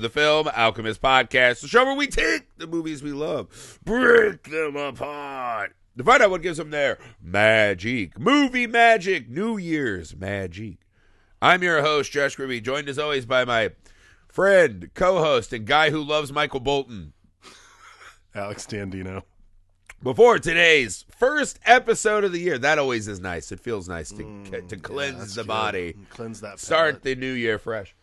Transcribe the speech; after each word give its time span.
Welcome 0.00 0.12
back 0.12 0.12
to 0.12 0.20
the 0.20 0.20
Film 0.20 0.48
Alchemist 0.56 1.02
Podcast, 1.02 1.60
the 1.60 1.68
show 1.68 1.84
where 1.84 1.94
we 1.94 2.06
take 2.06 2.56
the 2.56 2.66
movies 2.66 3.02
we 3.02 3.12
love, 3.12 3.78
break 3.84 4.44
them 4.44 4.74
apart, 4.76 5.74
to 5.98 6.04
find 6.04 6.22
out 6.22 6.30
what 6.30 6.40
gives 6.40 6.56
them 6.56 6.70
their 6.70 6.98
magic. 7.20 8.18
Movie 8.18 8.66
magic, 8.66 9.28
New 9.28 9.58
Year's 9.58 10.16
magic. 10.16 10.78
I'm 11.42 11.62
your 11.62 11.82
host, 11.82 12.12
Josh 12.12 12.36
Gribby, 12.36 12.62
joined 12.62 12.88
as 12.88 12.98
always 12.98 13.26
by 13.26 13.44
my 13.44 13.72
friend, 14.28 14.90
co 14.94 15.18
host, 15.18 15.52
and 15.52 15.66
guy 15.66 15.90
who 15.90 16.02
loves 16.02 16.32
Michael 16.32 16.60
Bolton. 16.60 17.12
Alex 18.34 18.66
Dandino. 18.66 19.24
Before 20.02 20.38
today's 20.38 21.04
first 21.10 21.58
episode 21.66 22.24
of 22.24 22.32
the 22.32 22.40
year, 22.40 22.56
that 22.56 22.78
always 22.78 23.06
is 23.06 23.20
nice. 23.20 23.52
It 23.52 23.60
feels 23.60 23.86
nice 23.86 24.08
to, 24.12 24.22
mm, 24.22 24.68
to 24.68 24.76
cleanse 24.78 25.18
that's 25.18 25.34
the 25.34 25.42
good. 25.42 25.48
body. 25.48 25.96
Cleanse 26.08 26.40
that. 26.40 26.58
start 26.58 27.02
the 27.02 27.14
new 27.14 27.32
year 27.32 27.58
fresh. 27.58 27.94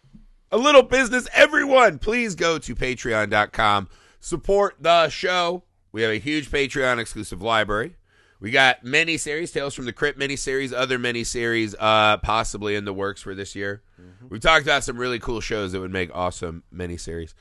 A 0.51 0.57
little 0.57 0.83
business, 0.83 1.27
everyone. 1.33 1.99
Please 1.99 2.33
go 2.33 2.57
to 2.57 2.75
patreon.com. 2.75 3.89
Support 4.21 4.75
the 4.79 5.09
show. 5.09 5.63
We 5.91 6.03
have 6.03 6.11
a 6.11 6.19
huge 6.19 6.49
Patreon 6.49 6.99
exclusive 6.99 7.41
library. 7.41 7.95
We 8.39 8.51
got 8.51 8.83
mini 8.83 9.17
series, 9.17 9.51
Tales 9.51 9.73
from 9.73 9.85
the 9.85 9.93
Crypt 9.93 10.17
mini 10.17 10.35
series, 10.35 10.71
other 10.71 10.99
mini 10.99 11.23
series, 11.23 11.75
uh, 11.79 12.17
possibly 12.17 12.75
in 12.75 12.85
the 12.85 12.93
works 12.93 13.21
for 13.21 13.35
this 13.35 13.55
year. 13.55 13.81
We've 14.29 14.39
talked 14.41 14.63
about 14.63 14.83
some 14.83 14.97
really 14.97 15.19
cool 15.19 15.41
shows 15.41 15.71
that 15.71 15.79
would 15.79 15.91
make 15.91 16.15
awesome 16.15 16.63
mini 16.71 16.97
series. 16.97 17.33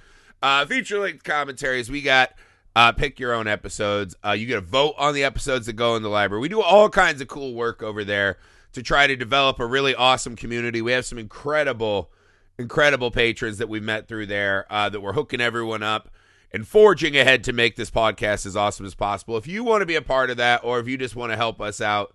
Uh, 0.42 0.64
feature 0.66 0.98
length 0.98 1.22
commentaries. 1.22 1.90
We 1.90 2.02
got 2.02 2.32
uh, 2.74 2.92
pick 2.92 3.20
your 3.20 3.34
own 3.34 3.46
episodes. 3.46 4.16
Uh, 4.24 4.32
you 4.32 4.46
get 4.46 4.58
a 4.58 4.62
vote 4.62 4.94
on 4.98 5.14
the 5.14 5.22
episodes 5.22 5.66
that 5.66 5.74
go 5.74 5.96
in 5.96 6.02
the 6.02 6.08
library. 6.08 6.40
We 6.40 6.48
do 6.48 6.60
all 6.60 6.88
kinds 6.88 7.20
of 7.20 7.28
cool 7.28 7.54
work 7.54 7.82
over 7.82 8.02
there 8.04 8.38
to 8.72 8.82
try 8.82 9.06
to 9.06 9.16
develop 9.16 9.60
a 9.60 9.66
really 9.66 9.94
awesome 9.94 10.34
community. 10.34 10.82
We 10.82 10.92
have 10.92 11.06
some 11.06 11.18
incredible, 11.18 12.10
incredible 12.58 13.10
patrons 13.10 13.58
that 13.58 13.68
we 13.68 13.80
met 13.80 14.08
through 14.08 14.26
there 14.26 14.66
uh, 14.70 14.88
that 14.88 15.00
we're 15.00 15.12
hooking 15.12 15.40
everyone 15.40 15.82
up 15.82 16.10
and 16.52 16.66
forging 16.66 17.16
ahead 17.16 17.44
to 17.44 17.52
make 17.52 17.76
this 17.76 17.90
podcast 17.90 18.46
as 18.46 18.56
awesome 18.56 18.86
as 18.86 18.94
possible. 18.94 19.36
If 19.36 19.46
you 19.46 19.64
want 19.64 19.82
to 19.82 19.86
be 19.86 19.96
a 19.96 20.02
part 20.02 20.30
of 20.30 20.36
that, 20.38 20.62
or 20.64 20.78
if 20.78 20.88
you 20.88 20.96
just 20.96 21.16
want 21.16 21.32
to 21.32 21.36
help 21.36 21.60
us 21.60 21.80
out, 21.80 22.14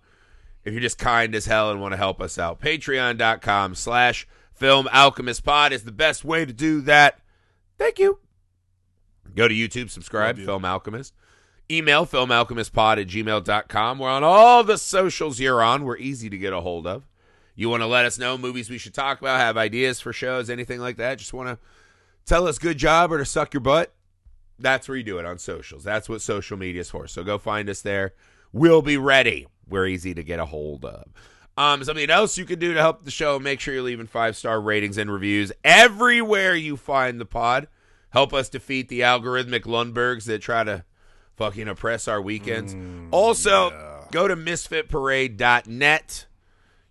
if 0.64 0.72
you're 0.72 0.82
just 0.82 0.98
kind 0.98 1.34
as 1.34 1.46
hell 1.46 1.70
and 1.70 1.80
want 1.80 1.92
to 1.92 1.98
help 1.98 2.20
us 2.20 2.38
out, 2.38 2.60
patreon.com 2.60 3.74
slash 3.74 4.26
film 4.52 4.88
alchemist 4.92 5.44
pod 5.44 5.72
is 5.72 5.84
the 5.84 5.92
best 5.92 6.24
way 6.24 6.44
to 6.44 6.52
do 6.52 6.80
that. 6.82 7.20
Thank 7.78 7.98
you. 7.98 8.18
Go 9.34 9.48
to 9.48 9.54
YouTube, 9.54 9.90
subscribe, 9.90 10.38
you. 10.38 10.44
Film 10.44 10.64
Alchemist. 10.64 11.14
Email 11.70 12.04
filmalchemistpod 12.04 13.00
at 13.00 13.06
gmail.com. 13.06 13.98
We're 13.98 14.08
on 14.08 14.24
all 14.24 14.62
the 14.62 14.76
socials 14.76 15.40
you're 15.40 15.62
on. 15.62 15.84
We're 15.84 15.96
easy 15.96 16.28
to 16.28 16.36
get 16.36 16.52
a 16.52 16.60
hold 16.60 16.86
of. 16.86 17.06
You 17.54 17.68
want 17.68 17.82
to 17.82 17.86
let 17.86 18.06
us 18.06 18.18
know 18.18 18.38
movies 18.38 18.70
we 18.70 18.78
should 18.78 18.94
talk 18.94 19.20
about, 19.20 19.38
have 19.38 19.56
ideas 19.56 20.00
for 20.00 20.12
shows, 20.12 20.48
anything 20.48 20.80
like 20.80 20.96
that. 20.96 21.18
Just 21.18 21.34
want 21.34 21.48
to 21.48 21.58
tell 22.24 22.46
us 22.48 22.58
good 22.58 22.78
job 22.78 23.12
or 23.12 23.18
to 23.18 23.24
suck 23.24 23.52
your 23.52 23.60
butt. 23.60 23.94
That's 24.58 24.88
where 24.88 24.96
you 24.96 25.02
do 25.02 25.18
it 25.18 25.26
on 25.26 25.38
socials. 25.38 25.84
That's 25.84 26.08
what 26.08 26.22
social 26.22 26.56
media 26.56 26.80
is 26.80 26.90
for. 26.90 27.06
So 27.06 27.24
go 27.24 27.36
find 27.38 27.68
us 27.68 27.82
there. 27.82 28.14
We'll 28.52 28.82
be 28.82 28.96
ready. 28.96 29.48
We're 29.68 29.86
easy 29.86 30.14
to 30.14 30.22
get 30.22 30.38
a 30.38 30.46
hold 30.46 30.84
of. 30.84 31.08
Um, 31.56 31.84
something 31.84 32.08
else 32.08 32.38
you 32.38 32.44
can 32.46 32.58
do 32.58 32.72
to 32.72 32.80
help 32.80 33.04
the 33.04 33.10
show, 33.10 33.38
make 33.38 33.60
sure 33.60 33.74
you're 33.74 33.82
leaving 33.82 34.06
five 34.06 34.36
star 34.36 34.60
ratings 34.60 34.96
and 34.96 35.12
reviews 35.12 35.52
everywhere 35.64 36.54
you 36.54 36.76
find 36.76 37.20
the 37.20 37.26
pod. 37.26 37.68
Help 38.10 38.32
us 38.32 38.48
defeat 38.48 38.88
the 38.88 39.00
algorithmic 39.00 39.66
Lumberghs 39.66 40.24
that 40.26 40.40
try 40.40 40.64
to 40.64 40.84
fucking 41.36 41.68
oppress 41.68 42.08
our 42.08 42.22
weekends. 42.22 42.74
also, 43.10 44.06
go 44.10 44.28
to 44.28 44.36
misfitparade.net. 44.36 46.26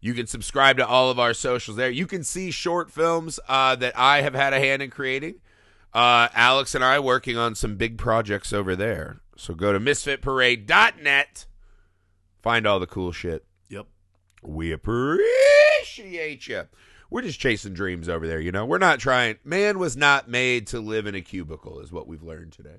You 0.01 0.16
can 0.16 0.25
subscribe 0.25 0.78
to 0.78 0.88
all 0.88 1.12
of 1.12 1.19
our 1.19 1.34
socials 1.34 1.78
there. 1.78 1.91
You 1.91 2.07
can 2.07 2.23
see 2.23 2.50
short 2.50 2.91
films 2.91 3.39
uh, 3.47 3.75
that 3.75 3.97
I 3.97 4.22
have 4.22 4.34
had 4.34 4.51
a 4.51 4.59
hand 4.59 4.81
in 4.81 4.89
creating. 4.89 5.35
Uh, 5.94 6.28
Alex 6.34 6.73
and 6.73 6.84
I 6.84 7.00
working 7.00 7.38
on 7.38 7.53
some 7.53 7.75
big 7.75 8.00
projects 8.00 8.51
over 8.51 8.75
there. 8.75 9.22
So 9.38 9.53
go 9.53 9.72
to 9.72 9.79
misfitparade.net. 9.79 11.45
Find 12.41 12.66
all 12.66 12.79
the 12.79 12.88
cool 12.88 13.12
shit. 13.12 13.45
Yep. 13.69 13.85
We 14.41 14.72
appreciate 14.72 16.47
you. 16.47 16.63
We're 17.12 17.22
just 17.22 17.39
chasing 17.39 17.73
dreams 17.73 18.09
over 18.09 18.25
there, 18.25 18.39
you 18.39 18.51
know. 18.51 18.66
We're 18.66 18.78
not 18.78 19.00
trying. 19.00 19.38
Man 19.44 19.78
was 19.78 19.97
not 19.97 20.29
made 20.29 20.66
to 20.68 20.79
live 20.79 21.06
in 21.06 21.13
a 21.13 21.22
cubicle, 21.22 21.79
is 21.79 21.91
what 21.91 22.07
we've 22.07 22.23
learned 22.23 22.53
today. 22.53 22.78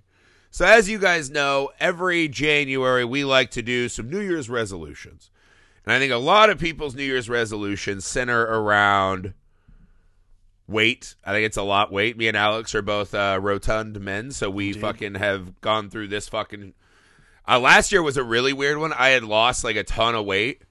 So, 0.51 0.65
as 0.65 0.89
you 0.89 0.99
guys 0.99 1.31
know, 1.31 1.71
every 1.79 2.29
January 2.29 3.05
we 3.05 3.25
like 3.25 3.51
to 3.53 3.63
do 3.63 3.89
some 3.89 4.11
New 4.11 4.21
Year's 4.21 4.49
resolutions. 4.49 5.31
And 5.85 5.93
I 5.93 5.99
think 5.99 6.13
a 6.13 6.17
lot 6.17 6.51
of 6.51 6.59
people's 6.59 6.95
New 6.95 7.03
Year's 7.03 7.29
resolutions 7.29 8.05
center 8.05 8.43
around 8.43 9.35
weight. 10.69 11.15
I 11.25 11.33
think 11.33 11.47
it's 11.47 11.57
a 11.57 11.63
lot 11.63 11.93
weight. 11.93 12.17
Me 12.17 12.29
and 12.29 12.37
Alex 12.37 12.75
are 12.75 12.83
both 12.83 13.15
uh, 13.15 13.39
rotund 13.41 14.01
men, 14.01 14.31
so 14.31 14.51
we 14.51 14.69
Indeed. 14.69 14.81
fucking 14.81 15.15
have 15.17 15.61
gone 15.61 15.91
through 15.91 16.09
this 16.09 16.29
fucking. 16.29 16.75
Uh, 17.47 17.59
last 17.59 17.91
year 17.91 18.03
was 18.03 18.17
a 18.17 18.25
really 18.25 18.53
weird 18.53 18.79
one. 18.79 18.93
I 18.93 19.09
had 19.09 19.25
lost 19.25 19.65
like 19.65 19.77
a 19.77 19.85
ton 19.85 20.15
of 20.15 20.25
weight, 20.25 20.63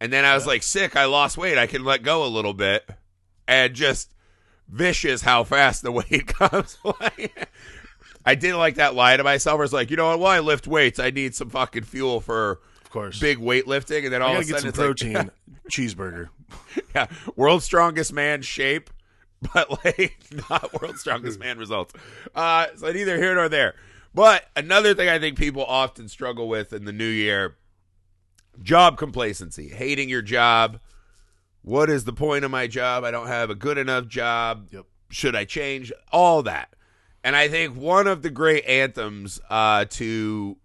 and 0.00 0.12
then 0.12 0.24
I 0.24 0.34
was 0.34 0.46
like 0.46 0.62
sick. 0.62 0.96
I 0.96 1.06
lost 1.06 1.36
weight. 1.36 1.58
I 1.58 1.66
can 1.66 1.84
let 1.84 2.02
go 2.02 2.24
a 2.24 2.28
little 2.28 2.54
bit, 2.54 2.88
and 3.48 3.74
just 3.74 4.14
vicious 4.68 5.22
how 5.22 5.44
fast 5.44 5.82
the 5.82 5.92
weight 5.92 6.28
comes. 6.28 6.78
Like, 6.84 7.48
I 8.24 8.34
did 8.34 8.54
like 8.54 8.76
that 8.76 8.94
lie 8.94 9.16
to 9.16 9.24
myself. 9.24 9.58
I 9.58 9.62
was 9.62 9.72
like, 9.72 9.90
you 9.90 9.96
know 9.96 10.08
what? 10.08 10.20
While 10.20 10.36
I 10.36 10.40
lift 10.40 10.66
weights, 10.66 10.98
I 10.98 11.10
need 11.10 11.34
some 11.34 11.50
fucking 11.50 11.84
fuel 11.84 12.20
for 12.20 12.60
course. 12.96 13.20
big 13.20 13.38
weightlifting, 13.38 14.04
and 14.04 14.12
then 14.12 14.22
all 14.22 14.36
I 14.36 14.38
of 14.40 14.48
gotta 14.48 14.68
a 14.68 14.70
get 14.70 14.74
sudden 14.74 14.74
some 14.74 14.86
it's 14.86 15.02
like, 15.02 15.14
protein. 15.14 15.30
Cheeseburger. 15.70 16.28
yeah, 16.94 17.06
world's 17.34 17.64
strongest 17.64 18.12
man 18.12 18.42
shape, 18.42 18.90
but 19.54 19.84
like 19.84 20.16
not 20.48 20.80
world's 20.80 21.00
strongest 21.00 21.38
man 21.38 21.58
results. 21.58 21.94
Uh, 22.34 22.66
so 22.76 22.90
neither 22.92 23.16
here 23.16 23.34
nor 23.34 23.48
there. 23.48 23.74
But 24.14 24.44
another 24.56 24.94
thing 24.94 25.08
I 25.08 25.18
think 25.18 25.36
people 25.36 25.64
often 25.64 26.08
struggle 26.08 26.48
with 26.48 26.72
in 26.72 26.84
the 26.84 26.92
new 26.92 27.08
year: 27.08 27.56
job 28.62 28.96
complacency, 28.96 29.68
hating 29.68 30.08
your 30.08 30.22
job. 30.22 30.80
What 31.62 31.90
is 31.90 32.04
the 32.04 32.12
point 32.12 32.44
of 32.44 32.50
my 32.52 32.68
job? 32.68 33.02
I 33.02 33.10
don't 33.10 33.26
have 33.26 33.50
a 33.50 33.54
good 33.56 33.76
enough 33.76 34.06
job. 34.06 34.68
Yep. 34.70 34.86
Should 35.10 35.34
I 35.34 35.44
change? 35.44 35.92
All 36.12 36.44
that. 36.44 36.72
And 37.24 37.34
I 37.34 37.48
think 37.48 37.76
one 37.76 38.06
of 38.06 38.22
the 38.22 38.30
great 38.30 38.64
anthems 38.66 39.40
uh, 39.50 39.86
to 39.90 40.56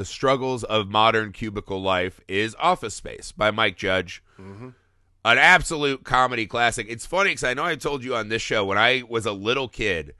the 0.00 0.04
struggles 0.06 0.64
of 0.64 0.88
modern 0.88 1.30
cubicle 1.30 1.82
life 1.82 2.22
is 2.26 2.56
Office 2.58 2.94
Space 2.94 3.32
by 3.32 3.50
Mike 3.50 3.76
Judge 3.76 4.22
an 4.38 5.36
absolute 5.36 6.04
comedy 6.04 6.46
classic. 6.46 6.86
It's 6.88 7.04
funny 7.04 7.32
because 7.32 7.44
I 7.44 7.52
know 7.52 7.64
I 7.64 7.76
told 7.76 8.02
you 8.02 8.14
on 8.14 8.30
this 8.30 8.40
show 8.40 8.64
when 8.64 8.78
I 8.78 9.02
was 9.06 9.26
a 9.26 9.32
little 9.32 9.68
kid, 9.68 10.14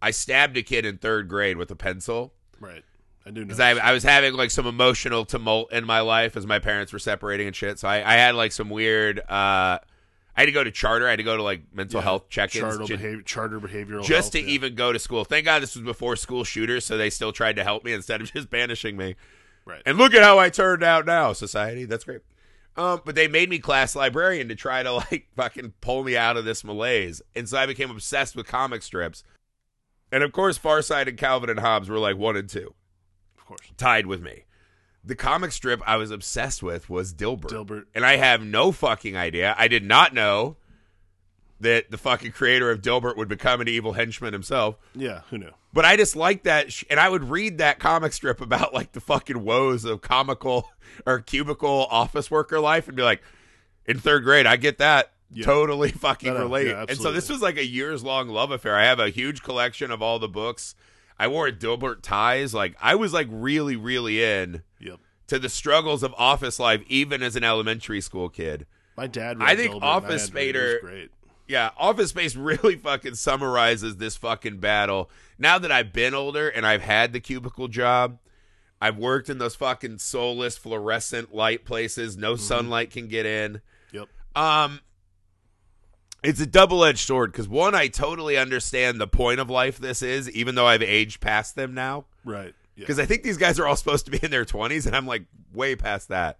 I 0.00 0.12
stabbed 0.12 0.56
a 0.56 0.62
kid 0.62 0.86
in 0.86 0.98
third 0.98 1.28
grade 1.28 1.56
with 1.56 1.68
a 1.72 1.74
pencil 1.74 2.32
Right. 2.60 2.84
I 3.26 3.30
do 3.30 3.44
because 3.44 3.58
I, 3.58 3.70
I 3.70 3.92
was 3.92 4.04
having 4.04 4.34
like 4.34 4.52
some 4.52 4.68
emotional 4.68 5.24
tumult 5.24 5.72
in 5.72 5.84
my 5.84 5.98
life 5.98 6.36
as 6.36 6.46
my 6.46 6.60
parents 6.60 6.92
were 6.92 7.00
separating 7.00 7.48
and 7.48 7.56
shit. 7.56 7.80
So 7.80 7.88
I, 7.88 7.96
I 7.96 8.14
had 8.14 8.36
like 8.36 8.52
some 8.52 8.70
weird. 8.70 9.18
Uh, 9.28 9.80
I 10.36 10.40
had 10.42 10.46
to 10.46 10.52
go 10.52 10.64
to 10.64 10.70
charter. 10.70 11.06
I 11.06 11.10
had 11.10 11.16
to 11.16 11.22
go 11.24 11.36
to 11.36 11.42
like 11.42 11.62
mental 11.74 12.00
Yeah. 12.00 12.04
health 12.04 12.28
check-ins 12.30 12.62
Charter, 12.62 12.84
ju- 12.84 12.96
behavior, 12.96 13.22
charter 13.22 13.60
behavioral 13.60 14.02
just 14.04 14.32
health, 14.32 14.32
to 14.32 14.40
yeah. 14.42 14.54
even 14.54 14.74
go 14.74 14.92
to 14.92 14.98
school. 14.98 15.24
Thank 15.24 15.44
God 15.44 15.62
this 15.62 15.74
was 15.76 15.84
before 15.84 16.16
school 16.16 16.44
shooters, 16.44 16.84
so 16.86 16.96
they 16.96 17.10
still 17.10 17.32
tried 17.32 17.56
to 17.56 17.64
help 17.64 17.84
me 17.84 17.92
instead 17.92 18.20
of 18.22 18.32
just 18.32 18.48
banishing 18.50 18.96
me. 18.96 19.14
Right. 19.64 19.82
And 19.86 19.98
look 19.98 20.14
at 20.14 20.22
how 20.22 20.38
I 20.38 20.48
turned 20.48 20.82
out 20.82 21.06
now, 21.06 21.32
society. 21.34 21.84
That's 21.84 22.04
great. 22.04 22.20
Um, 22.74 23.02
but 23.04 23.14
they 23.14 23.28
made 23.28 23.50
me 23.50 23.58
class 23.58 23.94
librarian 23.94 24.48
to 24.48 24.54
try 24.54 24.82
to 24.82 24.92
like 25.10 25.28
fucking 25.36 25.74
pull 25.82 26.02
me 26.04 26.16
out 26.16 26.36
of 26.38 26.44
this 26.46 26.64
malaise. 26.64 27.20
And 27.36 27.46
so 27.48 27.58
I 27.58 27.66
became 27.66 27.90
obsessed 27.90 28.34
with 28.34 28.46
comic 28.46 28.82
strips. 28.82 29.22
And 30.10 30.22
of 30.22 30.32
course, 30.32 30.56
Far 30.58 30.80
Side 30.82 31.08
and 31.08 31.18
Calvin 31.18 31.50
and 31.50 31.60
Hobbes 31.60 31.88
were 31.88 31.98
like 31.98 32.16
one 32.16 32.36
and 32.36 32.48
two, 32.48 32.74
of 33.38 33.44
course. 33.46 33.60
tied 33.76 34.06
with 34.06 34.22
me. 34.22 34.44
The 35.04 35.16
comic 35.16 35.52
strip 35.52 35.82
I 35.86 35.96
was 35.96 36.10
obsessed 36.10 36.62
with 36.62 36.88
was 36.88 37.12
Dilbert. 37.12 37.50
Dilbert. 37.50 37.84
And 37.94 38.04
I 38.06 38.16
have 38.16 38.44
no 38.44 38.70
fucking 38.70 39.16
idea. 39.16 39.54
I 39.58 39.66
did 39.68 39.84
not 39.84 40.14
know 40.14 40.56
that 41.60 41.90
the 41.90 41.98
fucking 41.98 42.32
creator 42.32 42.70
of 42.70 42.82
Dilbert 42.82 43.16
would 43.16 43.28
become 43.28 43.60
an 43.60 43.68
evil 43.68 43.92
henchman 43.94 44.32
himself. 44.32 44.76
Yeah. 44.94 45.22
Who 45.30 45.38
knew? 45.38 45.50
But 45.72 45.84
I 45.84 45.96
just 45.96 46.14
like 46.16 46.42
that, 46.42 46.72
sh- 46.72 46.84
and 46.90 47.00
I 47.00 47.08
would 47.08 47.24
read 47.24 47.58
that 47.58 47.78
comic 47.78 48.12
strip 48.12 48.40
about 48.40 48.74
like 48.74 48.92
the 48.92 49.00
fucking 49.00 49.42
woes 49.42 49.84
of 49.84 50.02
comical 50.02 50.68
or 51.06 51.20
cubicle 51.20 51.86
office 51.90 52.30
worker 52.30 52.60
life, 52.60 52.88
and 52.88 52.96
be 52.96 53.02
like, 53.02 53.22
in 53.86 53.98
third 53.98 54.24
grade, 54.24 54.46
I 54.46 54.56
get 54.56 54.78
that. 54.78 55.12
Yeah. 55.34 55.46
Totally 55.46 55.90
fucking 55.92 56.34
no, 56.34 56.40
relate. 56.40 56.66
yeah, 56.68 56.84
and 56.88 56.98
so 56.98 57.10
this 57.10 57.30
was 57.30 57.40
like 57.40 57.56
a 57.56 57.64
years 57.64 58.04
long 58.04 58.28
love 58.28 58.50
affair. 58.50 58.76
I 58.76 58.84
have 58.84 59.00
a 59.00 59.08
huge 59.08 59.42
collection 59.42 59.90
of 59.90 60.02
all 60.02 60.18
the 60.18 60.28
books. 60.28 60.74
I 61.22 61.28
wore 61.28 61.48
Dilbert 61.50 62.02
ties. 62.02 62.52
Like 62.52 62.74
I 62.80 62.96
was 62.96 63.12
like 63.12 63.28
really, 63.30 63.76
really 63.76 64.24
in 64.24 64.62
Yep. 64.80 64.98
to 65.28 65.38
the 65.38 65.48
struggles 65.48 66.02
of 66.02 66.12
office 66.18 66.58
life, 66.58 66.82
even 66.88 67.22
as 67.22 67.36
an 67.36 67.44
elementary 67.44 68.00
school 68.00 68.28
kid. 68.28 68.66
My 68.96 69.06
dad. 69.06 69.36
I 69.40 69.54
think 69.54 69.72
Dilbert 69.74 69.82
Office 69.82 70.22
had 70.26 70.32
to 70.32 70.34
read 70.36 70.56
it. 70.56 70.56
It 70.56 70.58
was 70.58 70.74
Spader- 70.74 70.80
Great. 70.80 71.10
Yeah, 71.46 71.70
Office 71.78 72.10
Space 72.10 72.34
really 72.50 72.74
fucking 72.74 73.14
summarizes 73.14 73.98
this 73.98 74.16
fucking 74.16 74.58
battle. 74.58 75.10
Now 75.38 75.60
that 75.60 75.70
I've 75.70 75.92
been 75.92 76.12
older 76.12 76.48
and 76.48 76.66
I've 76.66 76.82
had 76.82 77.12
the 77.12 77.20
cubicle 77.20 77.68
job, 77.68 78.18
I've 78.80 78.96
worked 78.98 79.30
in 79.30 79.38
those 79.38 79.54
fucking 79.54 79.98
soulless 79.98 80.58
fluorescent 80.58 81.32
light 81.32 81.64
places. 81.64 82.16
No 82.16 82.34
sunlight 82.34 82.90
can 82.90 83.06
get 83.06 83.26
in. 83.26 83.60
Yep. 83.92 84.08
Um, 84.34 84.80
it's 86.22 86.40
a 86.40 86.46
double 86.46 86.84
edged 86.84 87.06
sword 87.06 87.32
because 87.32 87.48
one, 87.48 87.74
I 87.74 87.88
totally 87.88 88.36
understand 88.36 89.00
the 89.00 89.08
point 89.08 89.40
of 89.40 89.50
life 89.50 89.78
this 89.78 90.02
is, 90.02 90.30
even 90.30 90.54
though 90.54 90.66
I've 90.66 90.82
aged 90.82 91.20
past 91.20 91.56
them 91.56 91.74
now. 91.74 92.04
Right. 92.24 92.54
Yeah. 92.76 92.82
Because 92.82 92.98
I 92.98 93.06
think 93.06 93.22
these 93.22 93.38
guys 93.38 93.58
are 93.58 93.66
all 93.66 93.76
supposed 93.76 94.04
to 94.06 94.10
be 94.10 94.18
in 94.22 94.30
their 94.30 94.44
20s, 94.44 94.86
and 94.86 94.94
I'm 94.96 95.06
like 95.06 95.24
way 95.52 95.76
past 95.76 96.08
that, 96.08 96.38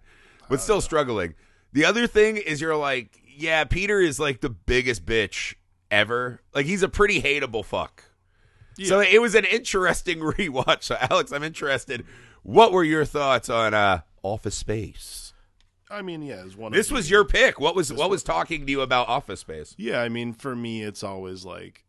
but 0.48 0.60
still 0.60 0.80
struggling. 0.80 1.34
The 1.72 1.84
other 1.84 2.06
thing 2.06 2.36
is, 2.36 2.60
you're 2.60 2.76
like, 2.76 3.18
yeah, 3.36 3.64
Peter 3.64 4.00
is 4.00 4.20
like 4.20 4.40
the 4.40 4.50
biggest 4.50 5.04
bitch 5.04 5.54
ever. 5.90 6.40
Like, 6.54 6.66
he's 6.66 6.82
a 6.82 6.88
pretty 6.88 7.20
hateable 7.20 7.64
fuck. 7.64 8.04
So 8.82 9.00
it 9.00 9.20
was 9.20 9.34
an 9.34 9.44
interesting 9.44 10.18
rewatch. 10.20 10.84
So, 10.84 10.96
Alex, 11.00 11.32
I'm 11.32 11.42
interested. 11.42 12.04
What 12.42 12.72
were 12.72 12.84
your 12.84 13.04
thoughts 13.04 13.48
on 13.48 13.74
uh, 13.74 14.00
Office 14.22 14.56
Space? 14.56 15.31
I 15.92 16.02
mean, 16.02 16.22
yeah, 16.22 16.42
it's 16.44 16.56
one. 16.56 16.72
This 16.72 16.90
was 16.90 17.10
your 17.10 17.24
pick. 17.24 17.60
What 17.60 17.76
was 17.76 17.92
what 17.92 18.10
was 18.10 18.22
talking 18.22 18.64
to 18.66 18.70
you 18.72 18.80
about 18.80 19.08
Office 19.08 19.40
Space? 19.40 19.74
Yeah, 19.78 20.00
I 20.00 20.08
mean, 20.08 20.32
for 20.32 20.56
me, 20.56 20.82
it's 20.82 21.02
always 21.02 21.44
like 21.44 21.84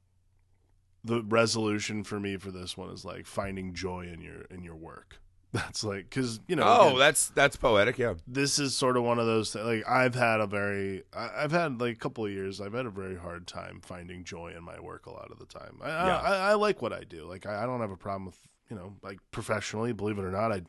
the 1.04 1.22
resolution 1.24 2.04
for 2.04 2.20
me 2.20 2.38
for 2.38 2.52
this 2.52 2.78
one 2.78 2.90
is 2.90 3.04
like 3.04 3.26
finding 3.26 3.74
joy 3.74 4.08
in 4.12 4.22
your 4.22 4.42
in 4.50 4.64
your 4.64 4.76
work. 4.76 5.20
That's 5.54 5.84
like 5.84 6.10
because 6.10 6.40
you 6.48 6.56
know. 6.56 6.64
Oh, 6.66 6.88
again, 6.88 7.00
that's 7.00 7.28
that's 7.30 7.56
poetic. 7.56 8.00
Yeah. 8.00 8.16
this 8.28 8.58
is 8.58 8.76
sort 8.76 8.98
of 8.98 9.04
one 9.04 9.20
of 9.20 9.28
those 9.28 9.52
th- 9.52 9.64
like 9.64 9.88
I've 9.88 10.16
had 10.16 10.40
a 10.40 10.48
very 10.48 11.04
I- 11.16 11.44
I've 11.44 11.52
had 11.52 11.80
like 11.80 11.94
a 11.96 12.00
couple 12.00 12.26
of 12.26 12.32
years 12.32 12.60
I've 12.60 12.74
had 12.74 12.88
a 12.88 12.90
very 12.90 13.16
hard 13.16 13.46
time 13.46 13.80
finding 13.84 14.24
joy 14.24 14.54
in 14.58 14.64
my 14.64 14.80
work 14.80 15.06
a 15.06 15.12
lot 15.12 15.30
of 15.30 15.38
the 15.38 15.46
time. 15.46 15.78
I 15.84 15.88
Yeah. 15.90 16.18
I, 16.18 16.30
I, 16.30 16.38
I 16.38 16.54
like 16.56 16.82
what 16.82 16.92
I 16.92 17.04
do. 17.04 17.26
Like 17.28 17.46
I, 17.46 17.62
I 17.64 17.66
don't 17.68 17.82
have 17.82 17.92
a 17.92 17.96
problem 17.98 18.26
with 18.26 18.40
you 18.72 18.76
know 18.76 18.96
like 19.04 19.20
professionally. 19.30 19.94
Believe 19.94 20.18
it 20.18 20.24
or 20.26 20.32
not, 20.32 20.52
I 20.52 20.64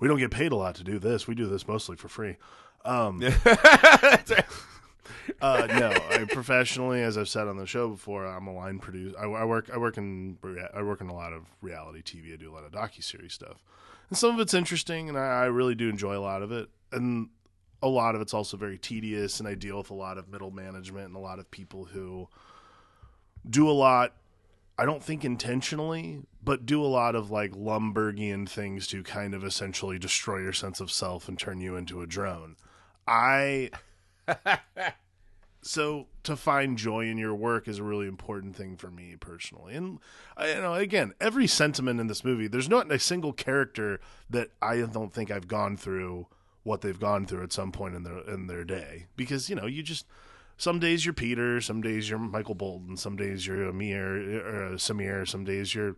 we 0.00 0.08
don't 0.08 0.18
get 0.18 0.30
paid 0.30 0.52
a 0.52 0.56
lot 0.56 0.76
to 0.76 0.82
do 0.84 0.98
this. 0.98 1.26
We 1.28 1.34
do 1.34 1.46
this 1.46 1.68
mostly 1.68 1.96
for 1.96 2.08
free. 2.08 2.36
Um, 2.84 3.22
uh, 5.40 5.66
no, 5.68 5.92
I, 6.10 6.26
professionally, 6.28 7.02
as 7.02 7.16
I've 7.16 7.28
said 7.28 7.48
on 7.48 7.56
the 7.56 7.66
show 7.66 7.88
before, 7.88 8.26
I'm 8.26 8.46
a 8.46 8.52
line 8.52 8.78
producer. 8.78 9.16
I, 9.18 9.24
I 9.24 9.44
work. 9.44 9.70
I 9.72 9.78
work 9.78 9.98
in. 9.98 10.38
I 10.74 10.82
work 10.82 11.00
in 11.00 11.08
a 11.08 11.14
lot 11.14 11.32
of 11.32 11.46
reality 11.60 12.02
TV. 12.02 12.32
I 12.32 12.36
do 12.36 12.50
a 12.50 12.54
lot 12.54 12.64
of 12.64 12.72
docu 12.72 13.02
series 13.02 13.32
stuff, 13.32 13.62
and 14.08 14.18
some 14.18 14.34
of 14.34 14.40
it's 14.40 14.54
interesting, 14.54 15.08
and 15.08 15.18
I, 15.18 15.42
I 15.42 15.44
really 15.44 15.74
do 15.74 15.88
enjoy 15.88 16.16
a 16.16 16.20
lot 16.20 16.42
of 16.42 16.52
it. 16.52 16.68
And 16.90 17.28
a 17.82 17.88
lot 17.88 18.14
of 18.14 18.20
it's 18.20 18.34
also 18.34 18.56
very 18.56 18.78
tedious, 18.78 19.40
and 19.40 19.48
I 19.48 19.54
deal 19.54 19.78
with 19.78 19.90
a 19.90 19.94
lot 19.94 20.18
of 20.18 20.28
middle 20.28 20.50
management 20.50 21.08
and 21.08 21.16
a 21.16 21.20
lot 21.20 21.38
of 21.38 21.50
people 21.50 21.86
who 21.86 22.28
do 23.48 23.68
a 23.68 23.72
lot. 23.72 24.14
I 24.78 24.86
don't 24.86 25.02
think 25.02 25.24
intentionally, 25.24 26.22
but 26.42 26.64
do 26.64 26.82
a 26.82 26.86
lot 26.86 27.14
of 27.14 27.30
like 27.30 27.52
Lumbergian 27.52 28.48
things 28.48 28.86
to 28.88 29.02
kind 29.02 29.34
of 29.34 29.44
essentially 29.44 29.98
destroy 29.98 30.38
your 30.38 30.52
sense 30.52 30.80
of 30.80 30.90
self 30.90 31.28
and 31.28 31.38
turn 31.38 31.60
you 31.60 31.76
into 31.76 32.00
a 32.00 32.06
drone. 32.06 32.56
I 33.06 33.70
so 35.62 36.06
to 36.24 36.36
find 36.36 36.76
joy 36.76 37.06
in 37.06 37.18
your 37.18 37.34
work 37.34 37.68
is 37.68 37.78
a 37.78 37.82
really 37.82 38.06
important 38.06 38.56
thing 38.56 38.76
for 38.76 38.90
me 38.90 39.16
personally. 39.18 39.74
And 39.74 39.98
I, 40.36 40.54
you 40.54 40.60
know 40.60 40.74
again 40.74 41.14
every 41.20 41.46
sentiment 41.46 42.00
in 42.00 42.06
this 42.06 42.24
movie 42.24 42.48
there's 42.48 42.68
not 42.68 42.90
a 42.90 42.98
single 42.98 43.32
character 43.32 44.00
that 44.30 44.50
i 44.60 44.80
don't 44.80 45.12
think 45.12 45.30
i've 45.30 45.48
gone 45.48 45.76
through 45.76 46.26
what 46.64 46.80
they've 46.80 46.98
gone 46.98 47.26
through 47.26 47.42
at 47.42 47.52
some 47.52 47.72
point 47.72 47.94
in 47.94 48.02
their 48.04 48.18
in 48.20 48.46
their 48.46 48.64
day. 48.64 49.06
Because 49.16 49.48
you 49.48 49.56
know 49.56 49.66
you 49.66 49.82
just 49.82 50.06
some 50.56 50.78
days 50.78 51.04
you're 51.04 51.14
peter 51.14 51.60
some 51.60 51.80
days 51.80 52.08
you're 52.08 52.18
michael 52.18 52.54
bolton 52.54 52.96
some 52.96 53.16
days 53.16 53.46
you're 53.46 53.64
amir 53.64 54.16
or 54.46 54.70
samir 54.74 55.26
some 55.26 55.44
days 55.44 55.74
you're 55.74 55.96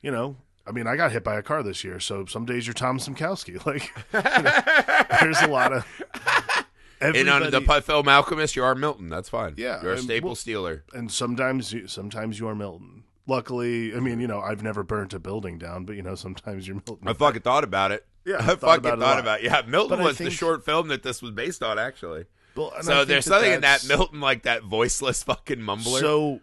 you 0.00 0.10
know 0.10 0.36
I 0.66 0.72
mean, 0.72 0.86
I 0.86 0.96
got 0.96 1.10
hit 1.12 1.24
by 1.24 1.36
a 1.36 1.42
car 1.42 1.62
this 1.62 1.82
year, 1.84 1.98
so 2.00 2.26
some 2.26 2.44
days 2.44 2.66
you're 2.66 2.74
Tom 2.74 2.98
Smykowski. 2.98 3.60
Like, 3.66 3.90
you 4.12 4.42
know, 4.42 5.18
there's 5.20 5.40
a 5.42 5.48
lot 5.48 5.72
of. 5.72 5.86
And 7.02 7.16
on 7.30 7.40
the 7.40 7.46
everybody- 7.46 7.80
film 7.80 8.08
Alchemist, 8.08 8.56
you 8.56 8.62
are 8.62 8.74
Milton. 8.74 9.08
That's 9.08 9.30
fine. 9.30 9.54
Yeah, 9.56 9.82
you're 9.82 9.94
a 9.94 9.98
staple 9.98 10.28
well- 10.30 10.34
stealer. 10.36 10.84
and 10.92 11.10
sometimes 11.10 11.72
you, 11.72 11.86
sometimes 11.88 12.38
you 12.38 12.46
are 12.46 12.54
Milton. 12.54 13.04
Luckily, 13.26 13.94
I 13.96 14.00
mean, 14.00 14.20
you 14.20 14.26
know, 14.26 14.40
I've 14.40 14.62
never 14.62 14.82
burnt 14.82 15.14
a 15.14 15.18
building 15.18 15.56
down, 15.56 15.86
but 15.86 15.96
you 15.96 16.02
know, 16.02 16.14
sometimes 16.14 16.66
you're 16.68 16.76
Milton. 16.86 17.08
I 17.08 17.14
fucking 17.14 17.40
thought 17.40 17.64
about 17.64 17.90
it. 17.90 18.04
Yeah, 18.26 18.36
I 18.40 18.42
thought 18.48 18.60
fucking 18.60 18.84
about 18.84 18.98
thought 18.98 19.18
about 19.18 19.40
it. 19.40 19.44
Yeah, 19.44 19.62
Milton 19.66 19.96
But 19.96 20.02
I 20.02 20.06
was 20.08 20.18
the 20.18 20.30
short 20.30 20.62
film 20.66 20.88
that 20.88 21.02
this 21.02 21.22
was 21.22 21.30
based 21.30 21.62
on, 21.62 21.78
actually. 21.78 22.26
Well, 22.54 22.70
So 22.82 23.06
there's 23.06 23.24
that 23.24 23.30
something 23.30 23.52
in 23.52 23.60
that 23.62 23.86
Milton, 23.88 24.20
like 24.20 24.42
that 24.42 24.64
voiceless 24.64 25.22
fucking 25.22 25.60
mumbler. 25.60 26.00
So 26.00 26.40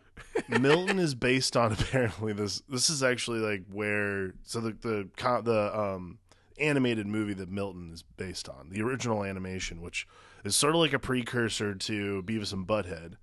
Milton 0.47 0.99
is 0.99 1.15
based 1.15 1.57
on 1.57 1.71
apparently 1.79 2.33
this. 2.33 2.61
This 2.69 2.89
is 2.89 3.03
actually 3.03 3.39
like 3.39 3.63
where 3.71 4.33
so 4.43 4.59
the 4.59 4.71
the 4.71 5.09
the 5.43 5.79
um 5.79 6.19
animated 6.59 7.07
movie 7.07 7.33
that 7.33 7.49
Milton 7.49 7.91
is 7.93 8.03
based 8.03 8.49
on 8.49 8.69
the 8.69 8.81
original 8.81 9.23
animation, 9.23 9.81
which 9.81 10.07
is 10.43 10.55
sort 10.55 10.73
of 10.73 10.81
like 10.81 10.93
a 10.93 10.99
precursor 10.99 11.75
to 11.75 12.23
Beavis 12.23 12.53
and 12.53 12.67
Butthead. 12.67 13.15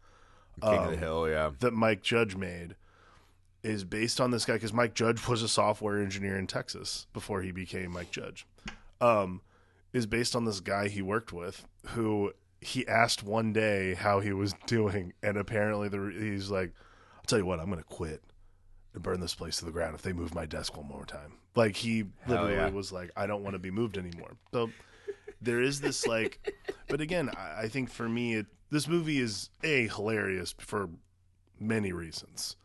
King 0.62 0.78
um, 0.78 0.84
of 0.84 0.90
the 0.92 0.96
Hill, 0.96 1.28
yeah. 1.28 1.50
that 1.58 1.72
Mike 1.72 2.02
Judge 2.02 2.36
made 2.36 2.76
is 3.64 3.82
based 3.82 4.20
on 4.20 4.30
this 4.30 4.44
guy 4.44 4.52
because 4.52 4.72
Mike 4.72 4.94
Judge 4.94 5.26
was 5.26 5.42
a 5.42 5.48
software 5.48 6.00
engineer 6.00 6.36
in 6.36 6.46
Texas 6.46 7.06
before 7.12 7.42
he 7.42 7.50
became 7.50 7.90
Mike 7.90 8.10
Judge. 8.10 8.46
Um, 9.00 9.40
is 9.92 10.06
based 10.06 10.36
on 10.36 10.44
this 10.44 10.60
guy 10.60 10.88
he 10.88 11.02
worked 11.02 11.32
with 11.32 11.66
who 11.88 12.32
he 12.60 12.86
asked 12.86 13.22
one 13.22 13.52
day 13.52 13.94
how 13.94 14.20
he 14.20 14.32
was 14.32 14.54
doing, 14.66 15.12
and 15.22 15.36
apparently 15.36 15.88
the 15.88 16.14
he's 16.16 16.50
like, 16.50 16.72
"I'll 17.24 17.28
tell 17.28 17.38
you 17.38 17.46
what, 17.46 17.58
I'm 17.58 17.66
going 17.70 17.78
to 17.78 17.84
quit 17.84 18.22
and 18.92 19.02
burn 19.02 19.20
this 19.20 19.34
place 19.34 19.56
to 19.58 19.64
the 19.64 19.70
ground 19.70 19.94
if 19.94 20.02
they 20.02 20.12
move 20.12 20.34
my 20.34 20.44
desk 20.44 20.76
one 20.76 20.86
more 20.86 21.06
time." 21.06 21.38
Like 21.54 21.76
he 21.76 22.04
literally 22.26 22.54
yeah. 22.54 22.68
was 22.68 22.92
like, 22.92 23.10
"I 23.16 23.26
don't 23.26 23.42
want 23.42 23.54
to 23.54 23.58
be 23.58 23.70
moved 23.70 23.96
anymore." 23.96 24.36
So 24.52 24.70
there 25.40 25.62
is 25.62 25.80
this 25.80 26.06
like, 26.06 26.54
but 26.88 27.00
again, 27.00 27.30
I, 27.36 27.62
I 27.62 27.68
think 27.68 27.90
for 27.90 28.08
me, 28.08 28.34
it, 28.34 28.46
this 28.70 28.86
movie 28.86 29.20
is 29.20 29.50
a 29.62 29.88
hilarious 29.88 30.54
for 30.58 30.90
many 31.58 31.92
reasons. 31.92 32.56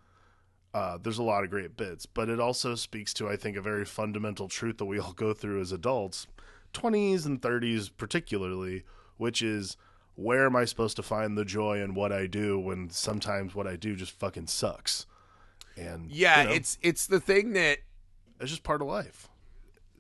Uh, 0.74 0.98
there's 1.02 1.18
a 1.18 1.24
lot 1.24 1.44
of 1.44 1.50
great 1.50 1.78
bits, 1.78 2.06
but 2.06 2.30
it 2.30 2.40
also 2.40 2.76
speaks 2.76 3.14
to, 3.16 3.28
I 3.28 3.38
think, 3.38 3.58
a 3.58 3.62
very 3.62 3.86
fundamental 3.86 4.48
truth 4.48 4.78
that 4.78 4.86
we 4.86 5.00
all 5.00 5.14
go 5.14 5.34
through 5.34 5.62
as 5.62 5.72
adults, 5.72 6.28
20s 6.74 7.26
and 7.26 7.42
30s 7.42 7.90
particularly, 7.98 8.84
which 9.18 9.42
is 9.42 9.78
where 10.20 10.46
am 10.46 10.56
I 10.56 10.66
supposed 10.66 10.96
to 10.98 11.04
find 11.04 11.38
the 11.38 11.46
joy 11.46 11.82
in 11.82 11.94
what 11.94 12.12
I 12.12 12.28
do 12.28 12.60
when 12.60 12.90
sometimes 12.90 13.56
what 13.56 13.68
I 13.68 13.76
do 13.76 13.96
just 13.96 14.12
fucking 14.12 14.48
sucks? 14.48 15.06
And 15.78 16.12
Yeah, 16.12 16.42
you 16.44 16.48
know, 16.50 16.54
it's 16.56 16.78
it's 16.82 17.08
the 17.08 17.20
thing 17.20 17.54
that 17.54 17.80
it's 18.40 18.50
just 18.52 18.64
part 18.64 18.82
of 18.82 18.88
life. 18.88 19.28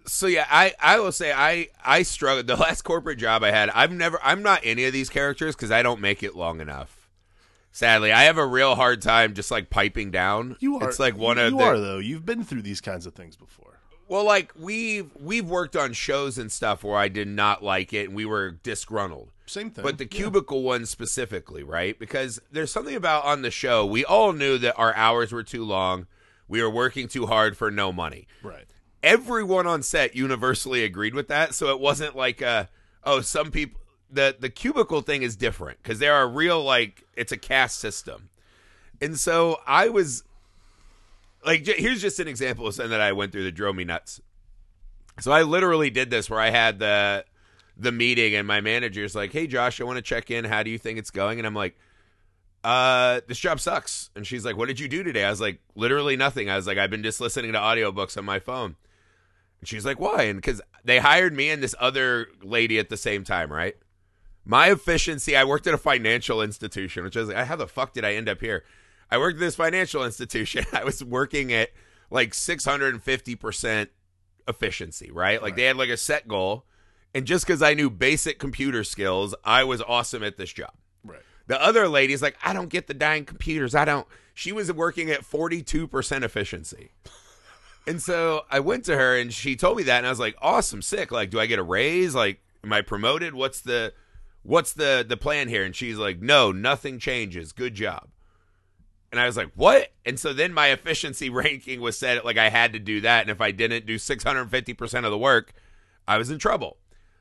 so 0.05 0.27
yeah, 0.27 0.47
I 0.49 0.73
I 0.81 0.99
will 0.99 1.11
say 1.11 1.31
I 1.31 1.67
I 1.83 2.03
struggled 2.03 2.47
the 2.47 2.55
last 2.55 2.81
corporate 2.83 3.19
job 3.19 3.43
I 3.43 3.51
had. 3.51 3.69
I've 3.71 3.91
never 3.91 4.19
I'm 4.23 4.41
not 4.43 4.61
any 4.63 4.85
of 4.85 4.93
these 4.93 5.09
characters 5.09 5.55
because 5.55 5.71
I 5.71 5.83
don't 5.83 6.01
make 6.01 6.23
it 6.23 6.35
long 6.35 6.61
enough. 6.61 7.09
Sadly, 7.71 8.11
I 8.11 8.23
have 8.23 8.37
a 8.37 8.45
real 8.47 8.75
hard 8.75 9.01
time 9.01 9.33
just 9.35 9.51
like 9.51 9.69
piping 9.69 10.09
down. 10.11 10.57
You 10.59 10.79
are 10.79 10.89
It's 10.89 10.99
like 10.99 11.15
one 11.15 11.37
you 11.37 11.43
of 11.43 11.51
the 11.57 11.63
are 11.63 11.79
though. 11.79 11.99
You've 11.99 12.25
been 12.25 12.43
through 12.43 12.63
these 12.63 12.81
kinds 12.81 13.05
of 13.05 13.13
things 13.13 13.35
before. 13.35 13.79
well, 14.07 14.25
like 14.25 14.51
we've 14.59 15.09
we've 15.15 15.45
worked 15.47 15.75
on 15.75 15.93
shows 15.93 16.37
and 16.37 16.51
stuff 16.51 16.83
where 16.83 16.97
I 16.97 17.07
did 17.09 17.27
not 17.27 17.63
like 17.63 17.93
it 17.93 18.07
and 18.07 18.15
we 18.15 18.25
were 18.25 18.51
disgruntled. 18.51 19.31
Same 19.49 19.71
thing. 19.71 19.83
But 19.83 19.97
the 19.97 20.03
Yeah. 20.05 20.09
cubicle 20.09 20.61
one 20.63 20.85
specifically, 20.85 21.63
right? 21.63 21.97
Because 21.97 22.39
there's 22.51 22.71
something 22.71 22.95
about 22.95 23.25
on 23.25 23.41
the 23.41 23.51
show, 23.51 23.85
we 23.85 24.05
all 24.05 24.31
knew 24.33 24.57
that 24.59 24.75
our 24.77 24.95
hours 24.95 25.31
were 25.31 25.43
too 25.43 25.63
long. 25.65 26.07
We 26.47 26.61
were 26.61 26.69
working 26.69 27.07
too 27.07 27.25
hard 27.27 27.57
for 27.57 27.69
no 27.71 27.91
money. 27.91 28.27
right. 28.43 28.65
Everyone 29.01 29.65
on 29.65 29.81
set 29.81 30.13
universally 30.15 30.83
agreed 30.83 31.13
with 31.15 31.29
that. 31.29 31.55
So 31.55 31.69
it 31.69 31.79
wasn't 31.79 32.15
like 32.17 32.41
a, 32.41 32.69
oh, 33.05 33.21
some 33.21 33.49
people, 33.49 33.79
the, 34.11 34.35
the 34.37 34.49
cubicle 34.49 35.01
thing 35.01 35.21
is 35.23 35.35
different 35.37 35.81
because 35.81 35.99
there 35.99 36.13
are 36.13 36.27
real, 36.27 36.61
like, 36.61 37.03
it's 37.15 37.31
a 37.31 37.37
caste 37.37 37.79
system. 37.79 38.29
And 39.01 39.17
so 39.17 39.61
I 39.65 39.87
was, 39.87 40.23
like, 41.45 41.63
j- 41.63 41.79
here's 41.81 42.01
just 42.01 42.19
an 42.19 42.27
example 42.27 42.67
of 42.67 42.73
something 42.75 42.91
that 42.91 42.99
I 42.99 43.13
went 43.13 43.31
through 43.31 43.45
that 43.45 43.53
drove 43.53 43.75
me 43.75 43.85
nuts. 43.85 44.19
So 45.21 45.31
I 45.31 45.43
literally 45.43 45.89
did 45.89 46.09
this 46.09 46.29
where 46.29 46.39
I 46.41 46.49
had 46.49 46.79
the 46.79 47.23
the 47.79 47.91
meeting 47.91 48.35
and 48.35 48.47
my 48.47 48.61
manager's 48.61 49.15
like, 49.15 49.31
"Hey 49.31 49.47
Josh, 49.47 49.79
I 49.79 49.85
want 49.85 49.97
to 49.97 50.01
check 50.01 50.29
in. 50.29 50.45
How 50.45 50.63
do 50.63 50.69
you 50.69 50.77
think 50.77 50.99
it's 50.99 51.11
going?" 51.11 51.39
And 51.39 51.47
I'm 51.47 51.55
like, 51.55 51.77
"Uh, 52.63 53.21
this 53.27 53.39
job 53.39 53.59
sucks." 53.59 54.09
And 54.15 54.27
she's 54.27 54.45
like, 54.45 54.57
"What 54.57 54.67
did 54.67 54.79
you 54.79 54.87
do 54.87 55.03
today?" 55.03 55.23
I 55.23 55.29
was 55.29 55.41
like, 55.41 55.59
"Literally 55.75 56.17
nothing." 56.17 56.49
I 56.49 56.55
was 56.55 56.67
like, 56.67 56.77
"I've 56.77 56.91
been 56.91 57.03
just 57.03 57.21
listening 57.21 57.53
to 57.53 57.59
audiobooks 57.59 58.17
on 58.17 58.25
my 58.25 58.39
phone." 58.39 58.75
And 59.59 59.67
she's 59.67 59.85
like, 59.85 59.99
"Why?" 59.99 60.23
And 60.23 60.43
cuz 60.43 60.61
they 60.83 60.99
hired 60.99 61.35
me 61.35 61.49
and 61.49 61.63
this 61.63 61.75
other 61.79 62.27
lady 62.43 62.79
at 62.79 62.89
the 62.89 62.97
same 62.97 63.23
time, 63.23 63.51
right? 63.51 63.75
My 64.45 64.71
efficiency, 64.71 65.35
I 65.35 65.43
worked 65.43 65.67
at 65.67 65.73
a 65.73 65.77
financial 65.77 66.41
institution, 66.41 67.03
which 67.03 67.15
I 67.15 67.19
was 67.19 67.29
like, 67.29 67.45
how 67.45 67.55
the 67.55 67.67
fuck 67.67 67.93
did 67.93 68.03
I 68.03 68.15
end 68.15 68.27
up 68.27 68.41
here? 68.41 68.63
I 69.11 69.17
worked 69.17 69.35
at 69.35 69.41
this 69.41 69.55
financial 69.55 70.03
institution. 70.03 70.65
I 70.73 70.83
was 70.83 71.03
working 71.03 71.53
at 71.53 71.69
like 72.09 72.31
650% 72.31 73.87
efficiency, 74.47 75.11
right? 75.11 75.41
Like 75.41 75.55
they 75.55 75.65
had 75.65 75.77
like 75.77 75.89
a 75.89 75.97
set 75.97 76.27
goal. 76.27 76.65
And 77.13 77.25
just 77.25 77.45
because 77.45 77.61
I 77.61 77.73
knew 77.73 77.89
basic 77.89 78.39
computer 78.39 78.83
skills, 78.83 79.33
I 79.43 79.63
was 79.63 79.81
awesome 79.81 80.23
at 80.23 80.37
this 80.37 80.51
job. 80.53 80.73
Right. 81.03 81.21
The 81.47 81.61
other 81.61 81.87
lady's 81.87 82.21
like, 82.21 82.37
I 82.43 82.53
don't 82.53 82.69
get 82.69 82.87
the 82.87 82.93
dang 82.93 83.25
computers. 83.25 83.73
I 83.73 83.85
don't. 83.85 84.07
She 84.33 84.51
was 84.51 84.71
working 84.71 85.09
at 85.09 85.21
42% 85.21 86.23
efficiency. 86.23 86.91
And 87.87 88.01
so 88.01 88.45
I 88.51 88.59
went 88.59 88.85
to 88.85 88.95
her 88.95 89.17
and 89.17 89.33
she 89.33 89.55
told 89.55 89.77
me 89.77 89.83
that. 89.83 89.97
And 89.97 90.05
I 90.07 90.11
was 90.11 90.19
like, 90.19 90.35
awesome, 90.41 90.81
sick. 90.81 91.11
Like, 91.11 91.31
do 91.31 91.39
I 91.39 91.47
get 91.47 91.59
a 91.59 91.63
raise? 91.63 92.13
Like, 92.13 92.39
am 92.63 92.71
I 92.71 92.81
promoted? 92.81 93.33
What's 93.33 93.61
the. 93.61 93.93
what's 94.43 94.73
the 94.73 95.05
the 95.07 95.17
plan 95.17 95.47
here? 95.47 95.63
And 95.63 95.75
she's 95.75 95.97
like, 95.97 96.21
no, 96.21 96.51
nothing 96.51 96.99
changes. 96.99 97.51
Good 97.51 97.73
job. 97.75 98.09
And 99.11 99.19
I 99.19 99.25
was 99.25 99.35
like, 99.37 99.51
what? 99.55 99.89
And 100.05 100.19
so 100.19 100.33
then 100.33 100.53
my 100.53 100.67
efficiency 100.67 101.29
ranking 101.31 101.81
was 101.81 101.97
set 101.97 102.23
like 102.23 102.37
I 102.37 102.49
had 102.49 102.73
to 102.73 102.79
do 102.79 103.01
that. 103.01 103.21
And 103.21 103.31
if 103.31 103.41
I 103.41 103.51
didn't 103.51 103.85
do 103.85 103.95
650% 103.95 105.05
of 105.05 105.11
the 105.11 105.17
work, 105.17 105.53
I 106.07 106.17
was 106.17 106.29
in 106.29 106.37
trouble. 106.37 106.77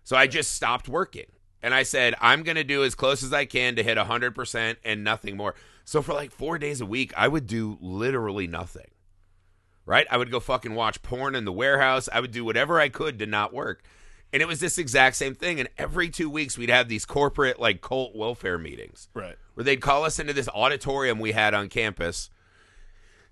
So 0.08 0.16
I 0.16 0.26
just 0.26 0.52
stopped 0.52 0.88
working. 0.88 1.26
And 1.62 1.74
I 1.74 1.82
said, 1.82 2.14
I'm 2.18 2.42
going 2.42 2.56
to 2.56 2.64
do 2.64 2.82
as 2.82 2.94
close 2.94 3.22
as 3.22 3.34
I 3.34 3.44
can 3.44 3.76
to 3.76 3.82
hit 3.82 3.98
100% 3.98 4.76
and 4.82 5.04
nothing 5.04 5.36
more. 5.36 5.54
So 5.84 6.00
for 6.00 6.14
like 6.14 6.30
four 6.30 6.56
days 6.56 6.80
a 6.80 6.86
week, 6.86 7.12
I 7.14 7.28
would 7.28 7.46
do 7.46 7.76
literally 7.82 8.46
nothing. 8.46 8.86
Right? 9.84 10.06
I 10.10 10.16
would 10.16 10.30
go 10.30 10.40
fucking 10.40 10.74
watch 10.74 11.02
porn 11.02 11.34
in 11.34 11.44
the 11.44 11.52
warehouse. 11.52 12.08
I 12.10 12.20
would 12.20 12.30
do 12.30 12.42
whatever 12.42 12.80
I 12.80 12.88
could 12.88 13.18
to 13.18 13.26
not 13.26 13.52
work. 13.52 13.82
And 14.32 14.40
it 14.40 14.48
was 14.48 14.60
this 14.60 14.78
exact 14.78 15.16
same 15.16 15.34
thing. 15.34 15.60
And 15.60 15.68
every 15.76 16.08
two 16.08 16.30
weeks, 16.30 16.56
we'd 16.56 16.70
have 16.70 16.88
these 16.88 17.04
corporate, 17.04 17.60
like, 17.60 17.82
cult 17.82 18.16
welfare 18.16 18.56
meetings 18.56 19.10
Right. 19.12 19.36
where 19.52 19.64
they'd 19.64 19.82
call 19.82 20.04
us 20.04 20.18
into 20.18 20.32
this 20.32 20.48
auditorium 20.48 21.18
we 21.18 21.32
had 21.32 21.52
on 21.52 21.68
campus. 21.68 22.30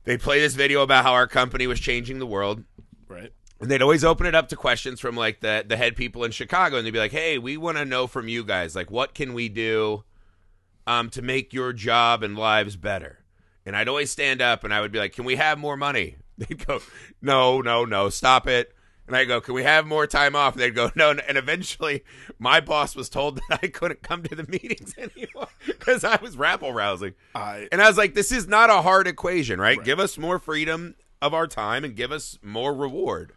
They'd 0.05 0.21
play 0.21 0.41
this 0.41 0.55
video 0.55 0.83
about 0.83 1.05
how 1.07 1.15
our 1.15 1.27
company 1.27 1.67
was 1.67 1.81
changing 1.81 2.19
the 2.19 2.27
world. 2.27 2.65
Right. 3.09 3.33
And 3.61 3.71
they'd 3.71 3.83
always 3.83 4.05
open 4.05 4.27
it 4.27 4.35
up 4.35 4.49
to 4.49 4.57
questions 4.57 5.01
from 5.01 5.17
like 5.17 5.41
the 5.41 5.65
the 5.67 5.77
head 5.77 5.97
people 5.97 6.25
in 6.25 6.31
Chicago, 6.31 6.77
and 6.77 6.87
they'd 6.87 6.91
be 6.91 6.99
like, 6.99 7.13
"Hey, 7.13 7.39
we 7.39 7.57
want 7.57 7.79
to 7.79 7.85
know 7.85 8.07
from 8.07 8.29
you 8.29 8.45
guys, 8.45 8.77
like, 8.77 8.91
what 8.91 9.15
can 9.15 9.33
we 9.33 9.49
do, 9.49 10.05
um, 10.87 11.09
to 11.11 11.23
make 11.23 11.53
your 11.53 11.73
job 11.73 12.23
and 12.23 12.37
lives 12.37 12.77
better?" 12.77 13.25
And 13.65 13.75
I'd 13.75 13.89
always 13.89 14.11
stand 14.11 14.41
up 14.43 14.63
and 14.63 14.73
I 14.73 14.81
would 14.81 14.93
be 14.93 14.99
like, 14.99 15.13
"Can 15.15 15.25
we 15.25 15.37
have 15.37 15.59
more 15.59 15.77
money?" 15.77 16.17
They'd 16.39 16.67
go, 16.67 16.81
"No, 17.23 17.61
no, 17.63 17.85
no, 17.85 18.11
stop 18.11 18.47
it." 18.47 18.73
And 19.07 19.17
I 19.17 19.25
go, 19.25 19.41
"Can 19.41 19.55
we 19.55 19.63
have 19.63 19.87
more 19.87 20.07
time 20.07 20.37
off?" 20.37 20.53
And 20.53 20.63
they'd 20.63 20.75
go, 20.75 20.91
"No." 20.95 21.15
no." 21.15 21.23
And 21.27 21.39
eventually, 21.39 22.05
my 22.39 22.61
boss 22.61 22.95
was 22.95 23.09
told 23.09 23.37
that 23.49 23.61
I 23.63 23.69
couldn't 23.69 24.03
come 24.03 24.23
to 24.25 24.35
the 24.35 24.45
meetings 24.45 24.95
anymore 24.99 25.49
because 25.65 26.05
I 26.05 26.17
was 26.21 26.37
rabble 26.37 26.75
rousing. 26.75 27.15
I 27.35 27.69
And 27.73 27.81
I 27.81 27.89
was 27.89 27.97
like, 27.97 28.15
this 28.15 28.33
is 28.33 28.47
not 28.47 28.69
a 28.69 28.83
hard 28.83 29.07
equation, 29.07 29.59
right? 29.59 29.83
Give 29.83 29.99
us 29.99 30.19
more 30.19 30.39
freedom 30.39 30.95
of 31.23 31.33
our 31.33 31.47
time 31.47 31.85
and 31.85 31.97
give 31.97 32.13
us 32.13 32.39
more 32.43 32.75
reward. 32.75 33.33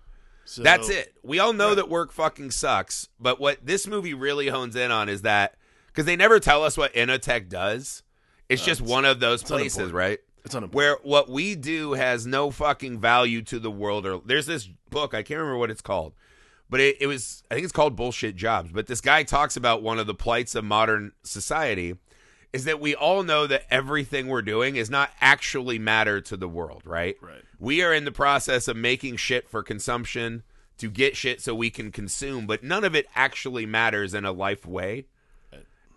So, 0.50 0.64
That's 0.64 0.90
it. 0.90 1.14
We 1.22 1.38
all 1.38 1.54
know 1.54 1.76
that 1.76 1.90
work 1.90 2.12
fucking 2.12 2.50
sucks, 2.50 3.08
but 3.20 3.40
what 3.40 3.64
this 3.64 3.86
movie 3.86 4.16
really 4.16 4.48
hones 4.48 4.76
in 4.76 4.90
on 4.90 5.08
is 5.08 5.22
that 5.22 5.54
because 5.86 6.06
they 6.06 6.16
never 6.16 6.40
tell 6.40 6.64
us 6.64 6.76
what 6.76 6.92
Initech 6.96 7.50
does. 7.50 8.02
It's 8.50 8.64
uh, 8.64 8.66
just 8.66 8.82
one 8.82 9.06
of 9.06 9.20
those 9.20 9.44
places, 9.44 9.92
right? 9.92 10.18
It's 10.44 10.56
unimportant. 10.56 10.74
Where 10.74 10.98
what 11.04 11.30
we 11.30 11.54
do 11.54 11.94
has 11.94 12.26
no 12.26 12.50
fucking 12.50 13.00
value 13.00 13.44
to 13.44 13.60
the 13.60 13.70
world. 13.70 14.08
Or 14.08 14.22
there's 14.26 14.48
this 14.48 14.68
book 14.90 15.14
I 15.14 15.22
can't 15.22 15.38
remember 15.38 15.60
what 15.60 15.70
it's 15.70 15.82
called, 15.82 16.14
but 16.68 16.80
it, 16.80 16.98
it 17.00 17.06
was 17.06 17.44
I 17.52 17.54
think 17.54 17.66
it's 17.66 17.72
called 17.72 17.96
Bullshit 17.96 18.36
Jobs. 18.36 18.72
But 18.72 18.88
this 18.88 19.02
guy 19.02 19.22
talks 19.22 19.56
about 19.56 19.84
one 19.84 20.00
of 20.00 20.08
the 20.08 20.16
plights 20.16 20.56
of 20.56 20.64
modern 20.64 21.12
society 21.22 21.94
is 22.52 22.66
that 22.66 22.80
we 22.80 22.96
all 22.96 23.24
know 23.24 23.46
that 23.48 23.66
everything 23.70 24.28
we're 24.28 24.42
doing 24.42 24.76
is 24.76 24.90
not 24.90 25.12
actually 25.22 25.78
matter 25.78 26.20
to 26.22 26.36
the 26.36 26.48
world, 26.48 26.82
right? 26.86 27.16
Right. 27.22 27.44
We 27.60 27.84
are 27.84 27.94
in 27.94 28.06
the 28.06 28.12
process 28.12 28.68
of 28.68 28.76
making 28.76 29.18
shit 29.18 29.48
for 29.50 29.62
consumption 29.62 30.44
to 30.78 30.90
get 30.90 31.16
shit 31.16 31.42
so 31.42 31.54
we 31.54 31.70
can 31.70 31.92
consume, 31.92 32.48
but 32.48 32.64
none 32.64 32.84
of 32.84 32.96
it 32.96 33.08
actually 33.14 33.66
matters 33.66 34.14
in 34.14 34.26
a 34.26 34.32
life 34.32 34.66
way. 34.66 35.06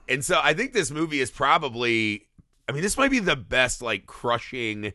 And 0.09 0.25
so 0.25 0.41
I 0.43 0.53
think 0.53 0.73
this 0.73 0.91
movie 0.91 1.21
is 1.21 1.31
probably 1.31 2.27
I 2.69 2.73
mean, 2.73 2.83
this 2.83 2.97
might 2.97 3.11
be 3.11 3.19
the 3.19 3.37
best 3.37 3.83
like 3.83 4.07
crushing 4.07 4.93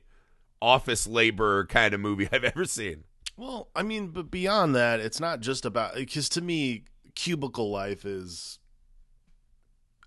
office 0.62 1.08
labor 1.08 1.66
kind 1.66 1.94
of 1.94 2.00
movie 2.00 2.28
I've 2.32 2.44
ever 2.44 2.66
seen. 2.66 3.04
Well, 3.36 3.70
I 3.76 3.84
mean, 3.84 4.08
but 4.08 4.32
beyond 4.32 4.76
that, 4.76 5.00
it's 5.00 5.20
not 5.20 5.42
just 5.42 5.66
about 5.66 5.96
because 5.96 6.30
to 6.30 6.42
me, 6.42 6.86
cubicle 7.16 7.70
life 7.70 8.06
is 8.06 8.60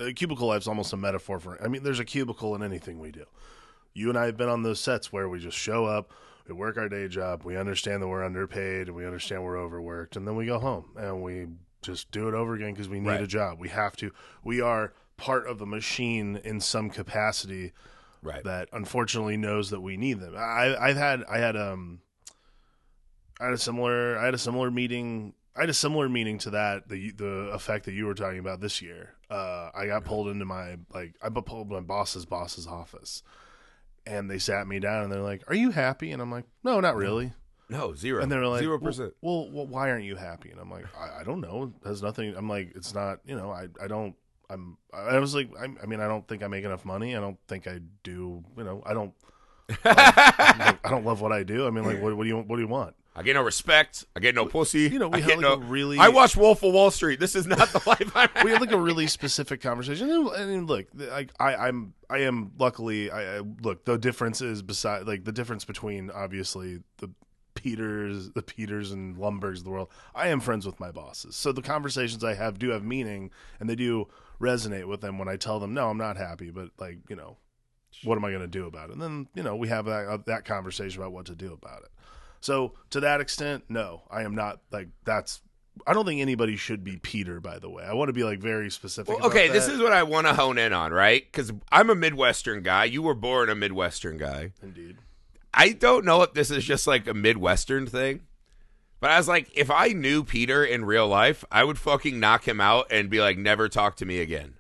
uh, 0.01 0.11
cubicle 0.15 0.49
life's 0.49 0.67
almost 0.67 0.93
a 0.93 0.97
metaphor 0.97 1.39
for. 1.41 1.63
I 1.63 1.69
mean, 1.69 1.83
there's 1.83 2.01
a 2.01 2.05
cubicle 2.05 2.55
in 2.55 2.63
anything 2.63 2.99
we 2.99 3.11
do. 3.11 3.25
You 3.95 4.09
and 4.09 4.19
I 4.19 4.27
have 4.27 4.37
been 4.37 4.49
on 4.49 4.63
those 4.63 4.81
sets 4.81 5.13
where 5.13 5.29
we 5.29 5.39
just 5.41 5.57
show 5.59 5.85
up, 5.85 6.13
we 6.47 6.55
work 6.55 6.77
our 6.77 6.89
day 6.89 7.09
job, 7.09 7.43
we 7.45 7.57
understand 7.57 8.03
that 8.03 8.09
we're 8.09 8.25
underpaid, 8.25 8.87
and 8.89 8.97
we 8.97 9.05
understand 9.05 9.43
we're 9.45 9.59
overworked, 9.59 10.17
and 10.17 10.27
then 10.27 10.37
we 10.37 10.47
go 10.47 10.59
home 10.59 10.91
and 10.97 11.23
we 11.23 11.47
just 11.83 12.11
do 12.11 12.29
it 12.29 12.35
over 12.35 12.55
again 12.55 12.73
because 12.73 12.89
we 12.89 13.01
need 13.01 13.09
Right. 13.09 13.21
a 13.23 13.27
job. 13.27 13.59
We 13.59 13.69
have 13.71 13.97
to. 13.97 14.13
We 14.45 14.61
are 14.61 14.93
part 15.17 15.47
of 15.47 15.61
a 15.61 15.67
machine 15.67 16.37
in 16.45 16.61
some 16.61 16.89
capacity 16.91 17.73
Right. 18.23 18.45
that 18.45 18.69
unfortunately 18.73 19.37
knows 19.37 19.71
that 19.71 19.81
we 19.81 19.97
need 19.97 20.21
them. 20.21 20.35
I, 20.37 20.77
I've 20.79 20.97
had 20.97 21.25
I 21.29 21.39
had 21.39 21.57
um 21.57 22.01
I 23.41 23.45
had 23.47 23.55
a 23.55 23.59
similar 23.59 24.19
I 24.19 24.27
had 24.27 24.35
a 24.35 24.39
similar 24.39 24.71
meeting 24.71 25.35
I 25.57 25.61
had 25.61 25.71
a 25.71 25.75
similar 25.75 26.09
meeting 26.09 26.39
to 26.39 26.51
that 26.51 26.89
the 26.89 27.11
the 27.13 27.51
effect 27.53 27.87
that 27.87 27.93
you 27.93 28.07
were 28.07 28.15
talking 28.15 28.39
about 28.39 28.61
this 28.61 28.81
year. 28.83 29.15
Uh, 29.31 29.71
I 29.75 29.87
got 29.87 30.05
pulled 30.05 30.29
into 30.29 30.45
my 30.45 30.77
like 30.93 31.15
I 31.23 31.29
got 31.31 31.47
pulled 31.47 31.71
my 31.71 31.81
boss's 31.81 32.27
boss's 32.27 32.67
office, 32.67 33.23
and 34.07 34.31
they 34.31 34.39
sat 34.39 34.67
me 34.67 34.81
down 34.81 35.05
and 35.05 35.13
they're 35.13 35.23
like, 35.23 35.43
"Are 35.49 35.55
you 35.55 35.71
happy?" 35.71 36.11
And 36.11 36.21
I'm 36.21 36.31
like, 36.31 36.47
"No, 36.65 36.81
not 36.81 36.97
really." 36.97 37.33
No, 37.71 37.95
zero. 37.95 38.21
And 38.21 38.31
they 38.31 38.37
were 38.37 38.49
like, 38.49 38.61
zero 38.61 38.79
well, 38.79 38.89
percent. 38.89 39.15
Well, 39.21 39.49
well, 39.49 39.67
why 39.67 39.91
aren't 39.91 40.05
you 40.05 40.17
happy? 40.17 40.51
And 40.51 40.61
I'm 40.61 40.71
like, 40.71 40.87
I, 40.99 41.21
I 41.21 41.25
don't 41.25 41.41
know. 41.41 41.73
It 41.85 41.87
has 41.87 42.03
nothing. 42.03 42.35
I'm 42.37 42.49
like, 42.49 42.73
it's 42.75 42.93
not. 42.93 43.21
You 43.25 43.37
know, 43.37 43.53
I 43.53 43.69
I 43.81 43.87
don't. 43.87 44.17
I'm. 44.51 44.77
I 44.93 45.19
was 45.21 45.37
like, 45.37 45.51
I, 45.59 45.69
I 45.81 45.87
mean, 45.87 46.01
I 46.01 46.09
don't 46.09 46.27
think 46.27 46.43
I 46.43 46.49
make 46.49 46.65
enough 46.65 46.85
money. 46.85 47.17
I 47.17 47.21
don't 47.21 47.39
think 47.47 47.69
I 47.69 47.79
do. 48.03 48.43
You 48.57 48.65
know, 48.65 48.83
I 48.85 48.93
don't. 48.93 49.15
Like, 49.85 50.85
I 50.85 50.91
don't 50.91 51.05
love 51.05 51.21
what 51.21 51.31
I 51.31 51.45
do. 51.45 51.65
I 51.65 51.71
mean, 51.71 51.85
like, 51.85 52.03
what, 52.03 52.17
what 52.17 52.25
do 52.25 52.29
you 52.29 52.39
what 52.39 52.57
do 52.57 52.63
you 52.63 52.69
want? 52.69 52.97
I 53.15 53.23
get 53.23 53.35
no 53.35 53.43
respect. 53.43 54.05
I 54.15 54.21
get 54.21 54.35
no 54.35 54.47
pussy. 54.47 54.83
You 54.83 54.99
know, 54.99 55.09
we 55.09 55.19
I 55.19 55.21
had, 55.23 55.31
like, 55.31 55.41
no. 55.41 55.55
a 55.55 55.59
really- 55.59 55.99
I 55.99 56.09
watch 56.09 56.37
Wolf 56.37 56.63
of 56.63 56.73
Wall 56.73 56.91
Street. 56.91 57.19
This 57.19 57.35
is 57.35 57.47
not 57.47 57.69
the 57.71 57.83
life 57.87 58.13
I'm. 58.15 58.29
we 58.45 58.53
had 58.53 58.61
like 58.61 58.71
a 58.73 58.81
really 58.81 59.09
specific 59.09 59.61
conversation. 59.61 60.09
And, 60.11 60.29
and 60.29 60.69
look, 60.69 60.87
like 60.95 61.33
I, 61.41 61.55
I'm, 61.57 61.95
I 62.09 62.19
am 62.19 62.53
luckily. 62.59 63.11
I, 63.11 63.39
I 63.39 63.41
look. 63.63 63.85
The 63.85 63.99
difference 63.99 64.41
is 64.41 64.63
beside 64.63 65.07
like 65.07 65.25
the 65.25 65.33
difference 65.33 65.65
between 65.65 66.11
obviously 66.11 66.83
the 66.99 67.11
Peters, 67.55 68.31
the 68.31 68.43
Peters 68.43 68.93
and 68.93 69.19
Lumberghs 69.19 69.59
of 69.59 69.65
the 69.65 69.71
world. 69.71 69.89
I 70.15 70.29
am 70.29 70.41
friends 70.41 70.65
with 70.65 70.79
my 70.79 70.93
bosses, 70.93 71.35
so 71.37 71.51
the 71.53 71.63
conversations 71.63 72.23
I 72.23 72.35
have 72.35 72.59
do 72.59 72.71
have 72.71 72.85
meaning, 72.85 73.31
and 73.59 73.69
they 73.69 73.75
do 73.77 74.07
resonate 74.41 74.87
with 74.87 75.01
them 75.01 75.19
when 75.19 75.29
I 75.29 75.37
tell 75.37 75.59
them, 75.61 75.75
no, 75.75 75.91
I'm 75.91 75.99
not 75.99 76.17
happy, 76.17 76.51
but 76.51 76.71
like 76.79 76.99
you 77.09 77.17
know, 77.17 77.37
what 78.05 78.17
am 78.17 78.25
I 78.25 78.31
going 78.31 78.41
to 78.41 78.47
do 78.47 78.67
about 78.67 78.91
it? 78.91 78.93
And 78.95 79.03
then 79.03 79.29
you 79.35 79.43
know 79.43 79.57
we 79.57 79.69
have 79.69 79.85
that 79.87 80.07
uh, 80.07 80.19
that 80.27 80.45
conversation 80.45 81.03
about 81.03 81.13
what 81.13 81.27
to 81.27 81.35
do 81.35 81.53
about 81.53 81.83
it. 81.83 81.91
So 82.41 82.73
to 82.91 83.01
that 83.01 83.21
extent, 83.21 83.65
no, 83.69 84.03
I 84.11 84.23
am 84.23 84.35
not 84.35 84.61
like 84.71 84.89
that's. 85.05 85.41
I 85.87 85.95
don't 85.95 86.05
think 86.05 86.21
anybody 86.21 86.57
should 86.57 86.85
be 86.85 86.97
Peter. 86.97 87.41
By 87.41 87.59
the 87.59 87.71
way, 87.71 87.85
I 87.85 87.95
want 87.95 88.09
to 88.09 88.13
be 88.13 88.25
like 88.25 88.41
very 88.41 88.71
specific. 88.71 89.17
Well, 89.17 89.29
okay, 89.29 89.49
this 89.49 89.69
is 89.69 89.81
what 89.81 89.93
I 89.93 90.03
want 90.03 90.27
to 90.27 90.35
hone 90.35 90.59
in 90.59 90.73
on, 90.73 90.93
right? 90.93 91.25
Because 91.25 91.53
I'm 91.71 91.91
a 91.91 91.95
Midwestern 91.95 92.63
guy. 92.63 92.85
You 92.85 93.03
were 93.03 93.15
born 93.15 93.49
a 93.49 93.55
Midwestern 93.55 94.17
guy. 94.19 94.53
indeed. 94.63 94.99
I 95.53 95.71
don't 95.71 96.05
know 96.05 96.23
if 96.23 96.33
this 96.33 96.51
is 96.51 96.65
just 96.65 96.87
like 96.87 97.07
a 97.09 97.15
Midwestern 97.15 97.87
thing, 97.87 98.23
but 99.01 99.11
I 99.11 99.19
was 99.19 99.27
like, 99.27 99.51
if 99.55 99.71
I 99.71 99.89
knew 99.89 100.23
Peter 100.23 100.65
in 100.65 100.85
real 100.85 101.09
life, 101.09 101.45
I 101.51 101.65
would 101.65 101.79
fucking 101.79 102.21
knock 102.21 102.47
him 102.47 102.61
out 102.61 102.87
and 102.91 103.11
be 103.11 103.21
like, 103.21 103.37
never 103.37 103.69
talk 103.69 103.97
to 103.97 104.07
me 104.07 104.21
again. 104.21 104.55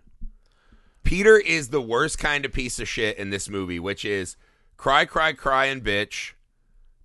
Peter 1.04 1.38
is 1.38 1.68
the 1.68 1.80
worst 1.80 2.18
kind 2.18 2.44
of 2.44 2.52
piece 2.52 2.78
of 2.78 2.88
shit 2.88 3.16
in 3.18 3.30
this 3.30 3.48
movie, 3.48 3.78
which 3.78 4.04
is 4.04 4.36
cry, 4.76 5.04
cry, 5.04 5.32
cry, 5.32 5.66
and 5.66 5.82
bitch, 5.82 6.32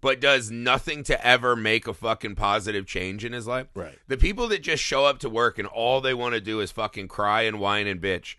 but 0.05 0.19
does 0.19 0.51
nothing 0.51 1.01
to 1.01 1.25
ever 1.25 1.55
make 1.55 1.87
a 1.87 1.93
fucking 1.93 2.35
positive 2.35 2.85
change 2.85 3.25
in 3.25 3.33
his 3.33 3.47
life. 3.47 3.65
Right. 3.73 3.97
The 4.07 4.17
people 4.17 4.47
that 4.49 4.61
just 4.61 4.83
show 4.83 5.03
up 5.03 5.17
to 5.21 5.29
work 5.29 5.57
and 5.57 5.67
all 5.67 5.99
they 5.99 6.13
want 6.13 6.35
to 6.35 6.39
do 6.41 6.59
is 6.59 6.71
fucking 6.71 7.07
cry 7.07 7.41
and 7.41 7.59
whine 7.59 7.87
and 7.87 7.99
bitch. 7.99 8.35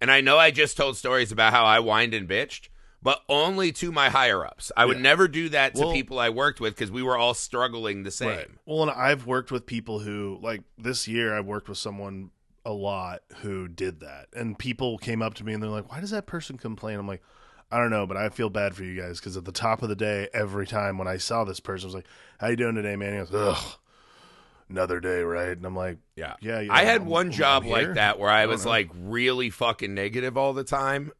And 0.00 0.10
I 0.10 0.22
know 0.22 0.38
I 0.38 0.50
just 0.50 0.78
told 0.78 0.96
stories 0.96 1.30
about 1.30 1.52
how 1.52 1.66
I 1.66 1.78
whined 1.78 2.14
and 2.14 2.26
bitched, 2.26 2.70
but 3.02 3.20
only 3.28 3.70
to 3.72 3.92
my 3.92 4.08
higher 4.08 4.46
ups. 4.46 4.72
I 4.78 4.86
would 4.86 4.98
never 4.98 5.28
do 5.28 5.50
that 5.50 5.74
to 5.74 5.82
Well- 5.82 5.92
people 5.92 6.18
I 6.18 6.30
worked 6.30 6.58
with 6.58 6.74
because 6.74 6.90
we 6.90 7.02
were 7.02 7.18
all 7.18 7.34
struggling 7.34 8.02
the 8.02 8.10
same. 8.10 8.58
Well, 8.64 8.80
and 8.80 8.90
I've 8.90 9.26
worked 9.26 9.52
with 9.52 9.66
people 9.66 9.98
who, 9.98 10.38
like 10.40 10.62
this 10.78 11.06
year, 11.06 11.36
I've 11.36 11.44
worked 11.44 11.68
with 11.68 11.76
someone 11.76 12.30
a 12.64 12.72
lot 12.72 13.24
who 13.42 13.68
did 13.68 14.00
that, 14.00 14.28
and 14.32 14.58
people 14.58 14.96
came 14.96 15.20
up 15.20 15.34
to 15.34 15.44
me 15.44 15.52
and 15.52 15.62
they're 15.62 15.68
like, 15.68 15.90
"Why 15.90 16.00
does 16.00 16.12
that 16.12 16.26
person 16.26 16.56
complain?" 16.56 16.98
I'm 16.98 17.06
like, 17.06 17.22
"I 17.70 17.78
don't 17.78 17.90
know, 17.90 18.06
but 18.06 18.16
I 18.16 18.28
feel 18.28 18.50
bad 18.50 18.74
for 18.74 18.84
you 18.84 19.00
guys 19.00 19.20
because 19.20 19.36
at 19.36 19.44
the 19.44 19.52
top 19.52 19.82
of 19.82 19.88
the 19.88 19.96
day, 19.96 20.28
every 20.34 20.66
time 20.66 20.98
when 20.98 21.08
I 21.08 21.16
saw 21.18 21.44
this 21.44 21.60
person, 21.60 21.86
I 21.86 21.88
was 21.88 21.94
like, 21.94 22.06
"How 22.38 22.48
you 22.48 22.56
doing 22.56 22.74
today, 22.74 22.96
man?" 22.96 23.12
He 23.12 23.18
goes, 23.18 23.34
"Ugh, 23.34 23.74
another 24.68 25.00
day, 25.00 25.20
right?" 25.22 25.56
And 25.56 25.64
I'm 25.64 25.76
like, 25.76 25.98
Yeah. 26.16 26.34
Yeah, 26.40 26.60
yeah, 26.60 26.72
I 26.72 26.84
had 26.84 27.02
I'm- 27.02 27.06
one 27.06 27.30
job 27.30 27.64
like 27.64 27.94
that 27.94 28.18
where 28.18 28.30
I, 28.30 28.42
I 28.42 28.46
was 28.46 28.64
know. 28.64 28.70
like 28.70 28.90
really 28.94 29.50
fucking 29.50 29.94
negative 29.94 30.36
all 30.36 30.52
the 30.52 30.64
time. 30.64 31.12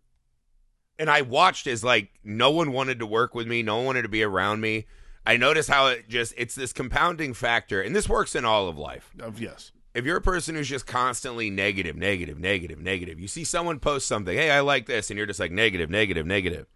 And 0.99 1.09
I 1.09 1.23
watched 1.23 1.66
as 1.66 1.83
like 1.83 2.11
no 2.23 2.50
one 2.50 2.73
wanted 2.73 2.99
to 2.99 3.07
work 3.07 3.35
with 3.35 3.47
me, 3.47 3.62
no 3.62 3.76
one 3.78 3.87
wanted 3.87 4.02
to 4.02 4.09
be 4.09 4.23
around 4.23 4.61
me. 4.61 4.87
I 5.26 5.37
noticed 5.37 5.69
how 5.71 5.87
it 5.88 6.09
just 6.09 6.35
it's 6.37 6.54
this 6.54 6.73
compounding 6.73 7.33
factor, 7.35 7.80
and 7.80 7.95
this 7.97 8.09
works 8.09 8.35
in 8.35 8.45
all 8.45 8.69
of 8.69 8.76
life. 8.76 9.11
Uh, 9.23 9.30
yes, 9.37 9.73
If 9.94 10.04
you're 10.04 10.16
a 10.18 10.23
person 10.23 10.54
who's 10.54 10.68
just 10.68 10.87
constantly 10.87 11.50
negative, 11.50 11.97
negative, 11.97 12.38
negative, 12.38 12.78
negative, 12.80 13.18
you 13.18 13.26
see 13.26 13.42
someone 13.44 13.80
post 13.80 14.06
something, 14.06 14.37
hey, 14.37 14.50
I 14.50 14.61
like 14.61 14.87
this, 14.87 15.11
and 15.11 15.18
you're 15.18 15.26
just 15.26 15.40
like 15.40 15.50
negative, 15.50 15.90
negative, 15.90 16.26
negative. 16.26 16.66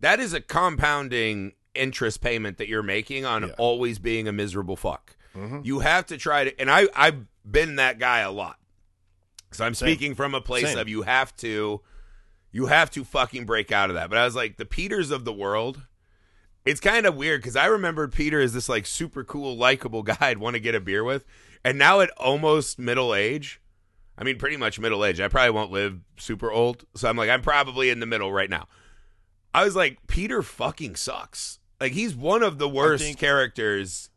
That 0.00 0.20
is 0.20 0.32
a 0.32 0.40
compounding 0.40 1.52
interest 1.74 2.20
payment 2.20 2.58
that 2.58 2.68
you're 2.68 2.82
making 2.82 3.24
on 3.24 3.42
Yeah. 3.44 3.54
always 3.58 3.98
being 3.98 4.28
a 4.28 4.32
miserable 4.32 4.76
fuck. 4.76 5.16
Mhm. 5.34 5.64
You 5.64 5.80
have 5.80 6.06
to 6.06 6.18
try 6.18 6.44
to, 6.44 6.60
and 6.60 6.70
I 6.70 6.86
I've 6.94 7.24
been 7.50 7.76
that 7.76 7.98
guy 7.98 8.20
a 8.20 8.30
lot. 8.30 8.58
So 9.50 9.64
I'm 9.64 9.74
speaking 9.74 10.14
from 10.14 10.34
a 10.34 10.40
place 10.40 10.66
Same. 10.68 10.78
of 10.78 10.88
you 10.88 11.02
have 11.02 11.34
to, 11.38 11.80
you 12.52 12.66
have 12.66 12.90
to 12.92 13.04
fucking 13.04 13.44
break 13.44 13.72
out 13.72 13.90
of 13.90 13.94
that. 13.94 14.08
But 14.08 14.18
I 14.18 14.24
was 14.24 14.34
like, 14.36 14.56
the 14.56 14.64
Peters 14.66 15.10
of 15.10 15.24
the 15.24 15.32
world. 15.32 15.82
It's 16.64 16.80
kind 16.80 17.06
of 17.06 17.16
weird 17.16 17.40
because 17.40 17.56
I 17.56 17.66
remembered 17.66 18.12
Peter 18.12 18.40
as 18.40 18.52
this 18.52 18.68
like 18.68 18.86
super 18.86 19.24
cool, 19.24 19.56
likable 19.56 20.02
guy 20.04 20.16
I'd 20.20 20.38
want 20.38 20.54
to 20.54 20.60
get 20.60 20.74
a 20.76 20.80
beer 20.80 21.02
with, 21.02 21.24
and 21.64 21.78
now 21.78 22.00
at 22.00 22.10
almost 22.16 22.78
middle 22.78 23.14
age, 23.14 23.60
I 24.16 24.24
mean, 24.24 24.38
pretty 24.38 24.56
much 24.56 24.78
middle 24.78 25.04
age. 25.04 25.20
I 25.20 25.28
probably 25.28 25.50
won't 25.50 25.70
live 25.72 26.00
super 26.18 26.50
old, 26.50 26.84
so 26.94 27.08
I'm 27.08 27.16
like, 27.16 27.30
I'm 27.30 27.42
probably 27.42 27.90
in 27.90 28.00
the 28.00 28.06
middle 28.06 28.32
right 28.32 28.50
now. 28.50 28.66
I 29.54 29.64
was 29.64 29.76
like, 29.76 29.98
Peter 30.06 30.42
fucking 30.42 30.96
sucks. 30.96 31.58
Like 31.80 31.92
he's 31.92 32.14
one 32.14 32.42
of 32.42 32.58
the 32.58 32.68
worst 32.68 33.18
characters 33.18 34.08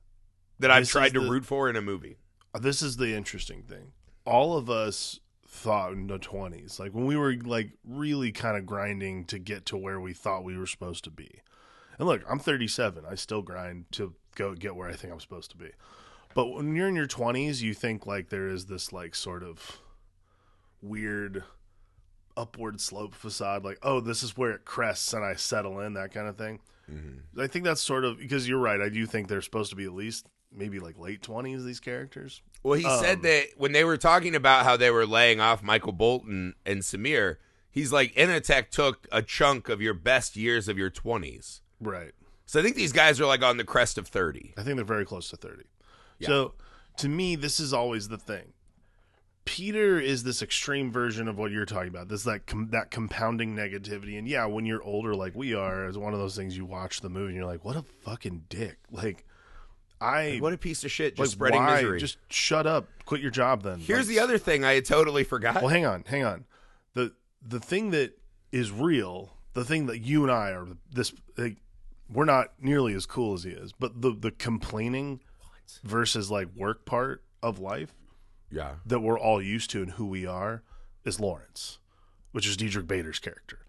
that 0.60 0.72
I've 0.72 0.88
tried 0.88 1.14
to 1.14 1.20
the- 1.20 1.30
root 1.30 1.46
for 1.46 1.70
in 1.70 1.76
a 1.76 1.82
movie. 1.82 2.18
Uh, 2.54 2.60
this 2.60 2.82
is 2.82 2.98
the 2.98 3.14
interesting 3.14 3.64
thing. 3.64 3.92
All 4.26 4.58
of 4.58 4.70
us 4.70 5.20
thought 5.48 5.94
in 5.94 6.08
the 6.08 6.20
20s, 6.20 6.80
like 6.80 6.94
when 6.94 7.06
we 7.06 7.16
were 7.16 7.34
like 7.44 7.72
really 7.84 8.32
kind 8.32 8.58
of 8.58 8.66
grinding 8.66 9.26
to 9.26 9.40
get 9.40 9.66
to 9.68 9.78
where 9.78 10.00
we 10.00 10.14
thought 10.14 10.44
we 10.44 10.58
were 10.58 10.68
supposed 10.68 11.04
to 11.06 11.12
be. 11.12 11.42
And 11.98 12.08
look, 12.08 12.24
I'm 12.30 12.40
37. 12.40 13.04
I 13.10 13.16
still 13.16 13.42
grind 13.42 13.86
to 13.94 14.14
go 14.36 14.54
get 14.54 14.76
where 14.76 14.90
I 14.90 14.94
think 14.94 15.14
I'm 15.14 15.20
supposed 15.20 15.52
to 15.52 15.58
be. 15.58 15.70
But 16.36 16.50
when 16.50 16.76
you're 16.76 16.88
in 16.90 16.96
your 16.96 17.08
20s, 17.08 17.62
you 17.62 17.74
think 17.74 18.06
like 18.06 18.30
there 18.30 18.48
is 18.48 18.66
this 18.68 18.94
like 18.94 19.16
sort 19.16 19.42
of 19.42 19.80
weird 20.82 21.44
upward 22.38 22.80
slope 22.82 23.16
facade 23.16 23.64
like, 23.64 23.80
"Oh, 23.82 24.00
this 24.02 24.22
is 24.22 24.38
where 24.38 24.52
it 24.52 24.66
crests 24.66 25.14
and 25.14 25.24
I 25.26 25.36
settle 25.36 25.80
in," 25.80 25.94
that 25.94 26.14
kind 26.14 26.28
of 26.28 26.38
thing. 26.38 26.60
I 27.40 27.48
think 27.48 27.66
that's 27.66 27.82
sort 27.82 28.06
of 28.06 28.20
because 28.20 28.48
you're 28.48 28.60
right. 28.60 28.80
I 28.80 28.90
do 28.90 29.08
think 29.08 29.28
they're 29.28 29.42
supposed 29.42 29.72
to 29.72 29.76
be 29.76 29.86
at 29.86 29.94
least 29.94 30.28
maybe 30.56 30.80
like 30.80 31.00
late 31.00 31.22
20s 31.22 31.66
these 31.66 31.80
characters. 31.80 32.42
Well, 32.62 32.76
he 32.78 32.84
said 32.84 33.16
Um, 33.18 33.22
that 33.24 33.46
when 33.58 33.72
they 33.72 33.84
were 33.84 33.98
talking 33.98 34.36
about 34.36 34.66
how 34.66 34.78
they 34.78 34.92
were 34.92 35.08
laying 35.08 35.40
off 35.40 35.64
Michael 35.64 35.94
Bolton 35.94 36.54
and 36.66 36.82
Samir, 36.82 37.38
he's 37.72 37.92
like, 37.92 38.14
Initech 38.14 38.70
took 38.70 39.08
a 39.12 39.24
chunk 39.24 39.68
of 39.68 39.82
your 39.82 39.96
best 39.96 40.36
years 40.36 40.68
of 40.68 40.78
your 40.78 40.92
20s. 40.92 41.62
Right. 41.82 42.12
So 42.46 42.60
I 42.60 42.64
think 42.64 42.76
these 42.76 42.94
guys 42.94 43.20
are 43.20 43.26
like 43.26 43.42
on 43.44 43.58
the 43.58 43.64
crest 43.64 43.98
of 43.98 44.08
30. 44.08 44.54
I 44.56 44.62
think 44.62 44.76
they're 44.76 44.86
very 44.86 45.06
close 45.06 45.30
to 45.30 45.38
30. 45.38 45.64
Yeah. 46.20 46.28
So 46.28 46.54
to 46.98 47.10
me, 47.10 47.36
this 47.36 47.60
is 47.60 47.74
always 47.74 48.08
the 48.08 48.18
thing. 48.18 48.54
Peter 49.46 50.00
is 50.00 50.24
this 50.24 50.42
extreme 50.42 50.92
version 50.92 51.28
of 51.28 51.38
what 51.38 51.52
you're 51.52 51.66
talking 51.66 51.90
about. 51.90 52.08
This 52.08 52.24
that 52.24 52.48
com- 52.48 52.70
that 52.72 52.90
compounding 52.90 53.56
negativity, 53.56 54.18
and 54.18 54.28
yeah, 54.28 54.46
when 54.48 54.66
you're 54.66 54.82
older, 54.82 55.14
like 55.16 55.36
we 55.36 55.54
are, 55.54 55.88
is 55.88 55.98
one 56.00 56.14
of 56.14 56.20
those 56.20 56.36
things. 56.36 56.58
You 56.58 56.66
watch 56.66 57.02
the 57.02 57.10
movie 57.10 57.28
and 57.28 57.36
you're 57.36 57.46
like, 57.46 57.64
"What 57.64 57.76
a 57.76 57.84
fucking 58.04 58.46
dick!" 58.50 58.78
Like, 58.90 59.24
I 60.02 60.38
What 60.42 60.52
a 60.52 60.58
piece 60.58 60.84
of 60.84 60.92
shit, 60.92 61.20
like, 61.20 61.26
just 61.26 61.34
spreading 61.34 61.62
why? 61.64 61.76
misery. 61.76 62.00
Just 62.00 62.18
shut 62.30 62.66
up, 62.66 62.88
quit 63.06 63.22
your 63.22 63.30
job. 63.30 63.62
Then 63.62 63.80
Here's 63.80 64.08
Like, 64.08 64.16
the 64.16 64.20
other 64.20 64.38
thing 64.40 64.64
I 64.64 64.74
had 64.74 64.86
totally 64.86 65.24
forgot. 65.24 65.56
Well, 65.56 65.68
hang 65.68 65.86
on, 65.86 66.04
hang 66.08 66.24
on. 66.24 66.46
the 66.96 67.14
The 67.48 67.60
thing 67.60 67.92
that 67.92 68.18
is 68.52 68.72
real, 68.72 69.38
the 69.54 69.64
thing 69.64 69.86
that 69.86 70.00
you 70.00 70.24
and 70.24 70.32
I 70.32 70.50
are 70.52 70.66
this, 70.92 71.14
like, 71.38 71.58
we're 72.10 72.26
not 72.26 72.54
nearly 72.60 72.94
as 72.96 73.06
cool 73.06 73.36
as 73.36 73.44
he 73.44 73.52
is, 73.52 73.74
but 73.74 74.02
the 74.02 74.12
the 74.12 74.32
complaining 74.32 75.22
versus 75.84 76.32
like 76.32 76.48
work 76.56 76.86
part 76.86 77.24
of 77.42 77.60
life 77.60 77.94
yeah. 78.50 78.76
that 78.86 79.00
we're 79.00 79.20
all 79.20 79.42
used 79.42 79.70
to 79.72 79.82
and 79.82 79.92
who 79.92 80.06
we 80.06 80.26
are 80.26 80.64
is 81.04 81.20
Lawrence, 81.20 81.80
which 82.32 82.48
is 82.48 82.58
Diedrich 82.58 82.88
Bader's 82.88 83.20
character. 83.20 83.60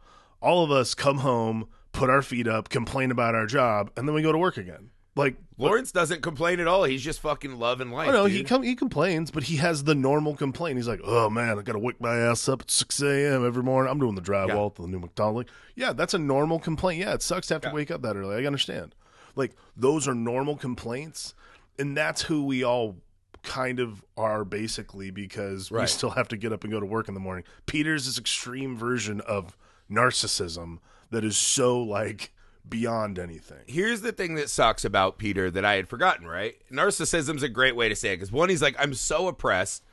All 0.40 0.64
of 0.64 0.70
us 0.70 0.94
come 0.94 1.18
home, 1.18 1.68
put 1.92 2.10
our 2.10 2.22
feet 2.22 2.46
up, 2.46 2.68
complain 2.68 3.10
about 3.10 3.34
our 3.34 3.46
job, 3.46 3.90
and 3.96 4.06
then 4.06 4.14
we 4.14 4.22
go 4.22 4.32
to 4.32 4.38
work 4.38 4.56
again. 4.56 4.90
Like 5.16 5.36
Lawrence 5.56 5.92
doesn't 5.92 6.20
complain 6.20 6.60
at 6.60 6.66
all. 6.66 6.84
He's 6.84 7.02
just 7.02 7.20
fucking 7.20 7.58
loving 7.58 7.90
life. 7.90 8.08
Oh 8.08 8.12
no, 8.12 8.24
he 8.26 8.44
com- 8.44 8.62
he 8.62 8.74
complains, 8.74 9.30
but 9.30 9.44
he 9.44 9.56
has 9.56 9.84
the 9.84 9.94
normal 9.94 10.36
complaint. 10.36 10.76
He's 10.76 10.86
like, 10.86 11.00
"Oh 11.02 11.30
man, 11.30 11.58
I 11.58 11.62
got 11.62 11.72
to 11.72 11.78
wake 11.78 11.98
my 12.02 12.16
ass 12.18 12.50
up 12.50 12.60
at 12.60 12.70
six 12.70 13.00
a.m. 13.00 13.46
every 13.46 13.62
morning. 13.62 13.90
I'm 13.90 13.98
doing 13.98 14.14
the 14.14 14.20
drywall 14.20 14.48
Yeah. 14.48 14.66
at 14.66 14.74
the 14.74 14.86
new 14.86 14.98
McDonald's." 14.98 15.50
Yeah, 15.74 15.94
that's 15.94 16.12
a 16.12 16.18
normal 16.18 16.58
complaint. 16.58 17.00
Yeah, 17.00 17.14
it 17.14 17.22
sucks 17.22 17.46
to 17.46 17.54
have 17.54 17.62
to 17.62 17.70
wake 17.72 17.90
up 17.90 18.02
that 18.02 18.14
early. 18.14 18.44
I 18.44 18.46
understand. 18.46 18.94
Like 19.34 19.56
those 19.74 20.06
are 20.06 20.14
normal 20.14 20.54
complaints, 20.54 21.34
and 21.78 21.96
that's 21.96 22.22
who 22.22 22.44
we 22.44 22.64
all 22.64 22.96
kind 23.42 23.78
of 23.78 24.04
are 24.16 24.44
basically 24.44 25.10
because 25.10 25.70
we 25.70 25.86
still 25.86 26.10
have 26.10 26.28
to 26.28 26.36
get 26.36 26.52
up 26.52 26.64
and 26.64 26.72
go 26.72 26.80
to 26.80 26.86
work 26.86 27.08
in 27.08 27.14
the 27.14 27.20
morning. 27.20 27.44
Peter's 27.66 28.06
this 28.06 28.18
extreme 28.18 28.76
version 28.76 29.20
of 29.20 29.56
narcissism 29.90 30.78
that 31.10 31.24
is 31.24 31.36
so 31.36 31.80
like 31.80 32.32
beyond 32.68 33.18
anything. 33.18 33.62
Here's 33.66 34.00
the 34.00 34.12
thing 34.12 34.34
that 34.34 34.50
sucks 34.50 34.84
about 34.84 35.18
Peter 35.18 35.50
that 35.50 35.64
I 35.64 35.74
had 35.74 35.88
forgotten, 35.88 36.26
right? 36.26 36.56
Narcissism's 36.72 37.44
a 37.44 37.48
great 37.48 37.76
way 37.76 37.88
to 37.88 37.94
say 37.94 38.12
it 38.12 38.16
because 38.16 38.32
one, 38.32 38.48
he's 38.48 38.62
like, 38.62 38.74
I'm 38.78 38.94
so 38.94 39.28
oppressed. 39.28 39.84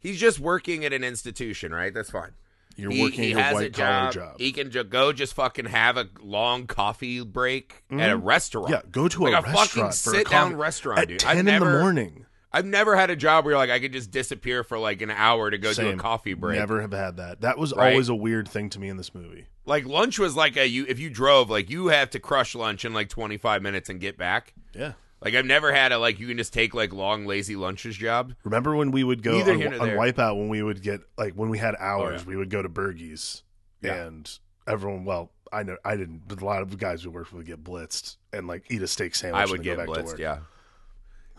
He's 0.00 0.18
just 0.18 0.40
working 0.40 0.84
at 0.84 0.92
an 0.92 1.04
institution, 1.04 1.72
right? 1.72 1.94
That's 1.94 2.10
fine. 2.10 2.32
You're 2.80 2.90
he, 2.90 3.02
working 3.02 3.22
he 3.22 3.34
white 3.34 3.52
collar 3.52 3.68
job. 3.68 4.12
job. 4.12 4.34
He 4.38 4.52
can 4.52 4.70
ju- 4.70 4.84
go 4.84 5.12
just 5.12 5.34
fucking 5.34 5.66
have 5.66 5.96
a 5.96 6.08
long 6.20 6.66
coffee 6.66 7.22
break 7.22 7.82
at 7.90 8.10
a 8.10 8.16
restaurant. 8.16 8.66
Mm-hmm. 8.72 8.86
Yeah, 8.86 8.90
go 8.90 9.08
to 9.08 9.22
like 9.22 9.34
a, 9.34 9.38
a, 9.38 9.42
fucking 9.52 9.54
restaurant 9.82 9.94
for 9.94 10.10
a 10.10 10.14
sit 10.14 10.28
down 10.30 10.56
restaurant, 10.56 10.98
at 11.00 11.08
dude. 11.08 11.20
ten 11.20 11.38
I've 11.38 11.44
never, 11.44 11.66
in 11.66 11.72
the 11.72 11.78
morning. 11.80 12.26
I've 12.52 12.66
never 12.66 12.96
had 12.96 13.10
a 13.10 13.16
job 13.16 13.44
where 13.44 13.56
like 13.56 13.70
I 13.70 13.78
could 13.78 13.92
just 13.92 14.10
disappear 14.10 14.64
for 14.64 14.78
like 14.78 15.02
an 15.02 15.10
hour 15.10 15.50
to 15.50 15.58
go 15.58 15.72
do 15.72 15.88
a 15.88 15.96
coffee 15.96 16.34
break. 16.34 16.58
Never 16.58 16.80
have 16.80 16.92
had 16.92 17.18
that. 17.18 17.42
That 17.42 17.58
was 17.58 17.72
Right? 17.72 17.92
always 17.92 18.08
a 18.08 18.14
weird 18.14 18.48
thing 18.48 18.70
to 18.70 18.80
me 18.80 18.88
in 18.88 18.96
this 18.96 19.14
movie. 19.14 19.46
Like 19.66 19.84
lunch 19.84 20.18
was 20.18 20.34
like 20.34 20.56
a 20.56 20.66
you 20.66 20.84
if 20.88 20.98
you 20.98 21.10
drove 21.10 21.48
like 21.48 21.70
you 21.70 21.88
have 21.88 22.10
to 22.10 22.18
crush 22.18 22.54
lunch 22.56 22.84
in 22.84 22.92
like 22.92 23.08
25 23.08 23.62
minutes 23.62 23.88
and 23.88 24.00
get 24.00 24.18
back. 24.18 24.54
Yeah. 24.74 24.92
Like 25.22 25.34
I've 25.34 25.44
never 25.44 25.72
had 25.72 25.92
a 25.92 25.98
like 25.98 26.18
you 26.18 26.26
can 26.26 26.38
just 26.38 26.52
take 26.52 26.72
like 26.74 26.92
long 26.92 27.26
lazy 27.26 27.56
lunches 27.56 27.96
job. 27.96 28.34
Remember 28.44 28.74
when 28.74 28.90
we 28.90 29.04
would 29.04 29.22
go 29.22 29.32
Neither 29.32 29.52
on, 29.52 29.80
on 29.80 29.86
there. 29.88 29.98
Wipeout 29.98 30.38
when 30.38 30.48
we 30.48 30.62
would 30.62 30.82
get 30.82 31.00
like 31.18 31.34
when 31.34 31.50
we 31.50 31.58
had 31.58 31.74
oh, 31.78 31.84
hours, 31.84 32.22
yeah. 32.22 32.28
we 32.28 32.36
would 32.36 32.50
go 32.50 32.62
to 32.62 32.68
Burgies 32.68 33.42
Yeah. 33.82 33.94
and 34.06 34.30
everyone. 34.66 35.04
Well, 35.04 35.30
I 35.52 35.62
know 35.62 35.76
I 35.84 35.96
didn't, 35.96 36.26
but 36.26 36.40
a 36.40 36.44
lot 36.44 36.62
of 36.62 36.70
the 36.70 36.76
guys 36.76 37.04
we 37.04 37.12
worked 37.12 37.32
with 37.32 37.38
would 37.38 37.46
get 37.46 37.62
blitzed 37.62 38.16
and 38.32 38.46
like 38.46 38.64
eat 38.70 38.82
a 38.82 38.86
steak 38.86 39.14
sandwich. 39.14 39.38
I 39.38 39.42
and 39.42 39.50
would 39.52 39.62
get 39.62 39.76
go 39.76 39.84
back 39.86 39.94
to 39.94 40.00
blitzed, 40.02 40.06
work. 40.06 40.18
yeah. 40.18 40.38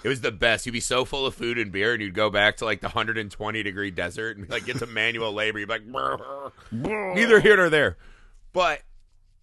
It 0.03 0.07
was 0.09 0.21
the 0.21 0.31
best. 0.31 0.65
You'd 0.65 0.71
be 0.71 0.79
so 0.79 1.05
full 1.05 1.27
of 1.27 1.35
food 1.35 1.59
and 1.59 1.71
beer, 1.71 1.93
and 1.93 2.01
you'd 2.01 2.15
go 2.15 2.31
back 2.31 2.57
to 2.57 2.65
like 2.65 2.81
the 2.81 2.87
120 2.89 3.63
degree 3.63 3.91
desert 3.91 4.37
and 4.37 4.49
like 4.49 4.65
get 4.65 4.77
to 4.79 4.87
manual 4.87 5.31
labor. 5.31 5.59
You'd 5.59 5.67
be 5.67 5.73
like, 5.73 5.91
"Brr." 5.91 6.51
neither 6.71 7.39
here 7.39 7.55
nor 7.55 7.69
there. 7.69 7.97
But 8.53 8.81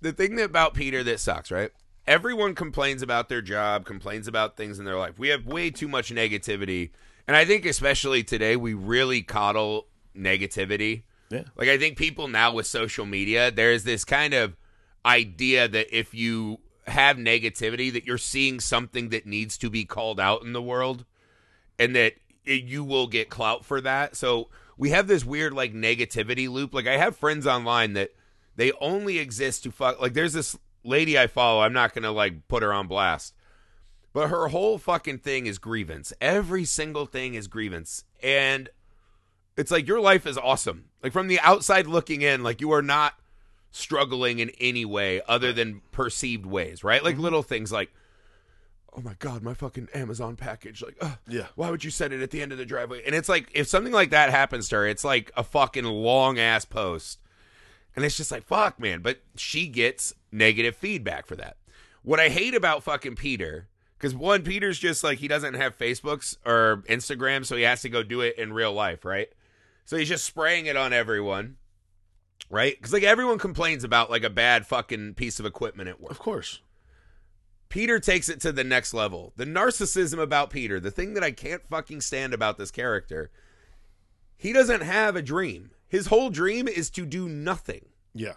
the 0.01 0.13
thing 0.13 0.37
that 0.37 0.45
about 0.47 0.75
Peter 0.75 1.03
that 1.05 1.21
sucks, 1.21 1.51
right? 1.51 1.71
Everyone 2.09 2.55
complains 2.55 3.03
about 3.03 3.29
their 3.29 3.43
job, 3.43 3.85
complains 3.85 4.27
about 4.27 4.57
things 4.57 4.79
in 4.79 4.87
their 4.87 4.97
life. 4.97 5.19
We 5.19 5.29
have 5.29 5.45
way 5.45 5.71
too 5.71 5.89
much 5.89 6.11
negativity, 6.11 6.89
and 7.27 7.37
I 7.37 7.45
think 7.45 7.67
especially 7.67 8.25
today 8.25 8.57
we 8.57 8.73
really 8.73 9.21
coddle 9.21 9.89
negativity. 10.17 11.03
Yeah. 11.29 11.43
Like 11.55 11.69
I 11.69 11.77
think 11.77 11.99
people 11.99 12.27
now 12.27 12.55
with 12.55 12.67
social 12.67 13.05
media, 13.05 13.51
there's 13.51 13.85
this 13.85 14.07
kind 14.07 14.33
of 14.33 14.57
idea 15.05 15.69
that 15.69 15.95
if 15.95 16.15
you 16.15 16.61
have 16.87 17.19
negativity 17.19 17.93
that 17.93 18.07
you're 18.07 18.17
seeing 18.17 18.59
something 18.59 19.11
that 19.11 19.27
needs 19.27 19.59
to 19.59 19.69
be 19.69 19.85
called 19.85 20.19
out 20.19 20.43
in 20.43 20.55
the 20.55 20.63
world 20.63 21.05
and 21.79 21.95
that 21.95 22.15
it, 22.47 22.65
you 22.65 22.85
will 22.85 23.07
get 23.07 23.29
clout 23.29 23.67
for 23.67 23.83
that. 23.83 24.17
So 24.17 24.49
we 24.79 24.91
have 24.91 25.09
this 25.09 25.27
weird 25.27 25.53
like 25.53 25.75
negativity 25.75 26.49
loop. 26.49 26.73
Like 26.73 26.87
I 26.87 26.97
have 26.97 27.17
friends 27.17 27.47
online 27.47 27.93
that 27.93 28.13
they 28.57 28.73
only 28.81 29.19
exist 29.19 29.65
to 29.65 29.71
fuck 29.71 30.01
like 30.01 30.15
there's 30.15 30.33
this 30.33 30.57
lady 30.89 31.19
I 31.19 31.27
follow, 31.27 31.63
I'm 31.63 31.73
not 31.73 31.95
going 31.95 32.03
to 32.05 32.11
like 32.11 32.49
put 32.49 32.63
her 32.63 32.73
on 32.73 32.87
blast. 32.87 33.35
But 34.13 34.29
her 34.29 34.49
whole 34.49 34.79
fucking 34.79 35.19
thing 35.19 35.47
is 35.47 35.59
grievance. 35.59 36.13
Every 36.21 36.65
single 36.65 37.07
thing 37.07 37.35
is 37.35 37.47
grievance. 37.47 38.05
And 38.23 38.69
it's 39.57 39.71
like 39.71 39.87
your 39.87 40.01
life 40.01 40.27
is 40.27 40.39
awesome. 40.39 40.87
Like 41.03 41.13
from 41.13 41.29
the 41.29 41.41
outside 41.41 41.87
looking 41.87 42.23
in, 42.23 42.43
like 42.43 42.61
you 42.61 42.73
are 42.73 42.83
not 42.83 43.15
struggling 43.71 44.39
in 44.39 44.51
any 44.61 44.85
way 44.85 45.21
other 45.29 45.53
than 45.53 45.83
perceived 45.93 46.47
ways, 46.47 46.83
right? 46.83 47.05
Like 47.05 47.15
mm-hmm. 47.15 47.23
little 47.23 47.43
things 47.43 47.71
like, 47.71 47.91
oh 48.97 49.01
my 49.01 49.15
god, 49.19 49.43
my 49.43 49.55
fucking 49.55 49.89
Amazon 49.95 50.37
package. 50.37 50.83
Like, 50.83 50.97
ugh, 51.01 51.19
Yeah. 51.29 51.47
why 51.55 51.71
would 51.71 51.85
you 51.85 51.91
set 51.91 52.13
it 52.13 52.23
at 52.23 52.31
the 52.31 52.43
end 52.43 52.53
of 52.53 52.59
the 52.59 52.65
driveway? 52.67 53.03
And 53.05 53.15
it's 53.15 53.29
like 53.29 53.51
if 53.55 53.69
something 53.69 53.93
like 53.93 54.11
that 54.11 54.31
happens 54.31 54.69
to 54.71 54.77
her, 54.77 54.87
it's 54.87 55.05
like 55.05 55.31
a 55.37 55.45
fucking 55.45 55.85
long 55.85 56.39
ass 56.39 56.65
post, 56.65 57.21
and 57.99 58.05
it's 58.05 58.17
just 58.17 58.31
like 58.31 58.45
fuck, 58.45 58.79
man. 58.79 59.01
But 59.01 59.19
she 59.35 59.67
gets 59.67 60.15
negative 60.31 60.77
feedback 60.77 61.27
for 61.27 61.35
that. 61.35 61.57
What 62.03 62.21
I 62.21 62.29
hate 62.29 62.55
about 62.55 62.85
fucking 62.85 63.17
Peter. 63.17 63.67
Because 63.99 64.15
one, 64.15 64.45
Peter's 64.45 64.79
just 64.79 65.03
like 65.03 65.19
he 65.19 65.27
doesn't 65.27 65.55
have 65.55 65.77
Facebooks 65.77 66.37
or 66.47 66.85
Instagram, 66.89 67.45
so 67.45 67.57
he 67.57 67.65
has 67.65 67.83
to 67.83 67.89
go 67.89 68.05
do 68.05 68.21
it 68.21 68.39
in 68.39 68.53
real 68.53 68.73
life, 68.73 69.05
right? 69.05 69.27
So 69.85 69.97
he's 69.97 70.09
just 70.09 70.25
spraying 70.25 70.67
it 70.67 70.77
on 70.77 70.93
everyone, 70.93 71.57
right? 72.49 72.77
Because 72.77 72.93
like 72.93 73.03
everyone 73.03 73.41
complains 73.41 73.83
about 73.83 74.11
like 74.11 74.23
a 74.23 74.31
bad 74.31 74.65
fucking 74.65 75.15
piece 75.15 75.41
of 75.41 75.47
equipment 75.47 75.89
at 75.89 76.01
work. 76.01 76.13
Of 76.13 76.21
course. 76.21 76.61
Peter 77.69 77.99
takes 77.99 78.29
it 78.29 78.41
to 78.43 78.53
the 78.53 78.63
next 78.63 78.95
level. 78.95 79.33
The 79.35 79.45
narcissism 79.45 80.21
about 80.21 80.51
Peter, 80.51 80.79
the 80.79 80.93
thing 80.93 81.15
that 81.15 81.25
I 81.25 81.33
can't 81.33 81.69
fucking 81.69 82.03
stand 82.03 82.33
about 82.33 82.59
this 82.59 82.71
character, 82.71 83.33
he 84.37 84.53
doesn't 84.53 84.83
have 84.83 85.17
a 85.17 85.23
dream. 85.23 85.73
His 85.89 86.07
whole 86.07 86.31
dream 86.31 86.69
is 86.69 86.91
to 86.91 87.07
do 87.07 87.29
nothing, 87.29 87.87
Yeah. 88.15 88.35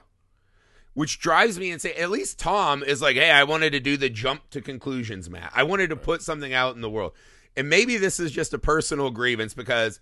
which 0.94 1.20
drives 1.20 1.60
me 1.60 1.72
insane. 1.72 1.94
At 1.98 2.10
least 2.10 2.40
Tom 2.40 2.84
is 2.84 3.02
like, 3.02 3.16
hey, 3.16 3.32
I 3.32 3.44
wanted 3.44 3.72
to 3.72 3.80
do 3.80 3.98
the 3.98 4.10
jump 4.10 4.50
to 4.52 4.62
conclusions, 4.62 5.30
mat. 5.30 5.52
I 5.56 5.64
wanted 5.64 5.90
to 5.90 5.96
put 5.96 6.22
something 6.22 6.54
out 6.54 6.76
in 6.76 6.82
the 6.82 6.90
world. 6.90 7.14
And 7.58 7.70
maybe 7.70 7.98
this 7.98 8.20
is 8.20 8.32
just 8.32 8.54
a 8.54 8.58
personal 8.60 9.10
grievance 9.12 9.54
because 9.54 10.00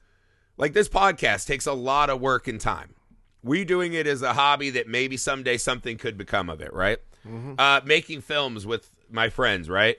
like 0.57 0.73
this 0.73 0.89
podcast 0.89 1.47
takes 1.47 1.65
a 1.65 1.73
lot 1.73 2.09
of 2.09 2.21
work 2.21 2.47
and 2.47 2.59
time. 2.61 2.93
We 3.41 3.63
doing 3.65 3.93
it 3.93 4.05
as 4.05 4.21
a 4.21 4.33
hobby 4.33 4.69
that 4.71 4.87
maybe 4.87 5.15
someday 5.17 5.57
something 5.57 5.97
could 5.97 6.17
become 6.17 6.49
of 6.49 6.61
it, 6.61 6.73
right? 6.73 6.99
Uh, 7.57 7.81
making 7.85 8.21
films 8.21 8.65
with 8.65 8.89
my 9.09 9.29
friends, 9.29 9.69
right? 9.69 9.97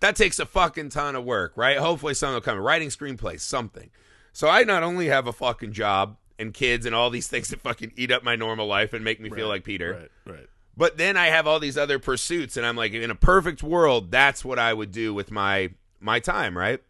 That 0.00 0.16
takes 0.16 0.38
a 0.38 0.46
fucking 0.46 0.90
ton 0.90 1.14
of 1.16 1.24
work, 1.24 1.52
right? 1.56 1.78
Hopefully, 1.78 2.14
something 2.14 2.34
will 2.34 2.40
come. 2.40 2.58
Writing 2.58 2.88
screenplays, 2.88 3.40
something. 3.40 3.90
So 4.32 4.48
I 4.48 4.62
not 4.64 4.82
only 4.82 5.06
have 5.06 5.26
a 5.26 5.32
fucking 5.32 5.72
job 5.72 6.16
and 6.38 6.52
kids 6.52 6.84
and 6.86 6.94
all 6.94 7.10
these 7.10 7.26
things 7.28 7.48
that 7.48 7.60
fucking 7.60 7.92
eat 7.96 8.10
up 8.10 8.22
my 8.24 8.36
normal 8.36 8.66
life 8.66 8.92
and 8.92 9.04
make 9.04 9.20
me 9.20 9.30
feel 9.30 9.48
like 9.48 9.64
Peter, 9.64 10.08
Right, 10.26 10.34
right. 10.36 10.46
but 10.76 10.96
then 10.98 11.16
I 11.16 11.26
have 11.26 11.46
all 11.46 11.60
these 11.60 11.78
other 11.78 11.98
pursuits, 11.98 12.56
and 12.56 12.66
I'm 12.66 12.76
like, 12.76 12.92
in 12.92 13.10
a 13.10 13.14
perfect 13.14 13.62
world, 13.62 14.10
that's 14.10 14.44
what 14.44 14.58
I 14.58 14.72
would 14.74 14.90
do 14.92 15.14
with 15.14 15.30
my 15.30 15.70
my 16.00 16.20
time, 16.20 16.56
right? 16.58 16.80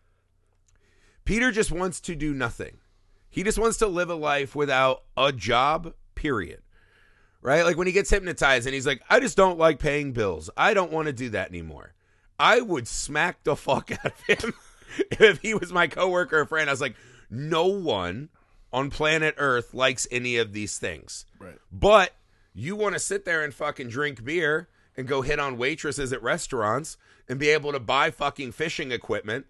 Peter 1.25 1.51
just 1.53 1.71
wants 1.73 2.01
to 2.01 2.15
do 2.15 2.35
nothing. 2.35 2.79
He 3.31 3.43
just 3.43 3.59
wants 3.59 3.79
to 3.79 3.87
live 3.87 4.11
a 4.11 4.15
life 4.15 4.55
without 4.55 5.03
a 5.17 5.33
job, 5.33 5.95
period. 6.15 6.61
Right? 7.41 7.63
Like 7.65 7.77
when 7.77 7.87
he 7.87 7.93
gets 7.93 8.11
hypnotized 8.11 8.67
and 8.67 8.75
he's 8.75 8.87
like, 8.87 9.03
I 9.11 9.21
just 9.21 9.37
don't 9.37 9.59
like 9.59 9.79
paying 9.79 10.13
bills. 10.13 10.49
I 10.57 10.73
don't 10.73 10.93
want 10.93 11.07
to 11.07 11.13
do 11.13 11.29
that 11.31 11.49
anymore. 11.51 11.93
I 12.39 12.61
would 12.61 12.89
smack 12.89 13.45
the 13.45 13.55
fuck 13.57 13.91
out 13.93 14.07
of 14.07 14.21
him 14.43 14.55
if 15.21 15.41
he 15.43 15.53
was 15.55 15.73
my 15.73 15.87
coworker 15.87 16.41
or 16.41 16.47
friend. 16.47 16.71
I 16.71 16.73
was 16.73 16.81
like, 16.81 16.97
no 17.31 17.67
one 17.67 18.29
on 18.75 18.91
planet 18.91 19.35
Earth 19.39 19.73
likes 19.73 20.07
any 20.11 20.37
of 20.37 20.53
these 20.53 20.77
things. 20.79 21.25
Right. 21.39 21.59
But 21.73 22.11
you 22.53 22.77
want 22.77 22.95
to 22.95 22.99
sit 22.99 23.25
there 23.25 23.43
and 23.43 23.55
fucking 23.55 23.89
drink 23.89 24.25
beer 24.25 24.69
and 24.97 25.07
go 25.09 25.23
hit 25.23 25.39
on 25.39 25.57
waitresses 25.57 26.13
at 26.13 26.23
restaurants 26.23 26.97
and 27.29 27.39
be 27.39 27.49
able 27.49 27.73
to 27.73 27.81
buy 27.81 28.11
fucking 28.11 28.53
fishing 28.53 28.93
equipment, 28.93 29.47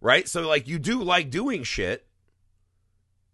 right? 0.00 0.26
So 0.28 0.46
like 0.48 0.66
you 0.66 0.78
do 0.78 1.02
like 1.02 1.30
doing 1.30 1.62
shit. 1.62 2.06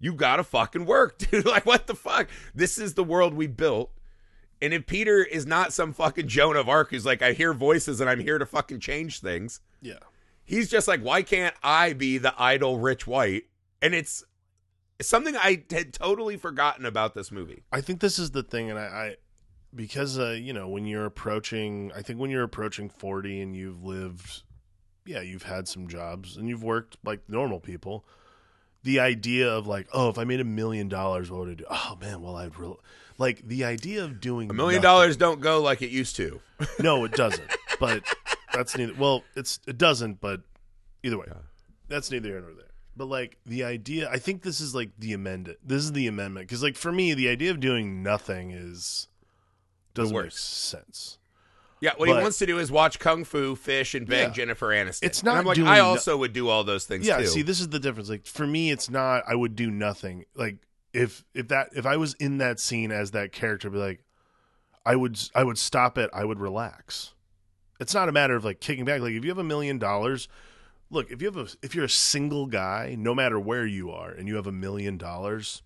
You 0.00 0.12
gotta 0.12 0.44
fucking 0.44 0.84
work, 0.84 1.18
dude. 1.30 1.46
Like 1.46 1.64
what 1.64 1.86
the 1.86 1.94
fuck? 1.94 2.28
This 2.54 2.76
is 2.78 2.94
the 2.94 3.04
world 3.04 3.34
we 3.34 3.46
built. 3.46 3.90
And 4.60 4.72
if 4.74 4.86
Peter 4.86 5.22
is 5.22 5.46
not 5.46 5.72
some 5.72 5.92
fucking 5.92 6.28
Joan 6.28 6.56
of 6.56 6.68
Arc 6.68 6.90
who's 6.90 7.04
like, 7.06 7.22
I 7.22 7.32
hear 7.32 7.52
voices 7.52 8.00
and 8.00 8.08
I'm 8.08 8.20
here 8.20 8.38
to 8.38 8.46
fucking 8.46 8.80
change 8.80 9.20
things, 9.20 9.60
Yeah. 9.80 9.98
he's 10.44 10.70
just 10.70 10.88
like, 10.88 11.00
why 11.00 11.22
can't 11.22 11.54
I 11.62 11.92
be 11.92 12.18
the 12.18 12.34
idle 12.40 12.78
rich 12.78 13.06
white? 13.06 13.44
And 13.82 13.94
it's 13.94 14.22
it's 14.22 14.24
something 15.00 15.36
I 15.36 15.64
had 15.70 15.92
totally 15.92 16.36
forgotten 16.36 16.86
about 16.86 17.14
this 17.14 17.30
movie. 17.32 17.62
I 17.72 17.80
think 17.80 18.00
this 18.00 18.18
is 18.18 18.30
the 18.30 18.42
thing, 18.42 18.70
and 18.70 18.78
I, 18.78 18.82
I 18.82 19.16
because 19.74 20.18
uh, 20.18 20.30
you 20.30 20.52
know 20.52 20.68
when 20.68 20.86
you're 20.86 21.04
approaching, 21.06 21.92
I 21.96 22.02
think 22.02 22.18
when 22.20 22.30
you're 22.30 22.44
approaching 22.44 22.88
forty 22.88 23.40
and 23.40 23.54
you've 23.56 23.82
lived, 23.84 24.42
yeah, 25.06 25.20
you've 25.20 25.42
had 25.44 25.66
some 25.68 25.88
jobs 25.88 26.36
and 26.36 26.48
you've 26.48 26.62
worked 26.62 26.96
like 27.04 27.20
normal 27.28 27.60
people. 27.60 28.04
The 28.84 29.00
idea 29.00 29.50
of 29.50 29.66
like, 29.66 29.88
oh, 29.94 30.10
if 30.10 30.18
I 30.18 30.24
made 30.24 30.40
a 30.40 30.44
million 30.44 30.88
dollars, 30.90 31.30
what 31.30 31.40
would 31.40 31.48
I 31.50 31.54
do? 31.54 31.64
Oh 31.70 31.96
man, 32.00 32.20
well 32.20 32.36
I'd 32.36 32.56
re- 32.58 32.74
like 33.16 33.40
the 33.48 33.64
idea 33.64 34.04
of 34.04 34.20
doing 34.20 34.50
A 34.50 34.52
million 34.52 34.76
nothing- 34.76 34.82
dollars 34.82 35.16
don't 35.16 35.40
go 35.40 35.62
like 35.62 35.80
it 35.82 35.90
used 35.90 36.16
to. 36.16 36.40
No, 36.78 37.04
it 37.04 37.12
doesn't. 37.12 37.50
but 37.80 38.02
that's 38.52 38.76
neither. 38.76 38.92
Well, 38.94 39.24
it's 39.34 39.58
it 39.66 39.78
doesn't. 39.78 40.20
But 40.20 40.42
either 41.02 41.18
way, 41.18 41.26
that's 41.88 42.10
neither 42.10 42.28
here 42.28 42.40
nor 42.40 42.52
there. 42.52 42.63
But 42.96 43.06
like 43.06 43.38
the 43.44 43.64
idea, 43.64 44.08
I 44.10 44.18
think 44.18 44.42
this 44.42 44.60
is 44.60 44.74
like 44.74 44.90
the 44.98 45.12
amended. 45.14 45.56
This 45.64 45.82
is 45.82 45.92
the 45.92 46.06
amendment 46.06 46.46
because 46.48 46.62
like 46.62 46.76
for 46.76 46.92
me, 46.92 47.12
the 47.14 47.28
idea 47.28 47.50
of 47.50 47.58
doing 47.60 48.02
nothing 48.02 48.50
is 48.52 49.08
doesn't 49.94 50.16
make 50.16 50.30
sense. 50.32 51.18
Yeah, 51.80 51.90
what 51.96 52.08
he 52.08 52.14
wants 52.14 52.38
to 52.38 52.46
do 52.46 52.58
is 52.58 52.70
watch 52.72 52.98
kung 52.98 53.24
fu, 53.24 53.56
fish, 53.56 53.94
and 53.94 54.06
bang 54.06 54.28
Yeah. 54.28 54.32
Jennifer 54.32 54.68
Aniston. 54.68 55.02
It's 55.02 55.18
And 55.18 55.26
not 55.26 55.36
I'm 55.38 55.44
like, 55.44 55.58
I 55.58 55.78
no- 55.78 55.84
also 55.86 56.16
would 56.16 56.32
do 56.32 56.48
all 56.48 56.64
those 56.64 56.86
things 56.86 57.06
Yeah, 57.06 57.18
too. 57.18 57.26
see, 57.26 57.42
this 57.42 57.60
is 57.60 57.68
the 57.68 57.78
difference. 57.80 58.08
Like 58.08 58.26
for 58.26 58.46
me, 58.46 58.70
it's 58.70 58.88
not. 58.88 59.24
I 59.28 59.34
would 59.34 59.54
do 59.56 59.70
nothing. 59.70 60.24
Like 60.34 60.56
if 60.92 61.24
if 61.34 61.48
that 61.48 61.70
if 61.74 61.84
I 61.84 61.96
was 61.96 62.14
in 62.14 62.38
that 62.38 62.58
scene 62.60 62.90
as 62.92 63.10
that 63.10 63.32
character, 63.32 63.68
be 63.70 63.78
like, 63.78 64.04
I 64.86 64.94
would 64.96 65.18
I 65.34 65.42
would 65.44 65.58
stop 65.58 65.98
it. 65.98 66.08
I 66.14 66.24
would 66.24 66.38
relax. 66.38 67.12
It's 67.80 67.92
not 67.92 68.08
a 68.08 68.12
matter 68.12 68.36
of 68.36 68.44
like 68.44 68.60
kicking 68.60 68.84
back. 68.84 69.00
Like 69.00 69.12
if 69.12 69.24
you 69.24 69.30
have 69.30 69.38
a 69.38 69.44
million 69.44 69.78
dollars, 69.78 70.28
look 70.90 71.10
if 71.10 71.20
you 71.22 71.26
have 71.26 71.36
a 71.36 71.46
if 71.62 71.74
you're 71.74 71.84
a 71.84 71.88
single 71.88 72.46
guy, 72.46 72.94
no 72.98 73.14
matter 73.14 73.38
where 73.38 73.66
you 73.66 73.90
are, 73.90 74.10
and 74.10 74.28
you 74.28 74.36
have 74.36 74.46
a 74.46 74.52
million 74.52 74.96
dollars, 74.98 75.62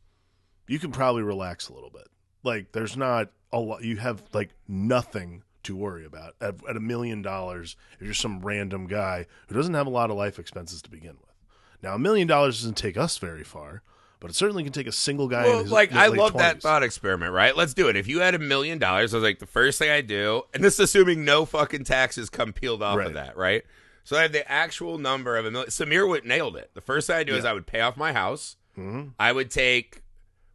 you 0.66 0.78
can 0.78 0.92
probably 0.92 1.22
relax 1.22 1.68
a 1.68 1.74
little 1.74 1.90
bit. 1.90 2.08
Like 2.42 2.72
there's 2.72 2.96
not 2.96 3.30
a 3.52 3.58
lot. 3.58 3.82
You 3.82 3.96
have 3.96 4.22
like 4.32 4.50
nothing 4.66 5.42
to 5.64 5.76
worry 5.76 6.04
about 6.06 6.34
at, 6.40 6.54
at 6.68 6.76
a 6.76 6.80
million 6.80 7.20
dollars 7.20 7.76
if 7.98 8.04
you're 8.06 8.14
some 8.14 8.40
random 8.40 8.86
guy 8.86 9.26
who 9.48 9.54
doesn't 9.54 9.74
have 9.74 9.86
a 9.86 9.90
lot 9.90 10.10
of 10.10 10.16
life 10.16 10.38
expenses 10.38 10.80
to 10.82 10.90
begin 10.90 11.16
with. 11.20 11.34
Now, 11.82 11.94
a 11.94 11.98
million 11.98 12.26
dollars 12.26 12.60
doesn't 12.60 12.76
take 12.76 12.96
us 12.96 13.18
very 13.18 13.44
far, 13.44 13.82
but 14.18 14.30
it 14.30 14.34
certainly 14.34 14.64
can 14.64 14.72
take 14.72 14.86
a 14.86 14.92
single 14.92 15.28
guy. 15.28 15.44
well, 15.44 15.62
his, 15.62 15.70
like 15.70 15.90
his 15.90 15.98
I 15.98 16.06
love 16.08 16.32
that 16.38 16.62
thought 16.62 16.82
experiment, 16.82 17.32
right? 17.32 17.56
Let's 17.56 17.74
do 17.74 17.88
it. 17.88 17.96
If 17.96 18.08
you 18.08 18.20
had 18.20 18.34
a 18.34 18.38
million 18.38 18.78
dollars, 18.78 19.14
I 19.14 19.18
was 19.18 19.24
like, 19.24 19.38
the 19.40 19.46
first 19.46 19.78
thing 19.78 19.90
I 19.90 20.00
do, 20.00 20.42
and 20.54 20.62
this 20.64 20.74
is 20.74 20.80
assuming 20.80 21.24
no 21.24 21.44
fucking 21.44 21.84
taxes 21.84 22.30
come 22.30 22.52
peeled 22.52 22.82
off 22.82 22.96
Right. 22.96 23.06
of 23.08 23.14
that, 23.14 23.36
right? 23.36 23.64
So 24.08 24.16
I 24.16 24.22
have 24.22 24.32
the 24.32 24.50
actual 24.50 24.96
number 24.96 25.36
of 25.36 25.44
a 25.44 25.50
million. 25.50 25.68
Samir 25.68 26.08
would 26.08 26.24
nailed 26.24 26.56
it. 26.56 26.70
The 26.72 26.80
first 26.80 27.08
thing 27.08 27.16
I 27.16 27.24
do 27.24 27.34
is 27.34 27.44
I 27.44 27.52
would 27.52 27.66
pay 27.66 27.82
off 27.82 27.94
my 27.98 28.14
house. 28.14 28.56
Mhm. 28.74 29.12
I 29.18 29.32
would 29.32 29.50
take 29.50 30.00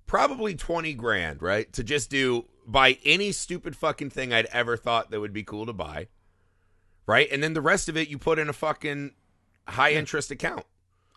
probably 0.07 0.55
twenty 0.55 0.95
grand, 0.95 1.39
right, 1.43 1.71
to 1.73 1.83
just 1.83 2.09
do 2.09 2.45
buy 2.65 2.97
any 3.05 3.31
stupid 3.31 3.75
fucking 3.75 4.09
thing 4.09 4.33
I'd 4.33 4.47
ever 4.47 4.75
thought 4.75 5.11
that 5.11 5.19
would 5.19 5.33
be 5.33 5.43
cool 5.43 5.67
to 5.67 5.73
buy, 5.73 6.07
right? 7.05 7.27
And 7.31 7.43
then 7.43 7.53
the 7.53 7.61
rest 7.61 7.89
of 7.89 7.95
it 7.95 8.07
you 8.07 8.17
put 8.17 8.39
in 8.39 8.49
a 8.49 8.53
fucking 8.53 9.11
high 9.67 9.91
interest 9.91 10.31
account, 10.31 10.65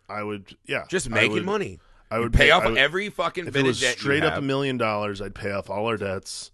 I 0.06 0.22
would, 0.22 0.58
yeah, 0.66 0.84
just 0.90 1.06
I 1.06 1.14
making 1.14 1.32
would- 1.32 1.46
money. 1.46 1.80
I 2.10 2.18
would 2.18 2.34
pay 2.34 2.50
off 2.50 2.66
would- 2.66 2.76
every 2.76 3.08
fucking 3.08 3.46
If 3.46 3.54
bit 3.54 3.64
it 3.64 3.68
was 3.68 3.78
straight 3.82 4.22
up 4.24 4.36
a 4.36 4.42
million 4.42 4.76
dollars, 4.76 5.22
I'd 5.22 5.34
pay 5.34 5.52
off 5.52 5.70
all 5.70 5.86
our 5.86 5.96
debts, 5.96 6.50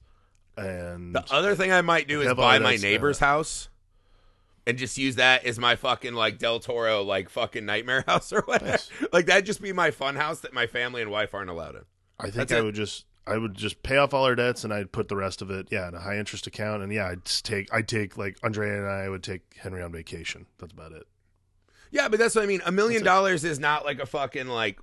and 0.57 1.12
The 1.12 1.25
other 1.33 1.57
thing 1.57 1.73
I 1.73 1.81
might 1.83 2.07
do 2.07 2.21
is 2.21 2.33
buy 2.35 2.61
my 2.61 2.77
neighbor's 2.77 3.18
house 3.18 3.68
and 4.66 4.79
just 4.79 4.96
use 4.98 5.16
that 5.16 5.44
as 5.44 5.59
my 5.59 5.77
fucking 5.77 6.14
like 6.14 6.38
Del 6.38 6.61
Toro 6.61 7.03
like 7.03 7.29
fucking 7.29 7.66
nightmare 7.66 8.05
house 8.07 8.33
or 8.33 8.42
whatever. 8.42 8.72
Nice. 8.72 8.90
Like 9.12 9.27
that'd 9.27 9.46
just 9.46 9.61
be 9.62 9.72
my 9.72 9.90
fun 9.90 10.16
house 10.16 10.40
that 10.40 10.53
my 10.53 10.66
family 10.66 11.03
and 11.03 11.11
wife 11.11 11.35
aren't 11.35 11.51
allowed 11.51 11.75
in. 11.77 11.85
I 12.18 12.25
think 12.25 12.35
That's 12.35 12.53
I 12.53 12.59
it. 12.59 12.64
would 12.64 12.75
just 12.75 13.05
I 13.27 13.37
would 13.37 13.55
just 13.55 13.83
pay 13.83 13.96
off 13.96 14.14
all 14.14 14.25
our 14.25 14.35
debts 14.35 14.64
and 14.64 14.72
I'd 14.72 14.92
put 14.92 15.09
the 15.09 15.16
rest 15.16 15.42
of 15.42 15.51
it 15.51 15.68
yeah 15.70 15.88
in 15.88 15.94
a 15.94 16.01
high 16.01 16.18
interest 16.18 16.46
account 16.46 16.83
and 16.83 16.92
yeah 16.92 17.09
I'd 17.09 17.25
take 17.25 17.72
I'd 17.72 17.88
take 17.88 18.16
like 18.16 18.38
Andrea 18.42 18.79
and 18.79 18.88
I 18.88 19.09
would 19.09 19.22
take 19.22 19.42
Henry 19.57 19.83
on 19.83 19.92
vacation. 19.92 20.46
That's 20.59 20.72
about 20.72 20.92
it. 20.92 21.07
Yeah, 21.92 22.09
but 22.09 22.18
that's 22.18 22.35
what 22.35 22.42
I 22.42 22.46
mean. 22.46 22.62
A 22.64 22.72
million 22.72 23.05
dollars 23.05 23.44
is 23.44 23.61
not 23.61 23.85
like 23.85 24.01
a 24.01 24.07
fucking 24.07 24.48
like. 24.48 24.81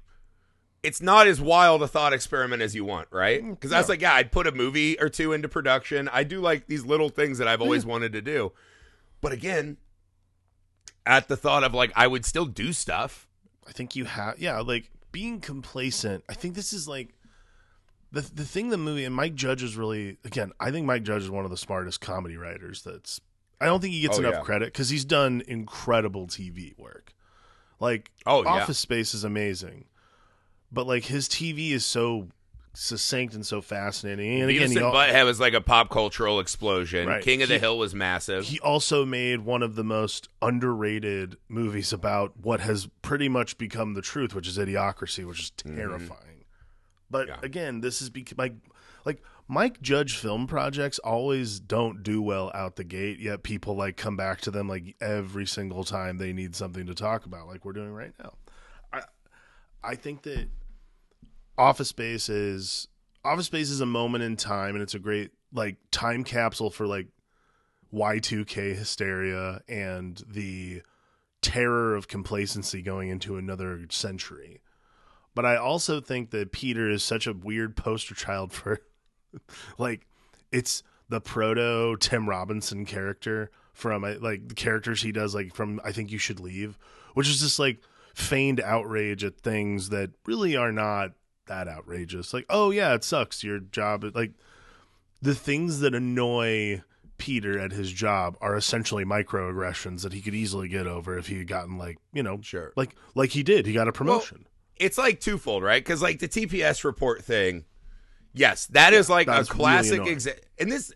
It's 0.81 1.01
not 1.01 1.27
as 1.27 1.41
wild 1.41 1.83
a 1.83 1.87
thought 1.87 2.13
experiment 2.13 2.61
as 2.61 2.73
you 2.73 2.85
want, 2.85 3.09
right? 3.11 3.43
Mm, 3.43 3.49
because 3.49 3.69
that's 3.69 3.89
no. 3.89 3.93
like, 3.93 4.01
yeah, 4.01 4.13
I'd 4.13 4.31
put 4.31 4.47
a 4.47 4.51
movie 4.53 4.97
or 4.97 5.09
two 5.09 5.33
into 5.33 5.49
production. 5.49 6.07
I 6.07 6.23
do 6.23 6.39
like 6.39 6.67
these 6.67 6.85
little 6.85 7.09
things 7.09 7.39
that 7.39 7.49
I've 7.49 7.61
always 7.61 7.85
wanted 7.85 8.13
to 8.13 8.21
do. 8.21 8.53
But 9.21 9.31
again, 9.31 9.77
at 11.05 11.27
the 11.27 11.37
thought 11.37 11.63
of 11.63 11.73
like, 11.73 11.91
I 11.95 12.07
would 12.07 12.25
still 12.25 12.45
do 12.45 12.73
stuff. 12.73 13.27
I 13.67 13.71
think 13.71 13.95
you 13.95 14.05
have 14.05 14.39
yeah 14.39 14.59
like 14.61 14.89
being 15.11 15.39
complacent. 15.39 16.23
I 16.29 16.33
think 16.33 16.55
this 16.55 16.73
is 16.73 16.87
like 16.87 17.09
the 18.11 18.21
the 18.21 18.45
thing 18.45 18.69
the 18.69 18.77
movie 18.77 19.05
and 19.05 19.13
Mike 19.13 19.35
Judge 19.35 19.61
is 19.61 19.75
really 19.77 20.17
again 20.25 20.51
I 20.59 20.71
think 20.71 20.85
Mike 20.87 21.03
Judge 21.03 21.23
is 21.23 21.29
one 21.29 21.45
of 21.45 21.51
the 21.51 21.57
smartest 21.57 22.01
comedy 22.01 22.37
writers 22.37 22.81
that's 22.81 23.21
I 23.61 23.65
don't 23.65 23.81
think 23.81 23.93
he 23.93 24.01
gets 24.01 24.17
Oh, 24.17 24.21
enough 24.21 24.35
yeah. 24.35 24.41
credit 24.41 24.65
because 24.73 24.89
he's 24.89 25.05
done 25.05 25.43
incredible 25.47 26.25
TV 26.27 26.77
work. 26.79 27.13
Like 27.79 28.11
Oh, 28.25 28.43
yeah. 28.43 28.49
Office 28.49 28.79
Space 28.79 29.13
is 29.13 29.23
amazing, 29.23 29.85
but 30.71 30.87
like 30.87 31.05
his 31.05 31.27
TV 31.29 31.71
is 31.71 31.85
so 31.85 32.29
succinct 32.73 33.33
and 33.33 33.45
so 33.45 33.61
fascinating. 33.61 34.41
And 34.41 34.49
again, 34.49 34.69
Beavis 34.69 34.71
he, 34.71 34.77
and 34.77 34.93
Butthead 34.93 35.25
was 35.25 35.39
like 35.39 35.53
a 35.53 35.61
pop 35.61 35.89
cultural 35.89 36.39
explosion. 36.39 37.07
Right. 37.07 37.23
King 37.23 37.41
of 37.41 37.49
the 37.49 37.59
Hill 37.59 37.77
was 37.77 37.95
massive. 37.95 38.45
he 38.45 38.59
also 38.59 39.05
made 39.05 39.41
one 39.41 39.63
of 39.63 39.75
the 39.75 39.83
most 39.83 40.29
underrated 40.41 41.37
movies 41.47 41.91
about 41.91 42.33
what 42.41 42.61
has 42.61 42.87
pretty 43.01 43.29
much 43.29 43.57
become 43.57 43.93
the 43.93 44.01
truth, 44.01 44.33
which 44.35 44.47
is 44.47 44.57
Idiocracy, 44.57 45.25
which 45.25 45.39
is 45.39 45.51
mm-hmm. 45.51 45.75
terrifying. 45.75 46.45
But 47.09 47.27
Yeah. 47.27 47.37
again, 47.41 47.81
this 47.81 48.01
is 48.01 48.09
bec- 48.09 48.37
like 48.37 48.53
like 49.05 49.23
Mike 49.47 49.81
Judge 49.81 50.15
film 50.15 50.45
projects 50.45 50.99
always 50.99 51.59
don't 51.59 52.03
do 52.03 52.21
well 52.21 52.51
out 52.53 52.75
the 52.75 52.83
gate. 52.83 53.19
Yet 53.19 53.41
people 53.41 53.75
like 53.75 53.97
come 53.97 54.15
back 54.15 54.41
to 54.41 54.51
them 54.51 54.67
like 54.67 54.95
every 55.01 55.47
single 55.47 55.83
time 55.83 56.17
they 56.17 56.33
need 56.33 56.55
something 56.55 56.85
to 56.85 56.93
talk 56.93 57.25
about, 57.25 57.47
like 57.47 57.65
we're 57.65 57.73
doing 57.73 57.93
right 57.93 58.13
now. 58.23 58.33
I 58.93 59.01
I 59.83 59.95
think 59.95 60.21
that 60.23 60.49
Office 61.59 61.89
Space 61.89 62.29
is 62.29 62.87
Office 63.23 63.47
Space 63.47 63.69
is 63.69 63.81
a 63.81 63.85
moment 63.85 64.23
in 64.23 64.37
time, 64.37 64.75
and 64.75 64.81
it's 64.81 64.95
a 64.95 64.99
great 64.99 65.31
like 65.51 65.75
time 65.91 66.23
capsule 66.23 66.69
for 66.69 66.87
like 66.87 67.07
Y2K 67.93 68.75
hysteria 68.75 69.61
and 69.67 70.23
the 70.25 70.81
terror 71.41 71.95
of 71.95 72.07
complacency 72.07 72.81
going 72.81 73.09
into 73.09 73.35
another 73.35 73.85
century. 73.89 74.61
But 75.35 75.45
I 75.45 75.57
also 75.57 75.99
think 75.99 76.31
that 76.31 76.51
Peter 76.53 76.89
is 76.89 77.03
such 77.03 77.27
a 77.27 77.33
weird 77.33 77.75
poster 77.75 78.15
child 78.15 78.53
for 78.53 78.79
like 79.77 80.07
it's 80.53 80.81
the 81.09 81.19
proto 81.19 81.97
Tim 81.97 82.29
Robinson 82.29 82.85
character 82.85 83.51
from 83.73 84.05
uh, 84.05 84.15
like 84.21 84.47
the 84.47 84.55
characters 84.55 85.01
he 85.01 85.11
does 85.11 85.35
like 85.35 85.53
from 85.53 85.81
I 85.83 85.91
think 85.91 86.09
you 86.09 86.19
should 86.19 86.39
leave, 86.39 86.77
which 87.15 87.27
is 87.27 87.41
just 87.41 87.59
like 87.59 87.81
feigned 88.13 88.61
outrage 88.61 89.25
at 89.25 89.41
things 89.41 89.89
that 89.89 90.11
really 90.25 90.55
are 90.55 90.71
not 90.71 91.11
that 91.49 91.67
outrageous. 91.67 92.33
Like, 92.33 92.45
oh 92.49 92.71
yeah, 92.71 92.93
it 92.93 93.03
sucks. 93.03 93.43
Your 93.43 93.59
job, 93.59 94.03
like 94.15 94.31
the 95.21 95.35
things 95.35 95.81
that 95.81 95.93
annoy 95.93 96.81
Peter 97.17 97.59
at 97.59 97.73
his 97.73 97.91
job 97.91 98.37
are 98.39 98.55
essentially 98.55 99.03
microaggressions 99.03 100.03
that 100.03 100.13
he 100.13 100.21
could 100.21 100.33
easily 100.33 100.69
get 100.69 100.87
over 100.87 101.17
if 101.17 101.27
he 101.27 101.37
had 101.39 101.47
gotten 101.47 101.77
like 101.77 101.97
you 102.13 102.23
know 102.23 102.39
Sure. 102.41 102.71
like 102.77 102.95
like 103.15 103.31
he 103.31 103.43
did. 103.43 103.65
He 103.65 103.73
got 103.73 103.89
a 103.89 103.91
promotion. 103.91 104.47
it's 104.77 104.97
like 104.97 105.19
twofold, 105.19 105.61
right? 105.61 105.83
Because 105.83 106.01
like 106.01 106.19
the 106.19 106.29
TPS 106.29 106.85
report 106.85 107.21
thing, 107.23 107.65
yes, 108.33 108.67
that 108.67 108.93
is 108.93 109.09
like 109.09 109.27
a 109.27 109.31
that's 109.31 109.49
really 109.49 109.59
classic 109.59 109.93
annoying. 109.99 110.15
exa- 110.15 110.39
And 110.57 110.71
this 110.71 110.93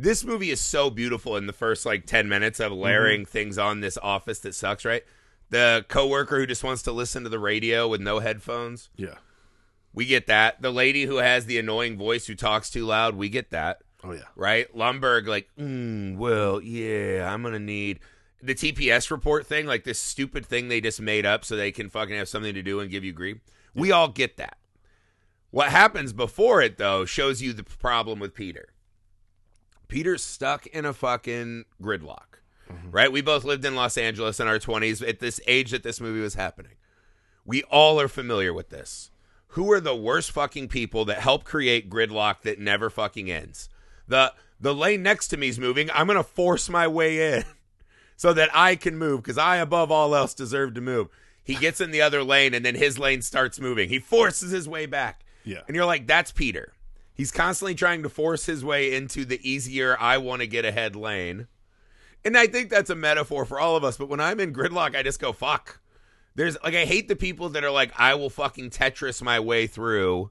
this 0.00 0.24
movie 0.24 0.50
is 0.50 0.60
so 0.60 0.88
beautiful 0.90 1.36
in 1.36 1.46
the 1.46 1.52
first 1.52 1.84
like 1.84 2.06
ten 2.06 2.28
minutes 2.28 2.60
of 2.60 2.72
layering 2.72 3.22
Mm-hmm. 3.22 3.30
things 3.30 3.58
on 3.58 3.80
this 3.80 3.98
office 3.98 4.38
that 4.40 4.54
sucks, 4.54 4.84
right? 4.86 5.04
The 5.50 5.84
coworker 5.88 6.38
who 6.38 6.46
just 6.46 6.62
wants 6.64 6.82
to 6.82 6.92
listen 6.92 7.22
to 7.24 7.28
the 7.28 7.38
radio 7.38 7.88
with 7.88 8.00
no 8.00 8.20
headphones, 8.20 8.90
yeah. 8.96 9.16
We 9.98 10.06
get 10.06 10.28
that. 10.28 10.62
The 10.62 10.70
lady 10.70 11.06
who 11.06 11.16
has 11.16 11.46
the 11.46 11.58
annoying 11.58 11.98
voice 11.98 12.28
who 12.28 12.36
talks 12.36 12.70
too 12.70 12.86
loud, 12.86 13.16
we 13.16 13.28
get 13.28 13.50
that, 13.50 13.78
Oh 14.04 14.12
yeah. 14.12 14.20
right? 14.36 14.72
Lumbergh, 14.72 15.26
like, 15.26 15.48
mm, 15.58 16.16
well, 16.16 16.60
yeah, 16.62 17.28
I'm 17.28 17.42
gonna 17.42 17.58
need 17.58 17.98
the 18.40 18.54
TPS 18.54 19.10
report 19.10 19.44
thing, 19.44 19.66
like 19.66 19.82
this 19.82 19.98
stupid 19.98 20.46
thing 20.46 20.68
they 20.68 20.80
just 20.80 21.00
made 21.00 21.26
up 21.26 21.44
so 21.44 21.56
they 21.56 21.72
can 21.72 21.88
fucking 21.88 22.14
have 22.14 22.28
something 22.28 22.54
to 22.54 22.62
do 22.62 22.78
and 22.78 22.92
give 22.92 23.02
you 23.02 23.12
grief. 23.12 23.38
We 23.74 23.90
all 23.90 24.06
get 24.06 24.36
that. 24.36 24.58
What 25.50 25.70
happens 25.70 26.12
before 26.12 26.62
it 26.62 26.78
though 26.78 27.04
shows 27.04 27.42
you 27.42 27.52
the 27.52 27.64
problem 27.64 28.20
with 28.20 28.34
Peter. 28.34 28.68
Peter's 29.88 30.22
stuck 30.22 30.68
in 30.68 30.84
a 30.84 30.92
fucking 30.92 31.64
gridlock. 31.82 32.38
Right? 32.88 33.10
We 33.10 33.20
both 33.20 33.42
lived 33.42 33.64
in 33.64 33.74
Los 33.74 33.98
Angeles 33.98 34.38
in 34.38 34.46
our 34.46 34.60
20s 34.60 35.04
at 35.08 35.18
this 35.18 35.40
age 35.48 35.72
that 35.72 35.82
this 35.82 36.00
movie 36.00 36.20
was 36.20 36.34
happening. 36.34 36.74
We 37.44 37.64
all 37.64 38.00
are 38.00 38.06
familiar 38.06 38.54
with 38.54 38.68
this. 38.68 39.10
Who 39.52 39.70
are 39.72 39.80
the 39.80 39.96
worst 39.96 40.30
fucking 40.30 40.68
people 40.68 41.04
that 41.06 41.20
help 41.20 41.44
create 41.44 41.90
gridlock 41.90 42.42
that 42.42 42.58
never 42.58 42.90
fucking 42.90 43.30
ends? 43.30 43.68
The 44.06 44.32
the 44.60 44.74
lane 44.74 45.02
next 45.02 45.28
to 45.28 45.36
me 45.36 45.48
is 45.48 45.58
moving. 45.58 45.90
I'm 45.90 46.06
going 46.06 46.16
to 46.16 46.24
force 46.24 46.68
my 46.68 46.88
way 46.88 47.34
in 47.34 47.44
so 48.16 48.32
that 48.32 48.50
I 48.52 48.76
can 48.76 48.98
move 48.98 49.22
because 49.22 49.38
I, 49.38 49.56
above 49.56 49.90
all 49.90 50.14
else, 50.14 50.34
deserve 50.34 50.74
to 50.74 50.80
move. 50.80 51.08
He 51.44 51.54
gets 51.54 51.80
in 51.80 51.92
the 51.92 52.02
other 52.02 52.22
lane 52.22 52.52
and 52.52 52.64
then 52.64 52.74
his 52.74 52.98
lane 52.98 53.22
starts 53.22 53.60
moving. 53.60 53.88
He 53.88 53.98
forces 54.00 54.50
his 54.50 54.68
way 54.68 54.86
back. 54.86 55.24
Yeah. 55.44 55.60
And 55.66 55.74
you're 55.74 55.86
like, 55.86 56.06
that's 56.06 56.32
Peter. 56.32 56.74
He's 57.14 57.32
constantly 57.32 57.74
trying 57.74 58.02
to 58.02 58.08
force 58.08 58.46
his 58.46 58.64
way 58.64 58.94
into 58.94 59.24
the 59.24 59.40
easier, 59.48 59.96
I 59.98 60.18
want 60.18 60.40
to 60.42 60.46
get 60.46 60.64
ahead 60.64 60.94
lane. 60.94 61.48
And 62.24 62.36
I 62.36 62.46
think 62.48 62.68
that's 62.68 62.90
a 62.90 62.94
metaphor 62.94 63.44
for 63.44 63.58
all 63.58 63.76
of 63.76 63.84
us. 63.84 63.96
But 63.96 64.08
when 64.08 64.20
I'm 64.20 64.40
in 64.40 64.52
gridlock, 64.52 64.94
I 64.94 65.02
just 65.02 65.20
go, 65.20 65.32
fuck. 65.32 65.80
There's 66.38 66.56
like, 66.62 66.76
I 66.76 66.84
hate 66.84 67.08
the 67.08 67.16
people 67.16 67.48
that 67.48 67.64
are 67.64 67.70
like, 67.72 67.90
I 67.98 68.14
will 68.14 68.30
fucking 68.30 68.70
Tetris 68.70 69.20
my 69.20 69.40
way 69.40 69.66
through 69.66 70.30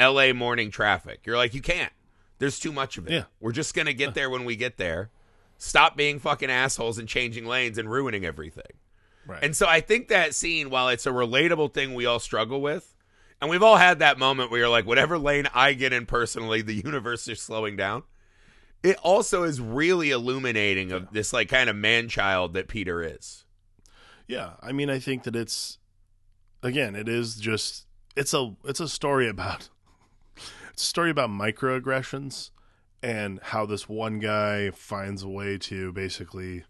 LA 0.00 0.32
morning 0.32 0.70
traffic. 0.70 1.20
You're 1.26 1.36
like, 1.36 1.52
you 1.52 1.60
can't. 1.60 1.92
There's 2.38 2.58
too 2.58 2.72
much 2.72 2.96
of 2.96 3.06
it. 3.06 3.12
Yeah. 3.12 3.24
We're 3.40 3.52
just 3.52 3.74
going 3.74 3.84
to 3.84 3.92
get 3.92 4.14
there 4.14 4.30
when 4.30 4.46
we 4.46 4.56
get 4.56 4.78
there. 4.78 5.10
Stop 5.58 5.98
being 5.98 6.18
fucking 6.18 6.48
assholes 6.48 6.98
and 6.98 7.06
changing 7.06 7.44
lanes 7.44 7.76
and 7.76 7.90
ruining 7.90 8.24
everything. 8.24 8.72
Right. 9.26 9.44
And 9.44 9.54
so 9.54 9.66
I 9.66 9.82
think 9.82 10.08
that 10.08 10.34
scene, 10.34 10.70
while 10.70 10.88
it's 10.88 11.04
a 11.04 11.10
relatable 11.10 11.74
thing 11.74 11.92
we 11.92 12.06
all 12.06 12.20
struggle 12.20 12.62
with, 12.62 12.96
and 13.38 13.50
we've 13.50 13.62
all 13.62 13.76
had 13.76 13.98
that 13.98 14.18
moment 14.18 14.50
where 14.50 14.60
you're 14.60 14.70
like, 14.70 14.86
whatever 14.86 15.18
lane 15.18 15.46
I 15.52 15.74
get 15.74 15.92
in 15.92 16.06
personally, 16.06 16.62
the 16.62 16.72
universe 16.72 17.28
is 17.28 17.42
slowing 17.42 17.76
down. 17.76 18.04
It 18.82 18.96
also 19.02 19.42
is 19.42 19.60
really 19.60 20.10
illuminating 20.10 20.90
of 20.90 21.12
this 21.12 21.34
like 21.34 21.50
kind 21.50 21.68
of 21.68 21.76
man 21.76 22.08
child 22.08 22.54
that 22.54 22.66
Peter 22.66 23.02
is. 23.02 23.43
Yeah, 24.26 24.52
I 24.62 24.72
mean, 24.72 24.90
I 24.90 24.98
think 24.98 25.24
that 25.24 25.36
it's 25.36 25.78
again, 26.62 26.94
it 26.94 27.08
is 27.08 27.36
just 27.36 27.86
it's 28.16 28.32
a 28.34 28.54
it's 28.64 28.80
a 28.80 28.88
story 28.88 29.28
about 29.28 29.68
it's 30.72 30.82
a 30.82 30.86
story 30.86 31.10
about 31.10 31.30
microaggressions 31.30 32.50
and 33.02 33.38
how 33.42 33.66
this 33.66 33.88
one 33.88 34.18
guy 34.18 34.70
finds 34.70 35.22
a 35.22 35.28
way 35.28 35.58
to 35.58 35.92
basically 35.92 36.64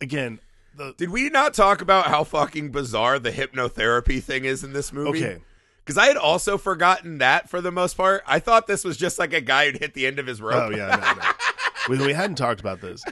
again 0.00 0.40
the 0.76 0.94
Did 0.96 1.10
we 1.10 1.28
not 1.28 1.54
talk 1.54 1.80
about 1.80 2.06
how 2.06 2.24
fucking 2.24 2.70
bizarre 2.70 3.18
the 3.18 3.30
hypnotherapy 3.30 4.22
thing 4.22 4.44
is 4.44 4.62
in 4.64 4.72
this 4.72 4.92
movie? 4.92 5.24
okay 5.24 5.38
Because 5.84 5.96
I 5.98 6.06
had 6.06 6.16
also 6.16 6.58
forgotten 6.58 7.18
that 7.18 7.48
for 7.48 7.60
the 7.60 7.72
most 7.72 7.96
part. 7.96 8.22
I 8.26 8.38
thought 8.38 8.66
this 8.66 8.84
was 8.84 8.96
just 8.96 9.18
like 9.18 9.32
a 9.32 9.40
guy 9.40 9.66
who'd 9.66 9.78
hit 9.78 9.94
the 9.94 10.06
end 10.06 10.18
of 10.18 10.26
his 10.26 10.40
rope. 10.42 10.70
oh 10.72 10.76
yeah 10.76 10.96
no, 10.96 11.22
no. 11.22 11.98
we, 11.98 12.06
we 12.06 12.12
hadn't 12.12 12.36
talked 12.36 12.60
about 12.60 12.80
this 12.80 13.02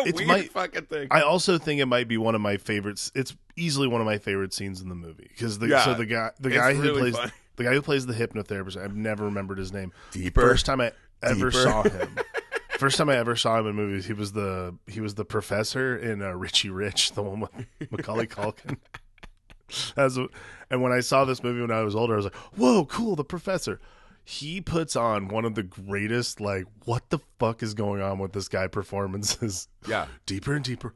what 0.00 0.06
a 0.06 0.08
It's 0.08 0.18
weird 0.18 0.28
my- 0.28 0.42
fucking 0.42 0.86
thing. 0.86 1.08
I 1.10 1.22
also 1.22 1.58
think 1.58 1.80
it 1.80 1.86
might 1.86 2.08
be 2.08 2.16
one 2.18 2.34
of 2.34 2.40
my 2.40 2.56
favorites. 2.56 3.12
It's 3.14 3.36
easily 3.56 3.86
one 3.88 4.00
of 4.00 4.06
my 4.06 4.18
favorite 4.18 4.52
scenes 4.54 4.80
in 4.80 4.88
the 4.88 4.94
movie 4.94 5.28
because 5.28 5.58
the 5.58 5.68
Yeah, 5.68 5.84
so 5.84 5.94
the 5.94 6.06
guy 6.06 6.30
the 6.40 6.50
guy 6.50 6.74
who 6.74 6.82
really 6.82 7.00
plays 7.00 7.16
funny. 7.16 7.32
the 7.56 7.64
guy 7.64 7.72
who 7.74 7.82
plays 7.82 8.06
the 8.06 8.14
hypnotherapist 8.14 8.76
I've 8.82 8.96
never 8.96 9.24
remembered 9.24 9.58
his 9.58 9.72
name. 9.72 9.92
Deeper. 10.10 10.40
First 10.40 10.66
time 10.66 10.80
I 10.80 10.92
ever 11.22 11.50
Deeper. 11.50 11.62
saw 11.62 11.82
him. 11.82 12.18
First 12.78 12.96
time 12.98 13.08
I 13.10 13.16
ever 13.16 13.36
saw 13.36 13.58
him 13.60 13.68
in 13.68 13.76
movies, 13.76 14.06
he 14.06 14.12
was 14.12 14.32
the 14.32 14.74
he 14.88 15.00
was 15.00 15.14
the 15.14 15.24
professor 15.24 15.96
in 15.96 16.20
uh, 16.22 16.32
Richie 16.32 16.70
Rich, 16.70 17.12
the 17.12 17.22
one 17.22 17.40
with 17.40 17.50
Macaulay 17.92 18.26
Culkin. 18.26 18.78
As 19.96 20.18
a, 20.18 20.26
and 20.70 20.82
when 20.82 20.92
I 20.92 21.00
saw 21.00 21.24
this 21.24 21.42
movie 21.42 21.60
when 21.60 21.70
I 21.70 21.82
was 21.82 21.94
older, 21.94 22.12
I 22.14 22.16
was 22.16 22.26
like, 22.26 22.34
"Whoa, 22.56 22.84
cool, 22.84 23.16
the 23.16 23.24
professor." 23.24 23.80
He 24.24 24.60
puts 24.60 24.94
on 24.96 25.28
one 25.28 25.44
of 25.44 25.54
the 25.56 25.62
greatest, 25.64 26.40
like, 26.40 26.66
what 26.84 27.10
the 27.10 27.18
fuck 27.38 27.62
is 27.62 27.74
going 27.74 28.00
on 28.00 28.18
with 28.18 28.32
this 28.32 28.48
guy 28.48 28.68
performances 28.68 29.68
yeah. 29.88 30.06
deeper 30.26 30.54
and 30.54 30.64
deeper, 30.64 30.94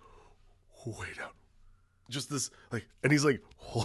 way 0.87 1.09
down. 1.19 1.31
Just 2.09 2.31
this, 2.31 2.51
like, 2.71 2.87
and 3.03 3.11
he's 3.11 3.25
like 3.25 3.43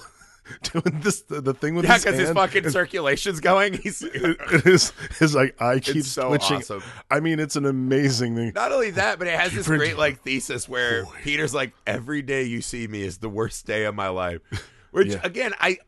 doing 0.73 0.99
this, 1.01 1.21
the, 1.23 1.41
the 1.41 1.53
thing 1.55 1.73
with 1.73 1.85
Yeah, 1.85 1.93
his 1.95 2.03
because 2.03 2.19
his 2.19 2.27
hand 2.27 2.37
fucking 2.37 2.65
is- 2.65 2.73
circulation's 2.73 3.39
going. 3.39 3.73
He's 3.73 3.99
his, 4.63 4.93
his 5.17 5.33
like 5.33 5.59
eye 5.59 5.79
keeps 5.79 6.09
so 6.09 6.27
twitching. 6.27 6.57
awesome. 6.57 6.83
I 7.09 7.19
mean, 7.19 7.39
it's 7.39 7.55
an 7.55 7.65
amazing 7.65 8.35
thing. 8.35 8.51
not 8.53 8.71
only 8.71 8.91
that, 8.91 9.17
but 9.17 9.27
it 9.27 9.39
has 9.39 9.53
this 9.53 9.65
Deeper 9.65 9.73
and 9.73 9.79
great 9.81 9.97
like 9.97 10.21
thesis 10.21 10.69
where. 10.69 11.05
Peter's 11.23 11.53
like, 11.55 11.73
"Every 11.87 12.21
day 12.21 12.43
you 12.43 12.61
see 12.61 12.87
me 12.87 13.01
is 13.01 13.17
the 13.17 13.29
worst 13.29 13.65
day 13.65 13.85
of 13.85 13.95
my 13.95 14.09
life," 14.09 14.41
which 14.91 15.07
Yeah. 15.09 15.21
again, 15.23 15.53
I, 15.59 15.79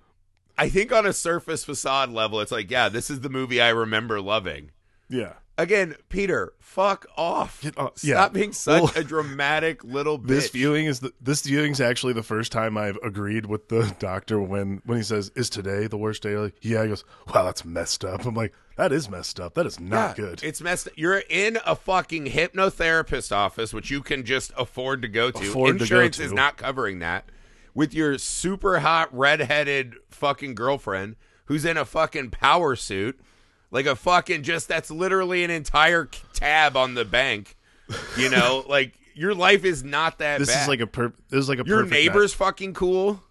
I 0.57 0.69
think 0.69 0.91
on 0.91 1.05
a 1.05 1.13
surface 1.13 1.63
facade 1.65 2.11
level, 2.11 2.39
it's 2.39 2.51
like, 2.51 2.69
yeah, 2.69 2.89
this 2.89 3.09
is 3.09 3.21
the 3.21 3.29
movie 3.29 3.59
I 3.61 3.69
remember 3.69 4.21
loving. 4.21 4.71
Yeah, 5.09 5.33
Again, 5.55 5.95
Peter, 6.09 6.53
fuck 6.59 7.05
off. 7.15 7.63
Off- 7.77 7.99
Stop 7.99 8.03
yeah. 8.03 8.27
being 8.29 8.53
such 8.53 8.81
Well, 8.81 8.91
a 8.95 9.03
dramatic 9.03 9.83
little 9.83 10.17
bitch. 10.19 10.27
this 10.27 10.49
viewing 10.49 10.87
is 10.87 11.01
the, 11.01 11.13
this 11.21 11.43
viewing's 11.43 11.79
actually 11.79 12.13
the 12.13 12.23
first 12.23 12.51
time 12.51 12.75
I've 12.75 12.97
agreed 13.03 13.45
with 13.45 13.69
the 13.69 13.95
doctor 13.99 14.41
when 14.41 14.81
when 14.85 14.97
he 14.97 15.03
says, 15.03 15.31
"Is 15.35 15.51
today 15.51 15.85
the 15.85 15.97
worst 15.97 16.23
day?" 16.23 16.35
Like, 16.37 16.55
yeah, 16.63 16.81
he 16.81 16.89
goes, 16.89 17.03
"Wow, 17.31 17.43
that's 17.43 17.63
messed 17.63 18.03
up." 18.03 18.25
I'm 18.25 18.33
like, 18.33 18.51
"That 18.77 18.91
is 18.91 19.07
messed 19.11 19.39
up. 19.39 19.53
That 19.53 19.67
is 19.67 19.79
not 19.79 20.17
Yeah, 20.17 20.25
good." 20.25 20.43
It's 20.43 20.59
messed. 20.59 20.87
Up. 20.87 20.93
You're 20.95 21.21
in 21.29 21.59
a 21.67 21.75
fucking 21.75 22.25
hypnotherapist 22.25 23.31
office, 23.31 23.73
which 23.75 23.91
you 23.91 24.01
can 24.01 24.25
just 24.25 24.51
afford 24.57 25.03
to 25.03 25.07
go 25.07 25.29
to. 25.29 25.37
Afford 25.37 25.73
to 25.73 25.79
go 25.79 25.83
Insurance 25.83 26.17
to. 26.17 26.23
is 26.23 26.33
not 26.33 26.57
covering 26.57 26.97
that. 26.99 27.25
With 27.75 27.93
your 27.93 28.17
super 28.19 28.79
hot 28.79 29.09
redheaded 29.15 29.95
fucking 30.09 30.53
girlfriend 30.55 31.15
who's 31.45 31.65
in 31.65 31.75
a 31.77 31.85
fucking 31.85 32.29
power 32.29 32.75
suit, 32.75 33.19
like 33.71 33.85
a 33.87 33.95
fucking 33.95 34.43
just 34.43 34.67
that's 34.67 34.91
literally 34.91 35.43
an 35.43 35.49
entire 35.49 36.05
tab 36.33 36.77
on 36.77 36.93
the 36.93 37.03
bank. 37.05 37.55
You 38.17 38.29
know, 38.29 38.63
like 38.69 38.93
your 39.15 39.33
life 39.33 39.65
is 39.65 39.83
not 39.83 40.19
that 40.19 40.39
this 40.39 40.49
bad. 40.49 40.61
is 40.61 40.67
like 40.67 40.79
a 40.81 40.87
per- 40.87 41.13
this 41.29 41.39
is 41.39 41.49
like 41.49 41.59
a 41.59 41.63
your 41.65 41.85
neighbor's 41.85 42.33
fucking 42.33 42.73
cool. 42.73 43.21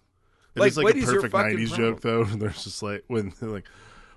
It 0.55 0.59
like, 0.59 0.67
is 0.71 0.77
like 0.77 0.83
what 0.83 0.95
a 0.95 0.99
is 0.99 1.05
perfect 1.05 1.31
fucking 1.31 1.57
'90s 1.57 1.69
problem? 1.69 1.93
joke 1.93 2.01
though. 2.01 2.23
There's 2.37 2.63
just 2.63 2.83
like 2.83 3.03
when 3.07 3.33
they're 3.39 3.49
like, 3.49 3.65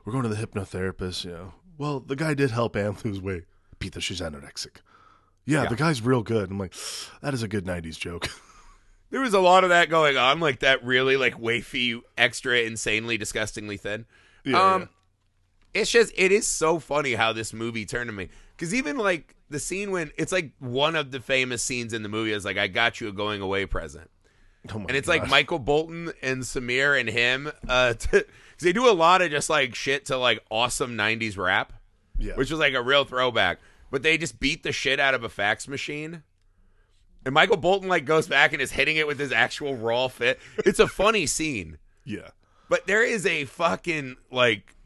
"We're 0.04 0.12
going 0.12 0.24
to 0.24 0.28
the 0.28 0.36
hypnotherapist." 0.46 1.24
You 1.24 1.30
know, 1.30 1.54
well, 1.78 2.00
the 2.00 2.16
guy 2.16 2.34
did 2.34 2.50
help 2.50 2.74
Anne 2.76 2.96
lose 3.04 3.20
weight. 3.20 3.44
Peter, 3.78 4.00
she's 4.00 4.20
anorexic. 4.20 4.78
Yeah, 5.44 5.62
Yeah. 5.62 5.68
the 5.68 5.76
guy's 5.76 6.02
real 6.02 6.22
good. 6.22 6.50
I'm 6.50 6.58
like, 6.58 6.74
that 7.22 7.32
is 7.32 7.42
a 7.44 7.48
good 7.48 7.64
'90s 7.64 7.96
joke. 7.98 8.28
There 9.10 9.20
was 9.20 9.34
a 9.34 9.40
lot 9.40 9.62
of 9.64 9.70
that 9.70 9.88
going 9.88 10.16
on, 10.16 10.40
like 10.40 10.60
that 10.60 10.84
really 10.84 11.16
like 11.16 11.38
wafy, 11.38 12.00
extra, 12.18 12.58
insanely, 12.60 13.16
disgustingly 13.16 13.76
thin. 13.76 14.04
Yeah, 14.44 14.74
um, 14.74 14.88
it's 15.74 15.90
just 15.90 16.12
it 16.16 16.32
is 16.32 16.46
so 16.46 16.78
funny 16.78 17.14
how 17.14 17.32
this 17.32 17.52
movie 17.52 17.84
turned 17.86 18.08
to 18.08 18.12
me 18.12 18.28
because 18.56 18.74
even 18.74 18.96
like 18.98 19.34
the 19.48 19.60
scene 19.60 19.90
when 19.90 20.10
it's 20.16 20.32
like 20.32 20.50
one 20.58 20.96
of 20.96 21.10
the 21.12 21.20
famous 21.20 21.62
scenes 21.62 21.92
in 21.92 22.02
the 22.02 22.08
movie 22.08 22.32
is 22.32 22.44
like 22.44 22.56
I 22.58 22.66
got 22.66 23.00
you 23.00 23.08
a 23.08 23.12
going 23.12 23.40
away 23.42 23.66
present, 23.66 24.10
Oh 24.72 24.78
and 24.78 24.90
it's 24.92 25.06
God. 25.06 25.20
like 25.20 25.30
Michael 25.30 25.58
Bolton 25.60 26.12
and 26.22 26.42
Samir 26.42 26.98
and 26.98 27.08
him, 27.08 27.50
uh, 27.68 27.94
they 28.60 28.72
do 28.72 28.88
a 28.88 28.92
lot 28.92 29.22
of 29.22 29.30
just 29.30 29.48
like 29.50 29.74
shit 29.74 30.06
to 30.06 30.16
like 30.16 30.42
awesome 30.50 30.96
'90s 30.96 31.36
rap, 31.38 31.72
yeah, 32.18 32.34
which 32.34 32.50
was 32.50 32.58
like 32.60 32.74
a 32.74 32.82
real 32.82 33.04
throwback. 33.04 33.58
But 33.90 34.02
they 34.02 34.18
just 34.18 34.40
beat 34.40 34.64
the 34.64 34.72
shit 34.72 34.98
out 34.98 35.14
of 35.14 35.22
a 35.22 35.28
fax 35.28 35.68
machine. 35.68 36.24
And 37.26 37.34
Michael 37.34 37.56
Bolton 37.58 37.88
like 37.88 38.04
goes 38.06 38.28
back 38.28 38.52
and 38.54 38.62
is 38.62 38.70
hitting 38.70 38.96
it 38.96 39.06
with 39.06 39.18
his 39.18 39.32
actual 39.32 39.74
raw 39.76 40.06
fit. 40.08 40.38
It's 40.58 40.78
a 40.78 40.86
funny 40.86 41.26
scene. 41.26 41.76
yeah, 42.04 42.28
But 42.70 42.86
there 42.86 43.02
is 43.02 43.26
a 43.26 43.44
fucking 43.46 44.16
like 44.30 44.76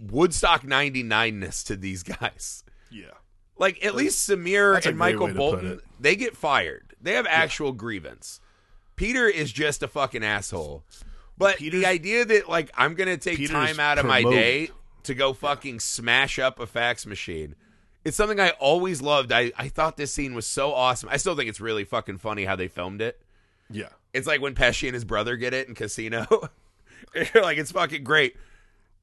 Woodstock 0.00 0.62
99ness 0.62 1.64
to 1.66 1.76
these 1.76 2.02
guys. 2.02 2.64
yeah, 2.90 3.12
Like 3.56 3.84
at 3.84 3.94
least 3.94 4.28
Samir 4.28 4.84
and 4.84 4.98
Michael 4.98 5.28
to 5.28 5.34
Bolton, 5.34 5.80
they 6.00 6.16
get 6.16 6.36
fired. 6.36 6.94
They 7.00 7.12
have 7.12 7.26
actual 7.28 7.72
grievance. 7.72 8.40
Peter 8.96 9.26
is 9.28 9.52
just 9.52 9.82
a 9.82 9.88
fucking 9.88 10.24
asshole. 10.24 10.84
But 11.38 11.58
Peter's- 11.58 11.82
the 11.82 11.86
idea 11.88 12.24
that 12.24 12.48
like 12.48 12.70
I'm 12.76 12.94
gonna 12.94 13.16
take 13.16 13.36
Peter's 13.36 13.50
time 13.52 13.78
out 13.80 13.98
of 13.98 14.06
my 14.06 14.22
day 14.22 14.70
to 15.04 15.14
go 15.14 15.32
fucking 15.34 15.78
smash 15.80 16.38
up 16.40 16.58
a 16.58 16.66
fax 16.66 17.06
machine. 17.06 17.54
It's 18.04 18.16
something 18.16 18.38
I 18.38 18.50
always 18.50 19.00
loved. 19.00 19.32
I, 19.32 19.52
I 19.56 19.68
thought 19.68 19.96
this 19.96 20.12
scene 20.12 20.34
was 20.34 20.46
so 20.46 20.72
awesome. 20.72 21.08
I 21.10 21.16
still 21.16 21.34
think 21.34 21.48
it's 21.48 21.60
really 21.60 21.84
fucking 21.84 22.18
funny 22.18 22.44
how 22.44 22.54
they 22.56 22.68
filmed 22.68 23.00
it. 23.00 23.20
Yeah. 23.70 23.88
It's 24.12 24.26
like 24.26 24.40
when 24.40 24.54
Pesci 24.54 24.86
and 24.86 24.94
his 24.94 25.04
brother 25.04 25.36
get 25.36 25.54
it 25.54 25.68
in 25.68 25.74
Casino. 25.74 26.26
like 27.34 27.58
it's 27.58 27.72
fucking 27.72 28.04
great. 28.04 28.36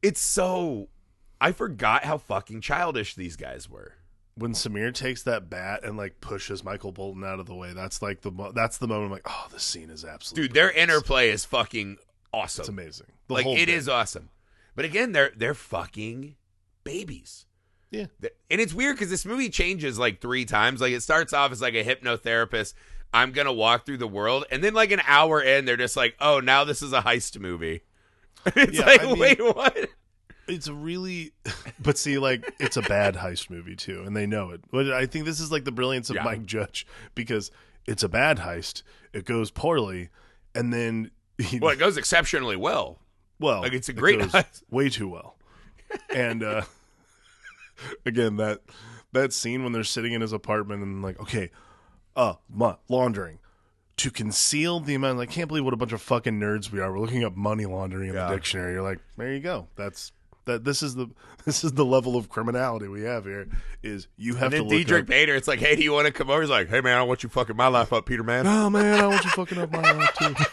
It's 0.02 0.22
so 0.22 0.90
I 1.40 1.52
forgot 1.52 2.06
how 2.06 2.18
fucking 2.20 2.62
childish 2.62 3.16
these 3.16 3.36
guys 3.36 3.70
were. 3.70 3.94
When 4.36 4.54
Samir 4.54 4.94
takes 4.94 5.24
that 5.24 5.50
bat 5.50 5.84
and 5.84 5.98
like 5.98 6.22
pushes 6.22 6.64
Michael 6.64 6.92
Bolton 6.92 7.24
out 7.24 7.40
of 7.40 7.48
the 7.48 7.56
way, 7.56 7.74
that's 7.74 8.02
like 8.02 8.22
the 8.22 8.32
mo- 8.32 8.52
that's 8.54 8.78
the 8.78 8.88
moment 8.88 9.08
I'm 9.08 9.12
like, 9.12 9.28
oh, 9.28 9.48
this 9.52 9.64
scene 9.64 9.90
is 9.90 10.06
absolutely 10.06 10.48
Dude, 10.48 10.56
their 10.56 10.72
interplay 10.72 11.30
is 11.30 11.44
fucking 11.44 11.98
awesome. 12.32 12.62
It's 12.62 12.70
amazing. 12.70 13.08
The 13.28 13.34
like 13.34 13.46
it 13.46 13.66
bit. 13.66 13.70
is 13.70 13.90
awesome. 13.90 14.30
But 14.76 14.86
again, 14.86 15.12
they're 15.12 15.32
they're 15.36 15.54
fucking 15.54 16.36
babies. 16.84 17.46
Yeah. 17.92 18.06
And 18.50 18.60
it's 18.62 18.74
weird 18.74 18.96
because 18.96 19.10
this 19.10 19.26
movie 19.26 19.50
changes 19.50 20.00
like 20.00 20.22
three 20.22 20.46
times. 20.46 20.82
Like 20.82 20.94
it 20.94 21.04
starts 21.04 21.34
off 21.34 21.52
as 21.52 21.62
like 21.62 21.74
a 21.76 21.84
hypnotherapist. 21.84 22.74
I'm 23.14 23.32
gonna 23.34 23.52
walk 23.54 23.86
through 23.86 23.98
the 23.98 24.08
world, 24.08 24.46
and 24.50 24.64
then 24.64 24.74
like 24.74 24.92
an 24.92 25.02
hour 25.06 25.42
in, 25.42 25.66
they're 25.66 25.76
just 25.78 25.98
like, 25.98 26.16
"Oh, 26.22 26.40
now 26.40 26.64
this 26.64 26.82
is 26.82 26.94
a 26.94 27.02
heist 27.02 27.38
movie." 27.40 27.82
it's 28.46 28.80
Yeah, 28.80 28.86
like, 28.86 29.02
I 29.04 29.06
mean- 29.08 29.20
wait, 29.20 29.40
what? 29.44 29.90
It's 30.48 30.68
a 30.68 30.74
really, 30.74 31.34
but 31.80 31.98
see, 31.98 32.18
like 32.18 32.54
it's 32.60 32.78
a 32.78 32.82
bad 32.82 33.16
heist 33.16 33.50
movie 33.50 33.76
too, 33.76 34.04
and 34.06 34.16
they 34.16 34.26
know 34.26 34.50
it. 34.52 34.62
But 34.72 34.92
I 34.92 35.06
think 35.06 35.26
this 35.26 35.40
is 35.42 35.52
like 35.52 35.66
the 35.66 35.72
brilliance 35.72 36.10
of 36.10 36.16
Yeah. 36.16 36.24
Mike 36.24 36.46
Judge 36.46 36.88
because 37.14 37.52
it's 37.86 38.04
a 38.04 38.10
bad 38.10 38.38
heist. 38.40 38.84
It 39.14 39.26
goes 39.26 39.52
poorly, 39.52 40.08
and 40.56 40.72
then 40.74 41.12
he, 41.38 41.60
Well, 41.60 41.72
it 41.72 41.80
goes 41.80 41.98
exceptionally 41.98 42.56
well. 42.56 43.00
well, 43.40 43.62
like, 43.62 43.74
it's 43.74 43.90
a 43.90 43.92
it 43.92 43.98
great 43.98 44.20
heist. 44.20 44.64
way 44.72 44.90
too 44.90 45.10
well. 45.10 45.36
And 46.10 46.42
uh 46.44 46.62
again, 48.06 48.38
that 48.38 48.62
that 49.14 49.34
scene 49.34 49.64
when 49.64 49.74
they're 49.74 49.84
sitting 49.84 50.14
in 50.14 50.22
his 50.22 50.34
apartment 50.34 50.84
and 50.84 51.02
like, 51.02 51.20
okay, 51.20 51.50
uh, 52.16 52.36
ma- 52.50 52.78
laundering. 52.90 53.40
To 53.98 54.10
conceal 54.10 54.80
the 54.80 54.96
amount, 54.96 55.20
I 55.20 55.26
can't 55.28 55.48
believe 55.48 55.64
what 55.64 55.74
a 55.74 55.78
bunch 55.78 55.92
of 55.92 56.02
fucking 56.02 56.40
nerds 56.40 56.72
we 56.72 56.80
are. 56.80 56.92
We're 56.92 57.00
looking 57.00 57.24
up 57.24 57.36
money 57.36 57.66
laundering 57.66 58.10
in 58.10 58.16
Yeah. 58.16 58.30
the 58.30 58.36
dictionary. 58.36 58.74
You're 58.74 58.82
like, 58.82 59.00
there 59.18 59.32
you 59.32 59.40
go. 59.42 59.68
That's 59.76 60.12
that. 60.46 60.64
This 60.64 60.82
is 60.82 60.96
the 60.96 61.08
this 61.46 61.64
is 61.64 61.74
the 61.74 61.86
level 61.86 62.16
of 62.16 62.28
criminality 62.30 62.88
we 62.88 63.04
have 63.04 63.26
here. 63.26 63.48
Is 63.84 64.08
you 64.18 64.36
have 64.36 64.46
And 64.46 64.54
then 64.54 64.60
to 64.62 64.64
look 64.70 64.72
Diedrich 64.88 65.02
up. 65.04 65.08
Bader, 65.08 65.36
it's 65.36 65.48
like, 65.48 65.60
"Hey, 65.60 65.76
do 65.76 65.84
you 65.84 65.92
want 65.94 66.08
to 66.08 66.14
come 66.14 66.32
over?" 66.32 66.42
He's 66.42 66.50
like, 66.50 66.70
"Hey, 66.70 66.82
man, 66.82 66.98
I 66.98 67.04
want 67.04 67.22
you 67.22 67.30
fucking 67.30 67.56
my 67.56 67.68
life 67.68 67.94
up, 67.94 68.06
Peter, 68.08 68.24
man." 68.24 68.48
Oh 68.48 68.70
man, 68.72 69.00
I 69.00 69.06
want 69.08 69.24
you 69.24 69.30
fucking 69.32 69.58
up 69.60 69.72
my 69.72 69.82
life 69.92 70.14
too. 70.18 70.34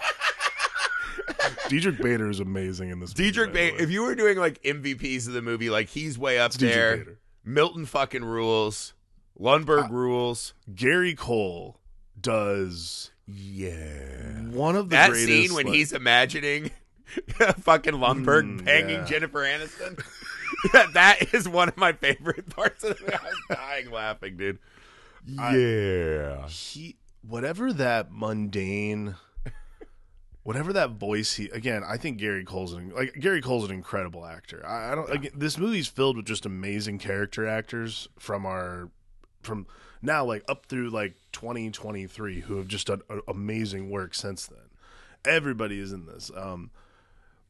Diedrich 1.69 1.99
Bader 1.99 2.29
is 2.31 2.41
amazing 2.41 2.91
in 2.91 3.01
this. 3.01 3.13
Diedrich 3.13 3.49
by 3.49 3.53
the 3.53 3.71
Bader, 3.73 3.83
if 3.83 3.91
you 3.91 4.03
were 4.03 4.15
doing 4.15 4.39
like 4.39 4.63
MVPs 4.63 5.27
of 5.27 5.33
the 5.35 5.43
movie, 5.43 5.71
like 5.71 5.89
he's 5.89 6.19
way 6.19 6.39
up 6.39 6.53
Diedrich 6.53 6.73
there. 6.75 6.97
Bader. 6.99 7.19
Milton 7.45 7.87
fucking 7.87 8.25
rules. 8.25 8.95
Lumbergh 9.39 9.91
rules. 9.91 10.55
Gary 10.75 11.15
Cole 11.15 11.79
does 12.21 13.13
Yeah. 13.27 14.43
one 14.51 14.75
of 14.77 14.89
the 14.91 14.97
That 14.97 15.11
greatest. 15.11 15.29
scene 15.29 15.55
when 15.55 15.67
like- 15.67 15.75
he's 15.75 15.93
imagining 15.93 16.71
fucking 17.61 17.95
Lumbergh 17.95 18.61
Mm, 18.61 18.65
banging 18.65 18.91
yeah. 18.97 19.05
Jennifer 19.05 19.41
Aniston. 19.45 20.03
that 20.95 21.33
is 21.33 21.49
one 21.49 21.69
of 21.69 21.77
my 21.77 21.93
favorite 21.93 22.49
parts 22.51 22.83
of 22.83 22.99
the 22.99 23.05
movie. 23.05 23.15
I 23.15 23.23
was 23.25 23.35
dying 23.57 23.91
laughing, 23.91 24.37
dude. 24.37 24.59
Yeah. 25.27 26.47
he 26.49 26.97
whatever 27.23 27.73
that 27.75 28.09
mundane 28.11 29.15
whatever 30.49 30.73
that 30.73 30.93
voice 30.93 31.35
he 31.35 31.51
again 31.51 31.85
i 31.87 31.99
think 31.99 32.17
gary 32.17 32.43
cole's 32.43 32.73
an, 32.73 32.89
like 32.95 33.13
gary 33.21 33.43
cole's 33.43 33.67
an 33.67 33.71
incredible 33.71 34.25
actor 34.25 34.65
i, 34.67 34.93
I 34.93 34.95
don't 34.95 35.11
again, 35.11 35.33
this 35.35 35.59
movie's 35.59 35.89
filled 35.89 36.17
with 36.17 36.25
just 36.25 36.47
amazing 36.47 36.99
character 36.99 37.47
actors 37.47 38.09
from 38.19 38.47
our 38.47 38.89
from 39.43 39.67
now 40.01 40.25
like 40.25 40.43
up 40.49 40.65
through 40.65 40.89
like 40.89 41.17
2023 41.33 42.41
who 42.41 42.57
have 42.57 42.67
just 42.67 42.87
done 42.87 43.03
a- 43.11 43.31
amazing 43.31 43.91
work 43.91 44.15
since 44.15 44.47
then 44.47 44.71
everybody 45.27 45.79
is 45.79 45.93
in 45.93 46.07
this 46.07 46.31
um 46.35 46.71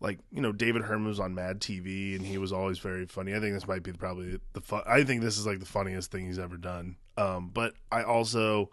like 0.01 0.19
you 0.33 0.41
know 0.41 0.51
David 0.51 0.83
Herman 0.83 1.07
was 1.07 1.21
on 1.21 1.35
Mad 1.35 1.61
TV 1.61 2.17
and 2.17 2.25
he 2.25 2.39
was 2.39 2.53
always 2.53 2.79
very 2.79 3.07
funny. 3.07 3.35
I 3.35 3.41
think 3.41 3.55
this 3.55 3.67
might 3.67 3.83
be 3.83 3.93
probably 3.93 4.39
the 4.53 4.61
fun. 4.61 4.85
I 4.87 5.03
think 5.03 5.23
this 5.23 5.39
is 5.39 5.45
like 5.45 5.59
the 5.59 5.67
funniest 5.67 6.13
thing 6.13 6.27
he's 6.27 6.39
ever 6.39 6.57
done. 6.57 6.95
Um, 7.17 7.51
but 7.53 7.75
I 7.91 8.05
also, 8.05 8.71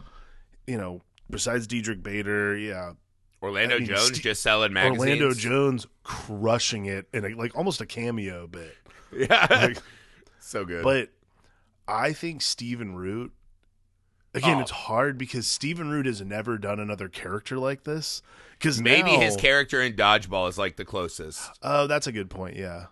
you 0.67 0.77
know, 0.77 1.01
besides 1.27 1.65
Diedrich 1.65 2.03
Bader, 2.03 2.55
yeah, 2.55 2.91
Orlando 3.41 3.75
I 3.75 3.79
mean, 3.79 3.87
Jones 3.87 4.19
just 4.19 4.41
selling 4.41 4.73
magazines. 4.73 4.99
Orlando 4.99 5.33
Jones 5.33 5.87
crushing 6.03 6.85
it 6.85 7.07
in 7.13 7.25
a, 7.25 7.29
like 7.35 7.55
almost 7.55 7.81
a 7.81 7.85
cameo 7.85 8.47
bit. 8.47 8.75
Yeah. 9.15 9.47
Like, 9.49 9.77
so 10.39 10.65
good. 10.65 10.83
but 10.83 11.09
I 11.87 12.11
think 12.11 12.41
Stephen 12.41 12.95
Root. 12.95 13.31
Again, 14.33 14.57
Oh. 14.57 14.61
it's 14.61 14.71
hard 14.71 15.17
because 15.17 15.47
Stephen 15.47 15.89
Root 15.89 16.05
has 16.05 16.21
never 16.21 16.57
done 16.57 16.79
another 16.81 17.07
character 17.07 17.57
like 17.57 17.85
this. 17.85 18.21
Because 18.59 18.81
Maybe 18.81 19.13
now, 19.13 19.21
his 19.21 19.37
character 19.37 19.81
in 19.81 19.93
Dodgeball 19.93 20.49
is 20.49 20.57
like 20.57 20.75
the 20.75 20.83
closest. 20.83 21.49
Oh, 21.61 21.87
that's 21.87 22.07
a 22.07 22.11
good 22.11 22.29
point. 22.29 22.57
Yeah, 22.57 22.87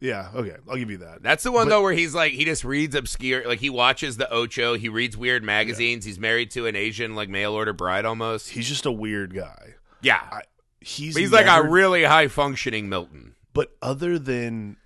yeah. 0.00 0.30
Okay, 0.34 0.56
I'll 0.68 0.76
give 0.76 0.90
you 0.90 0.98
that. 0.98 1.22
That's 1.22 1.44
the 1.44 1.52
one 1.52 1.66
But- 1.66 1.70
though 1.70 1.82
where 1.82 1.92
he's 1.92 2.14
like 2.14 2.32
he 2.32 2.44
just 2.44 2.64
reads 2.64 2.96
obscure 2.96 3.46
like 3.46 3.60
he 3.60 3.70
watches 3.70 4.16
the 4.16 4.28
Ocho, 4.32 4.74
he 4.74 4.88
reads 4.88 5.16
weird 5.16 5.44
magazines, 5.44 6.04
he's 6.04 6.18
married 6.18 6.50
to 6.52 6.66
an 6.66 6.74
Asian 6.74 7.14
like 7.14 7.28
mail 7.28 7.52
order 7.52 7.72
bride 7.72 8.04
almost. 8.04 8.48
He's 8.50 8.68
just 8.68 8.86
a 8.86 8.92
weird 8.92 9.32
guy. 9.34 9.74
Yeah. 10.02 10.20
I, 10.30 10.42
he's 10.80 11.14
But 11.14 11.20
he's 11.20 11.32
like 11.32 11.46
a 11.46 11.68
really 11.68 12.04
high 12.04 12.28
functioning 12.28 12.88
Milton. 12.88 13.34
But 13.52 13.76
other 13.82 14.18
than 14.18 14.76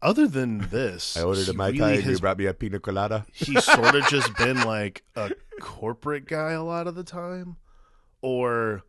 other 0.00 0.28
than 0.28 0.68
this, 0.70 1.14
he 1.16 1.22
really 1.22 1.78
tai. 1.78 1.88
has- 1.96 2.04
and 2.04 2.10
you 2.12 2.18
brought 2.18 2.38
me 2.38 2.46
a 2.46 2.54
pina 2.54 2.78
colada. 2.78 3.26
He's 3.32 3.64
sort 3.64 3.94
of 3.94 4.06
just 4.10 4.36
been 4.36 4.60
like 4.62 5.02
a 5.16 5.30
corporate 5.60 6.26
guy 6.26 6.52
a 6.52 6.62
lot 6.62 6.86
of 6.86 6.94
the 6.94 7.04
time, 7.04 7.56
or 8.20 8.82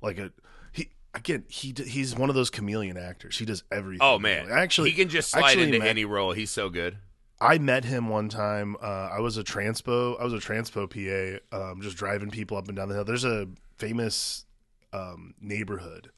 like 0.00 0.18
a 0.18 0.32
he 0.72 0.90
again. 1.14 1.44
He 1.48 1.74
he's 1.86 2.16
one 2.16 2.30
of 2.30 2.34
those 2.34 2.50
chameleon 2.50 2.96
actors. 2.96 3.38
He 3.38 3.44
does 3.44 3.62
everything. 3.70 4.00
Oh 4.02 4.18
man, 4.18 4.48
actually, 4.50 4.90
he 4.90 4.96
can 4.96 5.08
just 5.08 5.30
slide 5.30 5.44
actually 5.44 5.64
into 5.64 5.78
met- 5.80 5.88
any 5.88 6.04
role. 6.04 6.32
He's 6.32 6.50
so 6.50 6.68
good. 6.68 6.96
I 7.38 7.58
met 7.58 7.84
him 7.84 8.08
one 8.08 8.30
time. 8.30 8.76
Uh, 8.82 9.10
I 9.12 9.20
was 9.20 9.36
a 9.36 9.44
transpo. 9.44 10.18
I 10.18 10.24
was 10.24 10.32
a 10.32 10.38
transpo 10.38 10.88
PA, 10.88 11.56
um, 11.56 11.82
just 11.82 11.96
driving 11.98 12.30
people 12.30 12.56
up 12.56 12.66
and 12.68 12.76
down 12.76 12.88
the 12.88 12.94
hill. 12.94 13.04
There's 13.04 13.26
a 13.26 13.46
famous 13.76 14.45
um, 14.92 15.34
neighborhood 15.40 16.10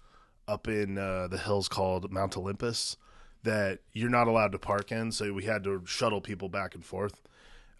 up 0.47 0.67
in 0.67 0.99
uh, 0.99 1.29
the 1.29 1.39
hills 1.39 1.69
called 1.69 2.11
Mount 2.11 2.37
Olympus 2.37 2.97
that 3.43 3.81
you're 3.93 4.11
not 4.11 4.27
allowed 4.27 4.53
to 4.53 4.59
park 4.59 4.91
in. 4.91 5.13
So 5.13 5.33
we 5.33 5.45
had 5.45 5.65
to 5.65 5.83
shuttle 5.87 6.21
people 6.21 6.49
back 6.49 6.75
and 6.75 6.85
forth. 6.85 7.23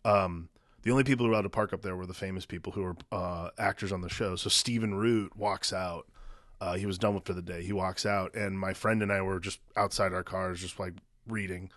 Um, 0.05 0.49
the 0.83 0.91
only 0.91 1.05
people 1.05 1.25
who 1.25 1.31
were 1.31 1.35
allowed 1.35 1.43
to 1.43 1.51
park 1.51 1.73
up 1.73 1.83
there 1.83 1.97
were 1.97 2.07
the 2.07 2.15
famous 2.15 2.47
people 2.47 2.73
who 2.73 2.83
were 2.83 2.97
uh, 3.11 3.51
actors 3.59 3.93
on 3.93 4.01
the 4.01 4.09
show. 4.09 4.37
So 4.37 4.49
Stephen 4.49 4.95
Root 4.95 5.37
walks 5.37 5.73
out. 5.73 6.07
Uh, 6.61 6.75
he 6.75 6.87
was 6.87 6.99
done 6.99 7.15
with 7.15 7.25
for 7.25 7.33
the 7.33 7.43
day. 7.43 7.63
He 7.63 7.73
walks 7.73 8.05
out, 8.05 8.35
and 8.35 8.59
my 8.59 8.73
friend 8.73 9.01
and 9.03 9.13
I 9.13 9.23
were 9.23 9.39
just 9.39 9.61
outside 9.77 10.13
our 10.13 10.25
cars, 10.25 10.61
just 10.61 10.81
like 10.81 10.95
reading, 11.25 11.71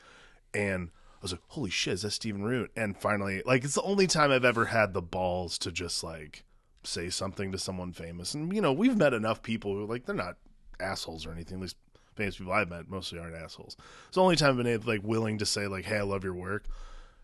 and 0.56 0.89
I 0.89 1.17
was 1.21 1.34
like, 1.34 1.41
"Holy 1.50 1.69
shit, 1.69 1.93
is 1.93 2.02
that 2.02 2.12
Stephen 2.12 2.41
Root?" 2.41 2.71
And 2.76 2.97
finally, 2.97 3.43
like, 3.45 3.63
it's 3.63 3.76
the 3.76 3.84
only 3.84 4.08
time 4.08 4.32
I've 4.32 4.43
ever 4.43 4.65
had 4.65 4.94
the 4.94 5.02
balls 5.02 5.60
to 5.60 5.71
just 5.71 6.04
like 6.04 6.46
say 6.84 7.10
something 7.10 7.52
to 7.52 7.58
someone 7.58 7.94
famous. 7.94 8.34
And 8.34 8.54
you 8.54 8.62
know, 8.62 8.73
we've 8.73 8.98
met 8.98 9.13
enough 9.13 9.42
people 9.42 9.73
who 9.73 9.86
like 9.86 10.06
they're 10.06 10.15
not 10.15 10.38
assholes 10.79 11.25
or 11.25 11.32
anything. 11.32 11.58
At 11.58 11.62
least 11.62 11.77
famous 12.15 12.38
people 12.38 12.54
I've 12.54 12.69
met 12.69 12.90
mostly 12.90 13.19
aren't 13.19 13.36
assholes. 13.36 13.77
It's 14.08 14.15
the 14.15 14.21
only 14.21 14.36
time 14.36 14.52
I've 14.52 14.58
been 14.58 14.67
able, 14.67 14.88
like 14.88 15.04
willing 15.04 15.38
to 15.40 15.46
say 15.46 15.67
like, 15.67 15.86
"Hey, 15.86 15.98
I 15.98 16.02
love 16.02 16.23
your 16.23 16.34
work." 16.34 16.65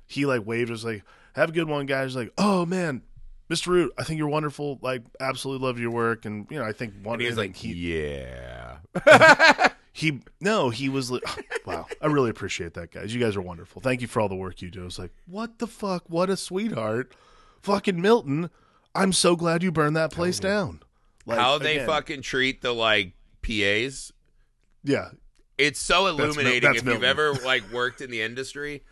He 0.05 0.26
like 0.26 0.45
waved, 0.45 0.70
was 0.70 0.86
like, 0.86 1.03
"Have 1.34 1.49
a 1.49 1.53
good 1.53 1.68
one, 1.68 1.86
guys." 1.86 2.16
Like, 2.16 2.34
"Oh 2.38 2.66
man." 2.66 3.01
Mr. 3.49 3.68
Root, 3.68 3.93
I 3.97 4.03
think 4.03 4.18
you're 4.18 4.28
wonderful. 4.28 4.78
Like, 4.82 5.03
absolutely 5.22 5.66
love 5.66 5.80
your 5.80 5.91
work, 5.91 6.26
and 6.26 6.45
you 6.49 6.60
know, 6.60 6.66
I 6.66 6.74
think 6.74 6.93
one. 7.01 7.22
He's 7.22 7.38
like, 7.38 7.55
he, 7.55 7.72
yeah. 7.72 8.80
he 9.93 10.20
no, 10.41 10.70
he 10.70 10.89
was 10.89 11.10
li- 11.12 11.22
wow. 11.66 11.86
I 12.01 12.08
really 12.08 12.30
appreciate 12.30 12.74
that, 12.74 12.91
guys. 12.91 13.16
You 13.16 13.22
guys 13.22 13.38
are 13.38 13.41
wonderful. 13.41 13.82
Thank 13.82 14.01
you 14.01 14.08
for 14.08 14.20
all 14.20 14.28
the 14.28 14.36
work 14.36 14.62
you 14.62 14.70
do. 14.70 14.82
I 14.82 14.86
was 14.86 14.99
like, 14.99 15.12
what 15.28 15.60
the 15.60 15.68
fuck? 15.68 16.03
What 16.10 16.30
a 16.30 16.36
sweetheart, 16.36 17.14
fucking 17.62 18.01
Milton. 18.01 18.49
I'm 18.98 19.14
so 19.14 19.36
glad 19.36 19.64
you 19.64 19.72
burned 19.72 19.95
that 19.95 20.12
place 20.12 20.39
down. 20.39 20.82
Like, 21.26 21.39
How 21.39 21.58
they 21.58 21.76
again, 21.76 21.88
fucking 21.88 22.22
treat 22.22 22.62
the 22.62 22.74
like 22.74 23.14
PAs. 23.41 24.12
yeah, 24.84 25.10
It's 25.58 25.80
so 25.80 26.08
illuminating 26.08 26.62
that's 26.72 26.82
if 26.82 26.86
you've 26.88 27.04
ever 27.04 27.34
like 27.34 27.70
worked 27.74 28.02
in 28.02 28.10
the 28.12 28.22
industry 28.22 28.84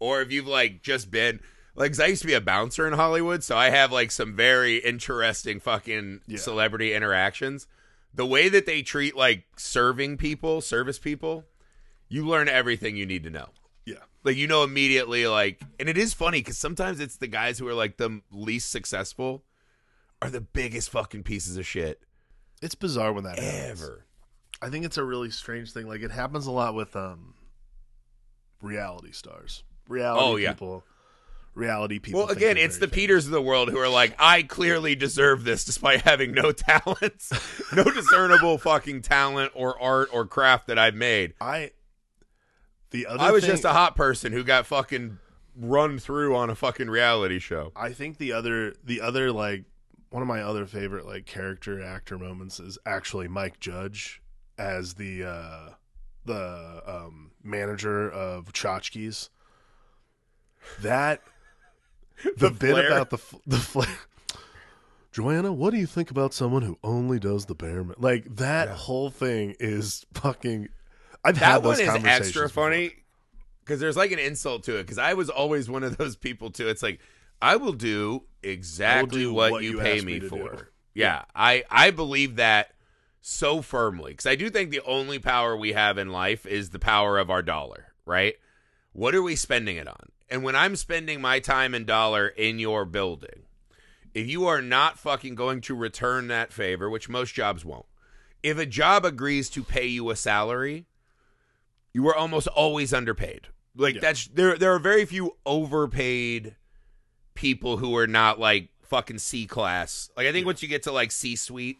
or 0.00 0.20
if 0.22 0.30
you've 0.32 0.46
like 0.46 0.82
just 0.82 1.10
been 1.10 1.40
like 1.76 1.92
'cause 1.92 2.00
I 2.00 2.06
used 2.06 2.22
to 2.22 2.26
be 2.28 2.34
a 2.34 2.40
bouncer 2.40 2.86
in 2.86 2.92
Hollywood, 2.92 3.42
so 3.42 3.56
I 3.56 3.70
have 3.70 3.90
like 3.90 4.10
some 4.10 4.36
very 4.36 4.76
interesting 4.78 5.60
fucking 5.60 6.20
Yeah. 6.26 6.38
celebrity 6.38 6.92
interactions. 6.94 7.66
The 8.12 8.26
way 8.26 8.48
that 8.48 8.66
they 8.66 8.82
treat 8.82 9.16
like 9.16 9.44
serving 9.56 10.16
people, 10.18 10.60
service 10.60 10.98
people, 10.98 11.46
you 12.08 12.26
learn 12.26 12.48
everything 12.48 12.96
you 12.96 13.06
need 13.06 13.24
to 13.24 13.30
know. 13.30 13.48
yeah, 13.86 13.96
Like 14.24 14.36
you 14.36 14.46
know 14.46 14.62
immediately 14.64 15.26
like 15.26 15.60
and 15.80 15.88
it 15.88 15.96
is 15.98 16.12
funny 16.14 16.42
cuz 16.42 16.56
sometimes 16.58 17.00
it's 17.00 17.16
the 17.16 17.26
guys 17.28 17.58
who 17.58 17.66
are 17.68 17.74
like 17.74 17.96
the 17.98 18.20
least 18.32 18.70
successful 18.70 19.44
are 20.24 20.30
the 20.30 20.40
biggest 20.40 20.90
fucking 20.90 21.22
pieces 21.22 21.56
of 21.56 21.66
shit. 21.66 22.00
it's 22.62 22.74
bizarre 22.74 23.12
when 23.12 23.24
that 23.24 23.38
happens. 23.38 23.82
ever. 23.82 24.04
I 24.62 24.70
think 24.70 24.84
it's 24.84 24.96
a 24.98 25.04
really 25.04 25.30
strange 25.30 25.72
thing. 25.72 25.86
Like 25.86 26.00
it 26.02 26.10
happens 26.10 26.46
a 26.46 26.50
lot 26.50 26.74
with 26.74 26.96
um 26.96 27.34
reality 28.62 29.12
stars, 29.12 29.62
reality 29.88 30.24
Oh, 30.24 30.36
yeah. 30.36 30.52
people, 30.52 30.84
reality 31.54 31.98
people. 31.98 32.20
Well, 32.20 32.30
again, 32.30 32.56
it's 32.56 32.76
the 32.78 32.86
famous. 32.86 32.94
Peters 32.94 33.26
of 33.26 33.32
the 33.32 33.42
world 33.42 33.68
who 33.70 33.78
are 33.78 33.88
like, 33.88 34.14
I 34.18 34.42
clearly 34.42 34.94
deserve 34.94 35.44
this 35.44 35.64
despite 35.64 36.02
having 36.02 36.32
no 36.32 36.52
talents, 36.52 37.32
no 37.74 37.84
discernible 37.84 38.58
fucking 38.58 39.02
talent 39.02 39.52
or 39.54 39.80
art 39.80 40.08
or 40.12 40.26
craft 40.26 40.68
that 40.68 40.78
I've 40.78 40.94
made. 40.94 41.34
I. 41.40 41.72
The 42.90 43.06
other 43.08 43.20
I 43.24 43.32
was 43.32 43.42
thing- 43.42 43.50
just 43.50 43.64
a 43.64 43.70
hot 43.72 43.96
person 43.96 44.32
who 44.32 44.44
got 44.44 44.66
fucking 44.66 45.18
run 45.56 45.98
through 45.98 46.36
on 46.36 46.48
a 46.48 46.54
fucking 46.54 46.88
reality 46.88 47.40
show. 47.40 47.72
I 47.76 47.92
think 47.92 48.18
the 48.18 48.32
other 48.32 48.74
the 48.84 49.00
other 49.00 49.32
like 49.32 49.64
one 50.14 50.22
of 50.22 50.28
my 50.28 50.40
other 50.42 50.64
favorite 50.64 51.06
like 51.06 51.26
character 51.26 51.82
actor 51.82 52.16
moments 52.16 52.60
is 52.60 52.78
actually 52.86 53.26
Mike 53.26 53.58
Judge 53.58 54.22
as 54.56 54.94
the 54.94 55.24
uh 55.24 55.70
the 56.24 56.82
um 56.86 57.32
manager 57.42 58.08
of 58.08 58.52
Chotchkie's. 58.52 59.28
That 60.82 61.20
the, 62.24 62.30
The 62.48 62.50
bit 62.50 62.70
flair. 62.70 62.86
about 62.92 63.10
the 63.10 63.18
the 63.44 63.56
flair. 63.56 63.88
Joanna, 65.10 65.52
what 65.52 65.70
do 65.72 65.78
you 65.78 65.86
think 65.86 66.12
about 66.12 66.32
someone 66.32 66.62
who 66.62 66.78
only 66.84 67.18
does 67.18 67.46
the 67.46 67.56
bare 67.56 67.82
min- 67.82 67.96
like 67.98 68.36
that 68.36 68.68
whole 68.68 69.10
thing 69.10 69.56
is 69.58 70.06
fucking 70.14 70.68
I've 71.24 71.40
That 71.40 71.44
had 71.54 71.62
those 71.64 71.78
That 71.78 71.88
one 71.88 72.06
is 72.06 72.06
extra 72.06 72.48
funny 72.48 72.92
because 73.64 73.80
there's 73.80 73.96
like 73.96 74.12
an 74.12 74.20
insult 74.20 74.62
to 74.64 74.76
it. 74.76 74.84
Because 74.84 74.98
I 74.98 75.14
was 75.14 75.28
always 75.28 75.68
one 75.68 75.82
of 75.82 75.96
those 75.96 76.14
people 76.14 76.50
too. 76.52 76.68
It's 76.68 76.84
like 76.84 77.00
I 77.42 77.56
will 77.56 77.72
do 77.72 78.24
exactly 78.42 79.20
do 79.20 79.32
what, 79.34 79.52
what 79.52 79.62
you 79.62 79.72
you 79.72 79.78
pay 79.80 80.00
me 80.00 80.20
me 80.20 80.28
for. 80.28 80.56
do. 80.56 80.62
Yeah, 80.94 81.24
I 81.34 81.64
I 81.70 81.90
believe 81.90 82.36
that 82.36 82.72
so 83.20 83.62
firmly 83.62 84.12
because 84.12 84.26
I 84.26 84.34
do 84.36 84.50
think 84.50 84.70
the 84.70 84.82
only 84.86 85.18
power 85.18 85.56
we 85.56 85.72
have 85.72 85.98
in 85.98 86.10
life 86.10 86.46
is 86.46 86.70
the 86.70 86.78
power 86.78 87.18
of 87.18 87.30
our 87.30 87.42
dollar. 87.42 87.92
Right? 88.06 88.34
What 88.92 89.14
are 89.14 89.22
we 89.22 89.34
spending 89.36 89.76
it 89.76 89.88
on? 89.88 90.10
And 90.30 90.42
when 90.42 90.54
I'm 90.56 90.76
spending 90.76 91.20
my 91.20 91.40
time 91.40 91.74
and 91.74 91.86
dollar 91.86 92.28
in 92.28 92.58
your 92.58 92.84
building, 92.84 93.42
if 94.14 94.26
you 94.28 94.46
are 94.46 94.62
not 94.62 94.98
fucking 94.98 95.34
going 95.34 95.60
to 95.62 95.74
return 95.74 96.28
that 96.28 96.52
favor, 96.52 96.88
which 96.88 97.08
most 97.08 97.34
jobs 97.34 97.64
won't, 97.64 97.86
if 98.42 98.56
a 98.58 98.66
job 98.66 99.04
agrees 99.04 99.50
to 99.50 99.62
pay 99.64 99.86
you 99.86 100.10
a 100.10 100.16
salary, 100.16 100.86
you 101.92 102.06
are 102.08 102.14
almost 102.14 102.46
always 102.48 102.92
underpaid. 102.94 103.48
Like 103.76 103.96
Yeah. 103.96 104.00
that's 104.02 104.28
there 104.28 104.56
there 104.56 104.72
are 104.74 104.78
very 104.78 105.04
few 105.04 105.36
overpaid 105.44 106.54
people 107.34 107.76
who 107.76 107.96
are 107.96 108.06
not 108.06 108.38
like 108.38 108.68
fucking 108.82 109.18
C 109.18 109.46
class. 109.46 110.10
Like 110.16 110.26
I 110.26 110.32
think 110.32 110.46
once 110.46 110.62
you 110.62 110.68
get 110.68 110.84
to 110.84 110.92
like 110.92 111.10
C 111.10 111.36
suite 111.36 111.78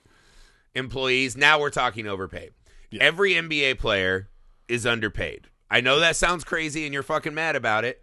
employees, 0.75 1.37
now 1.37 1.61
we're 1.61 1.71
talking 1.71 2.07
overpaid. 2.07 2.53
Yeah. 2.91 3.03
Every 3.03 3.33
NBA 3.33 3.79
player 3.79 4.29
is 4.69 4.87
underpaid. 4.87 5.49
I 5.71 5.81
know 5.81 6.01
that 6.01 6.17
sounds 6.17 6.45
crazy 6.45 6.85
and 6.85 6.93
you're 6.93 7.03
fucking 7.03 7.35
mad 7.35 7.57
about 7.57 7.85
it. 7.85 8.03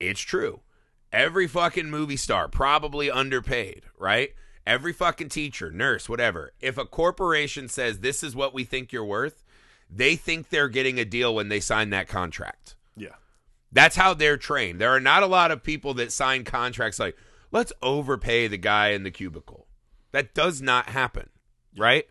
It's 0.00 0.20
true. 0.20 0.60
Every 1.12 1.46
fucking 1.46 1.90
movie 1.90 2.16
star 2.16 2.48
probably 2.48 3.10
underpaid, 3.10 3.84
right? 3.98 4.30
Every 4.66 4.92
fucking 4.92 5.28
teacher, 5.28 5.70
nurse, 5.70 6.08
whatever. 6.08 6.52
If 6.60 6.78
a 6.78 6.84
corporation 6.84 7.68
says 7.68 7.98
this 7.98 8.22
is 8.22 8.34
what 8.34 8.54
we 8.54 8.64
think 8.64 8.92
you're 8.92 9.04
worth, 9.04 9.44
they 9.90 10.16
think 10.16 10.48
they're 10.48 10.68
getting 10.68 10.98
a 10.98 11.04
deal 11.04 11.34
when 11.34 11.48
they 11.48 11.60
sign 11.60 11.90
that 11.90 12.08
contract. 12.08 12.76
That's 13.72 13.96
how 13.96 14.14
they're 14.14 14.36
trained. 14.36 14.80
There 14.80 14.90
are 14.90 15.00
not 15.00 15.22
a 15.22 15.26
lot 15.26 15.50
of 15.50 15.62
people 15.62 15.94
that 15.94 16.12
sign 16.12 16.44
contracts 16.44 16.98
like, 16.98 17.16
let's 17.50 17.72
overpay 17.82 18.48
the 18.48 18.58
guy 18.58 18.88
in 18.88 19.02
the 19.02 19.10
cubicle. 19.10 19.66
That 20.12 20.34
does 20.34 20.60
not 20.60 20.90
happen, 20.90 21.30
right? 21.76 22.04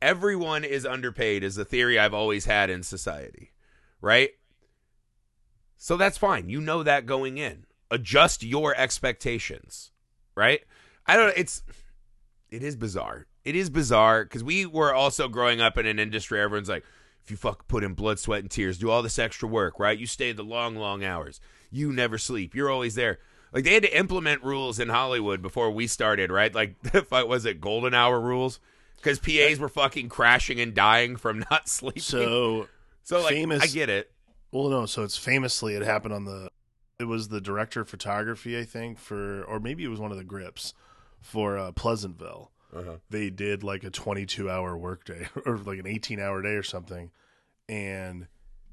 Everyone 0.00 0.64
is 0.64 0.86
underpaid, 0.86 1.42
is 1.42 1.56
the 1.56 1.64
theory 1.64 1.98
I've 1.98 2.14
always 2.14 2.44
had 2.44 2.70
in 2.70 2.82
society, 2.82 3.52
right? 4.00 4.30
So 5.76 5.96
that's 5.96 6.18
fine. 6.18 6.48
You 6.48 6.60
know 6.60 6.84
that 6.84 7.06
going 7.06 7.38
in. 7.38 7.64
Adjust 7.90 8.44
your 8.44 8.74
expectations, 8.76 9.90
right? 10.36 10.60
I 11.06 11.16
don't 11.16 11.36
it's 11.36 11.62
it 12.50 12.62
is 12.62 12.76
bizarre. 12.76 13.26
It 13.44 13.56
is 13.56 13.68
bizarre 13.70 14.24
because 14.24 14.44
we 14.44 14.64
were 14.64 14.94
also 14.94 15.28
growing 15.28 15.60
up 15.60 15.76
in 15.76 15.86
an 15.86 15.98
industry 15.98 16.40
everyone's 16.40 16.68
like, 16.68 16.84
if 17.24 17.30
you 17.30 17.36
fuck 17.36 17.68
put 17.68 17.84
in 17.84 17.94
blood, 17.94 18.18
sweat, 18.18 18.40
and 18.40 18.50
tears, 18.50 18.78
do 18.78 18.90
all 18.90 19.02
this 19.02 19.18
extra 19.18 19.48
work, 19.48 19.78
right? 19.78 19.98
You 19.98 20.06
stay 20.06 20.32
the 20.32 20.42
long, 20.42 20.76
long 20.76 21.04
hours. 21.04 21.40
You 21.70 21.92
never 21.92 22.18
sleep. 22.18 22.54
You're 22.54 22.70
always 22.70 22.94
there. 22.94 23.18
Like 23.52 23.64
they 23.64 23.74
had 23.74 23.82
to 23.82 23.96
implement 23.96 24.42
rules 24.42 24.78
in 24.78 24.88
Hollywood 24.88 25.42
before 25.42 25.70
we 25.70 25.86
started, 25.86 26.30
right? 26.30 26.54
Like 26.54 26.76
what 27.10 27.28
was 27.28 27.44
it, 27.44 27.60
golden 27.60 27.94
hour 27.94 28.20
rules? 28.20 28.60
Because 28.96 29.18
PAs 29.18 29.58
were 29.58 29.68
fucking 29.68 30.08
crashing 30.08 30.60
and 30.60 30.74
dying 30.74 31.16
from 31.16 31.44
not 31.50 31.68
sleeping. 31.68 32.02
So 32.02 32.68
so 33.02 33.20
like 33.20 33.32
famous- 33.32 33.62
I 33.62 33.66
get 33.66 33.88
it. 33.88 34.10
Well, 34.52 34.68
no. 34.68 34.86
So 34.86 35.02
it's 35.02 35.16
famously 35.16 35.74
it 35.74 35.82
happened 35.82 36.14
on 36.14 36.24
the. 36.24 36.50
It 36.98 37.04
was 37.04 37.28
the 37.28 37.40
director 37.40 37.80
of 37.80 37.88
photography, 37.88 38.56
I 38.56 38.64
think, 38.64 38.98
for 38.98 39.42
or 39.44 39.58
maybe 39.58 39.82
it 39.82 39.88
was 39.88 39.98
one 39.98 40.12
of 40.12 40.18
the 40.18 40.24
grips 40.24 40.72
for 41.20 41.58
uh, 41.58 41.72
Pleasantville. 41.72 42.52
Uh-huh. 42.74 42.96
They 43.10 43.28
did 43.30 43.62
like 43.62 43.84
a 43.84 43.90
22 43.90 44.48
hour 44.50 44.76
workday 44.76 45.28
or 45.46 45.58
like 45.58 45.78
an 45.78 45.86
18 45.86 46.18
hour 46.20 46.40
day 46.42 46.50
or 46.54 46.62
something, 46.62 47.10
and 47.68 48.26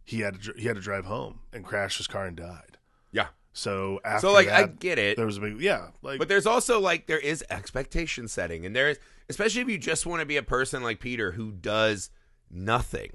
he 0.04 0.22
had 0.22 0.42
to 0.44 0.54
he 0.58 0.66
had 0.68 0.76
to 0.76 0.82
drive 0.82 1.06
home 1.06 1.40
and 1.54 1.64
crash 1.66 1.98
his 1.98 2.08
car 2.08 2.26
and 2.26 2.38
died. 2.38 2.78
Yeah. 3.12 3.28
So 3.54 4.00
after 4.06 4.28
So 4.28 4.34
like 4.34 4.48
I 4.48 4.68
get 4.68 4.98
it. 5.00 5.18
there 5.18 5.26
was 5.26 5.38
a 5.38 5.42
big 5.42 5.60
yeah 5.62 5.88
like 6.02 6.20
But 6.20 6.28
there's 6.30 6.46
also 6.46 6.80
like 6.80 7.08
there 7.08 7.20
is 7.20 7.44
expectation 7.50 8.28
setting, 8.28 8.66
and 8.66 8.76
there 8.76 8.90
is 8.90 9.00
especially 9.30 9.62
if 9.62 9.70
you 9.70 9.78
just 9.78 10.06
want 10.06 10.22
to 10.22 10.26
be 10.26 10.38
a 10.38 10.44
person 10.44 10.82
like 10.82 11.00
Peter 11.00 11.32
who 11.34 11.52
does 11.52 12.10
nothing. 12.50 13.12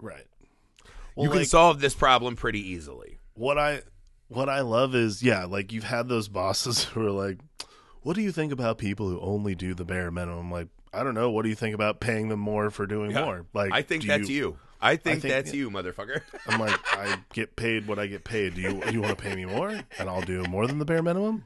right. 0.00 0.26
you 1.16 1.28
Well, 1.28 1.32
can 1.32 1.44
solve 1.46 1.80
this 1.80 1.94
problem 1.94 2.36
pretty 2.36 2.60
easily. 2.60 3.18
what 3.34 3.58
I 3.58 3.82
what 4.28 4.48
I 4.48 4.60
love 4.60 4.94
is 4.94 5.22
yeah, 5.22 5.44
like 5.46 5.72
you've 5.72 5.84
had 5.84 6.08
those 6.08 6.28
bosses 6.28 6.84
who 6.94 7.04
are 7.06 7.10
like, 7.10 7.38
"What 8.02 8.16
do 8.16 8.22
you 8.22 8.32
think 8.32 8.52
about 8.52 8.78
people 8.78 9.08
who 9.08 9.20
only 9.20 9.54
do 9.54 9.74
the 9.74 9.84
bare 9.84 10.10
minimum?" 10.10 10.50
Like, 10.50 10.68
I 10.92 11.02
don't 11.04 11.14
know. 11.14 11.30
What 11.30 11.42
do 11.42 11.48
you 11.48 11.54
think 11.54 11.74
about 11.74 12.00
paying 12.00 12.28
them 12.28 12.40
more 12.40 12.70
for 12.70 12.86
doing 12.86 13.10
Yeah. 13.12 13.24
more? 13.24 13.46
Like, 13.52 13.72
I 13.72 13.82
think 13.82 14.04
that's 14.04 14.28
you. 14.28 14.58
I 14.80 14.94
think, 14.96 15.22
think- 15.22 15.32
that's 15.32 15.52
you, 15.52 15.70
motherfucker. 15.70 16.22
I'm 16.46 16.60
like, 16.60 16.78
I 16.96 17.16
get 17.32 17.56
paid 17.56 17.86
what 17.88 17.98
I 17.98 18.06
get 18.06 18.22
paid. 18.24 18.54
Do 18.54 18.60
you 18.60 18.82
you 18.92 19.00
want 19.02 19.16
to 19.18 19.22
pay 19.22 19.34
me 19.34 19.44
more, 19.44 19.68
and 19.98 20.08
I'll 20.08 20.22
do 20.22 20.42
more 20.44 20.66
than 20.66 20.78
the 20.78 20.84
bare 20.84 21.02
minimum? 21.02 21.44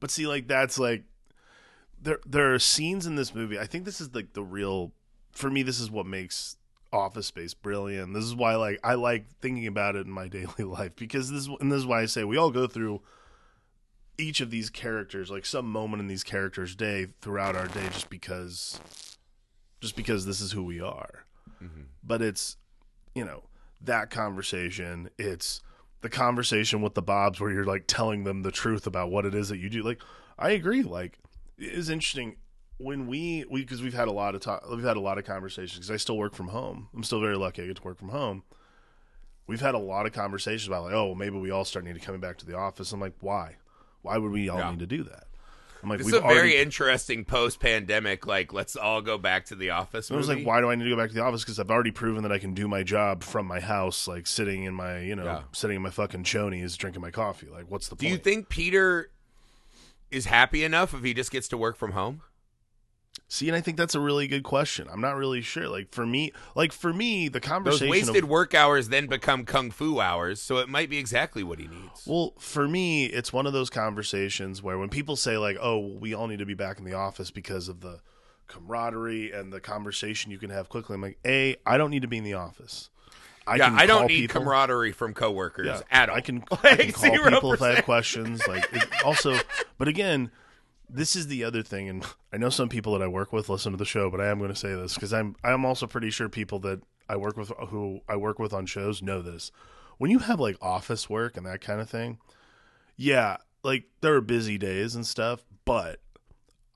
But 0.00 0.10
see, 0.10 0.26
like 0.26 0.48
that's 0.48 0.78
like 0.78 1.04
there 2.00 2.18
there 2.26 2.52
are 2.54 2.58
scenes 2.58 3.06
in 3.06 3.16
this 3.16 3.34
movie. 3.34 3.58
I 3.58 3.66
think 3.66 3.84
this 3.84 4.00
is 4.00 4.14
like 4.14 4.32
the 4.32 4.42
real 4.42 4.92
for 5.32 5.50
me. 5.50 5.62
This 5.62 5.80
is 5.80 5.90
what 5.90 6.06
makes 6.06 6.56
Office 6.92 7.26
Space 7.26 7.54
brilliant. 7.54 8.14
This 8.14 8.24
is 8.24 8.34
why 8.34 8.56
like 8.56 8.80
I 8.82 8.94
like 8.94 9.26
thinking 9.40 9.66
about 9.66 9.96
it 9.96 10.06
in 10.06 10.12
my 10.12 10.28
daily 10.38 10.64
life 10.64 10.96
because 10.96 11.30
this 11.30 11.46
and 11.60 11.70
this 11.70 11.78
is 11.78 11.86
why 11.86 12.00
I 12.02 12.06
say 12.06 12.24
we 12.24 12.36
all 12.36 12.50
go 12.50 12.66
through 12.66 13.02
each 14.18 14.40
of 14.40 14.50
these 14.50 14.70
characters 14.70 15.30
like 15.30 15.46
some 15.46 15.66
moment 15.66 16.00
in 16.00 16.06
these 16.06 16.24
characters' 16.24 16.74
day 16.74 17.08
throughout 17.20 17.56
our 17.56 17.66
day 17.68 17.86
just 17.92 18.10
because 18.10 18.80
just 19.80 19.96
because 19.96 20.24
this 20.26 20.40
is 20.40 20.52
who 20.52 20.64
we 20.64 20.80
are. 20.80 21.24
Mm-hmm. 21.62 21.82
But 22.02 22.22
it's 22.22 22.56
you 23.14 23.24
know 23.24 23.44
that 23.80 24.10
conversation. 24.10 25.10
It's 25.18 25.60
the 26.00 26.08
conversation 26.08 26.82
with 26.82 26.94
the 26.94 27.02
Bobs 27.02 27.40
where 27.40 27.50
you're 27.50 27.64
like 27.64 27.84
telling 27.86 28.24
them 28.24 28.42
the 28.42 28.50
truth 28.50 28.86
about 28.86 29.10
what 29.10 29.24
it 29.24 29.34
is 29.34 29.48
that 29.48 29.58
you 29.58 29.70
do. 29.70 29.82
Like 29.82 30.00
I 30.38 30.50
agree. 30.50 30.82
Like 30.82 31.18
it 31.58 31.72
is 31.72 31.90
interesting 31.90 32.36
when 32.78 33.06
we 33.06 33.44
we 33.50 33.62
because 33.62 33.82
we've 33.82 33.94
had 33.94 34.08
a 34.08 34.12
lot 34.12 34.34
of 34.34 34.40
talk. 34.40 34.64
We've 34.70 34.84
had 34.84 34.96
a 34.96 35.00
lot 35.00 35.18
of 35.18 35.24
conversations 35.24 35.78
because 35.78 35.90
I 35.90 35.96
still 35.96 36.16
work 36.16 36.34
from 36.34 36.48
home. 36.48 36.88
I'm 36.94 37.04
still 37.04 37.20
very 37.20 37.36
lucky 37.36 37.62
I 37.62 37.66
get 37.66 37.76
to 37.76 37.82
work 37.82 37.98
from 37.98 38.10
home. 38.10 38.42
We've 39.46 39.60
had 39.60 39.74
a 39.74 39.78
lot 39.78 40.06
of 40.06 40.12
conversations 40.12 40.66
about 40.66 40.84
like, 40.84 40.94
oh, 40.94 41.14
maybe 41.14 41.38
we 41.38 41.50
all 41.50 41.66
start 41.66 41.84
needing 41.84 42.00
to 42.00 42.06
coming 42.06 42.20
back 42.20 42.38
to 42.38 42.46
the 42.46 42.56
office. 42.56 42.92
I'm 42.92 43.00
like, 43.00 43.12
why? 43.20 43.56
Why 44.04 44.18
would 44.18 44.30
we 44.32 44.48
all 44.50 44.58
Yeah. 44.58 44.70
need 44.70 44.80
to 44.80 44.86
do 44.86 45.02
that? 45.04 45.24
I'm 45.82 45.88
like, 45.88 45.98
This 45.98 46.06
we've 46.06 46.14
is 46.14 46.20
a 46.20 46.22
very 46.22 46.38
already- 46.38 46.56
interesting 46.56 47.24
post-pandemic. 47.24 48.26
Like, 48.26 48.52
let's 48.52 48.74
all 48.76 49.02
go 49.02 49.18
back 49.18 49.46
to 49.46 49.54
the 49.54 49.70
office. 49.70 50.10
I 50.10 50.14
was 50.16 50.28
like, 50.28 50.44
why 50.44 50.60
do 50.60 50.70
I 50.70 50.74
need 50.74 50.84
to 50.84 50.90
go 50.90 50.96
back 50.96 51.08
to 51.10 51.14
the 51.14 51.22
office? 51.22 51.42
Because 51.42 51.58
I've 51.58 51.70
already 51.70 51.90
proven 51.90 52.22
that 52.22 52.32
I 52.32 52.38
can 52.38 52.54
do 52.54 52.68
my 52.68 52.82
job 52.82 53.22
from 53.22 53.46
my 53.46 53.60
house, 53.60 54.06
like 54.08 54.26
sitting 54.26 54.64
in 54.64 54.74
my, 54.74 55.00
you 55.00 55.14
know, 55.16 55.24
Yeah. 55.24 55.42
sitting 55.52 55.76
in 55.76 55.82
my 55.82 55.90
fucking 55.90 56.24
chonies, 56.24 56.76
drinking 56.78 57.02
my 57.02 57.10
coffee. 57.10 57.48
Like, 57.48 57.70
what's 57.70 57.88
the 57.88 57.96
Do 57.96 58.06
point? 58.06 58.12
you 58.12 58.18
think 58.18 58.48
Peter 58.48 59.10
is 60.10 60.26
happy 60.26 60.64
enough 60.64 60.94
if 60.94 61.02
he 61.02 61.12
just 61.12 61.30
gets 61.30 61.48
to 61.48 61.56
work 61.58 61.76
from 61.76 61.92
home? 61.92 62.22
See, 63.28 63.48
and 63.48 63.56
I 63.56 63.60
think 63.60 63.76
that's 63.76 63.94
a 63.94 64.00
really 64.00 64.28
good 64.28 64.44
question. 64.44 64.86
I'm 64.92 65.00
not 65.00 65.16
really 65.16 65.40
sure. 65.40 65.68
Like 65.68 65.90
for 65.92 66.06
me, 66.06 66.32
like 66.54 66.72
for 66.72 66.92
me, 66.92 67.28
the 67.28 67.40
conversation 67.40 67.88
Those 67.88 68.06
wasted 68.06 68.24
of, 68.24 68.30
work 68.30 68.54
hours 68.54 68.88
then 68.90 69.06
become 69.06 69.44
kung 69.44 69.70
fu 69.70 70.00
hours, 70.00 70.40
so 70.40 70.58
it 70.58 70.68
might 70.68 70.88
be 70.88 70.98
exactly 70.98 71.42
what 71.42 71.58
he 71.58 71.66
needs. 71.66 72.06
well, 72.06 72.34
for 72.38 72.68
me, 72.68 73.06
it's 73.06 73.32
one 73.32 73.46
of 73.46 73.52
those 73.52 73.70
conversations 73.70 74.62
where 74.62 74.78
when 74.78 74.88
people 74.88 75.16
say 75.16 75.36
like, 75.38 75.56
"Oh, 75.60 75.78
we 75.78 76.14
all 76.14 76.28
need 76.28 76.38
to 76.38 76.46
be 76.46 76.54
back 76.54 76.78
in 76.78 76.84
the 76.84 76.94
office 76.94 77.30
because 77.30 77.68
of 77.68 77.80
the 77.80 78.00
camaraderie 78.46 79.32
and 79.32 79.52
the 79.52 79.60
conversation 79.60 80.30
you 80.30 80.38
can 80.38 80.50
have 80.50 80.68
quickly," 80.68 80.94
I'm 80.94 81.02
like, 81.02 81.18
"A, 81.24 81.56
I 81.66 81.76
don't 81.78 81.90
need 81.90 82.02
to 82.02 82.08
be 82.08 82.18
in 82.18 82.24
the 82.24 82.34
office. 82.34 82.90
I 83.46 83.56
yeah, 83.56 83.74
I 83.76 83.86
don't 83.86 84.06
need 84.06 84.22
people. 84.22 84.40
camaraderie 84.42 84.92
from 84.92 85.12
coworkers 85.12 85.66
Yeah, 85.66 85.80
at 85.90 86.08
all. 86.08 86.16
I 86.16 86.20
can, 86.20 86.44
I 86.62 86.76
can 86.76 86.92
call 86.92 87.10
people 87.10 87.52
if 87.52 87.62
I 87.62 87.74
have 87.74 87.84
questions. 87.84 88.46
Like 88.48 88.68
it, 88.72 88.84
also, 89.04 89.36
but 89.76 89.88
again, 89.88 90.30
this 90.88 91.16
is 91.16 91.26
the 91.26 91.44
other 91.44 91.62
thing, 91.62 91.88
and 91.88 92.04
I 92.32 92.36
know 92.36 92.50
some 92.50 92.68
people 92.68 92.92
that 92.92 93.02
I 93.02 93.08
work 93.08 93.32
with 93.32 93.48
listen 93.48 93.72
to 93.72 93.78
the 93.78 93.84
show, 93.84 94.10
but 94.10 94.20
I 94.20 94.28
am 94.28 94.38
going 94.38 94.50
to 94.50 94.56
say 94.56 94.74
this 94.74 94.94
because 94.94 95.12
I'm 95.12 95.36
I'm 95.42 95.64
also 95.64 95.86
pretty 95.86 96.10
sure 96.10 96.28
people 96.28 96.58
that 96.60 96.82
I 97.08 97.16
work 97.16 97.36
with 97.36 97.52
who 97.68 98.00
I 98.08 98.16
work 98.16 98.38
with 98.38 98.52
on 98.52 98.66
shows 98.66 99.02
know 99.02 99.22
this. 99.22 99.50
When 99.98 100.10
you 100.10 100.20
have 100.20 100.40
like 100.40 100.56
office 100.60 101.08
work 101.08 101.36
and 101.36 101.46
that 101.46 101.60
kind 101.60 101.80
of 101.80 101.88
thing, 101.88 102.18
yeah, 102.96 103.38
like 103.62 103.84
there 104.00 104.14
are 104.14 104.20
busy 104.20 104.58
days 104.58 104.94
and 104.94 105.06
stuff, 105.06 105.44
but 105.64 106.00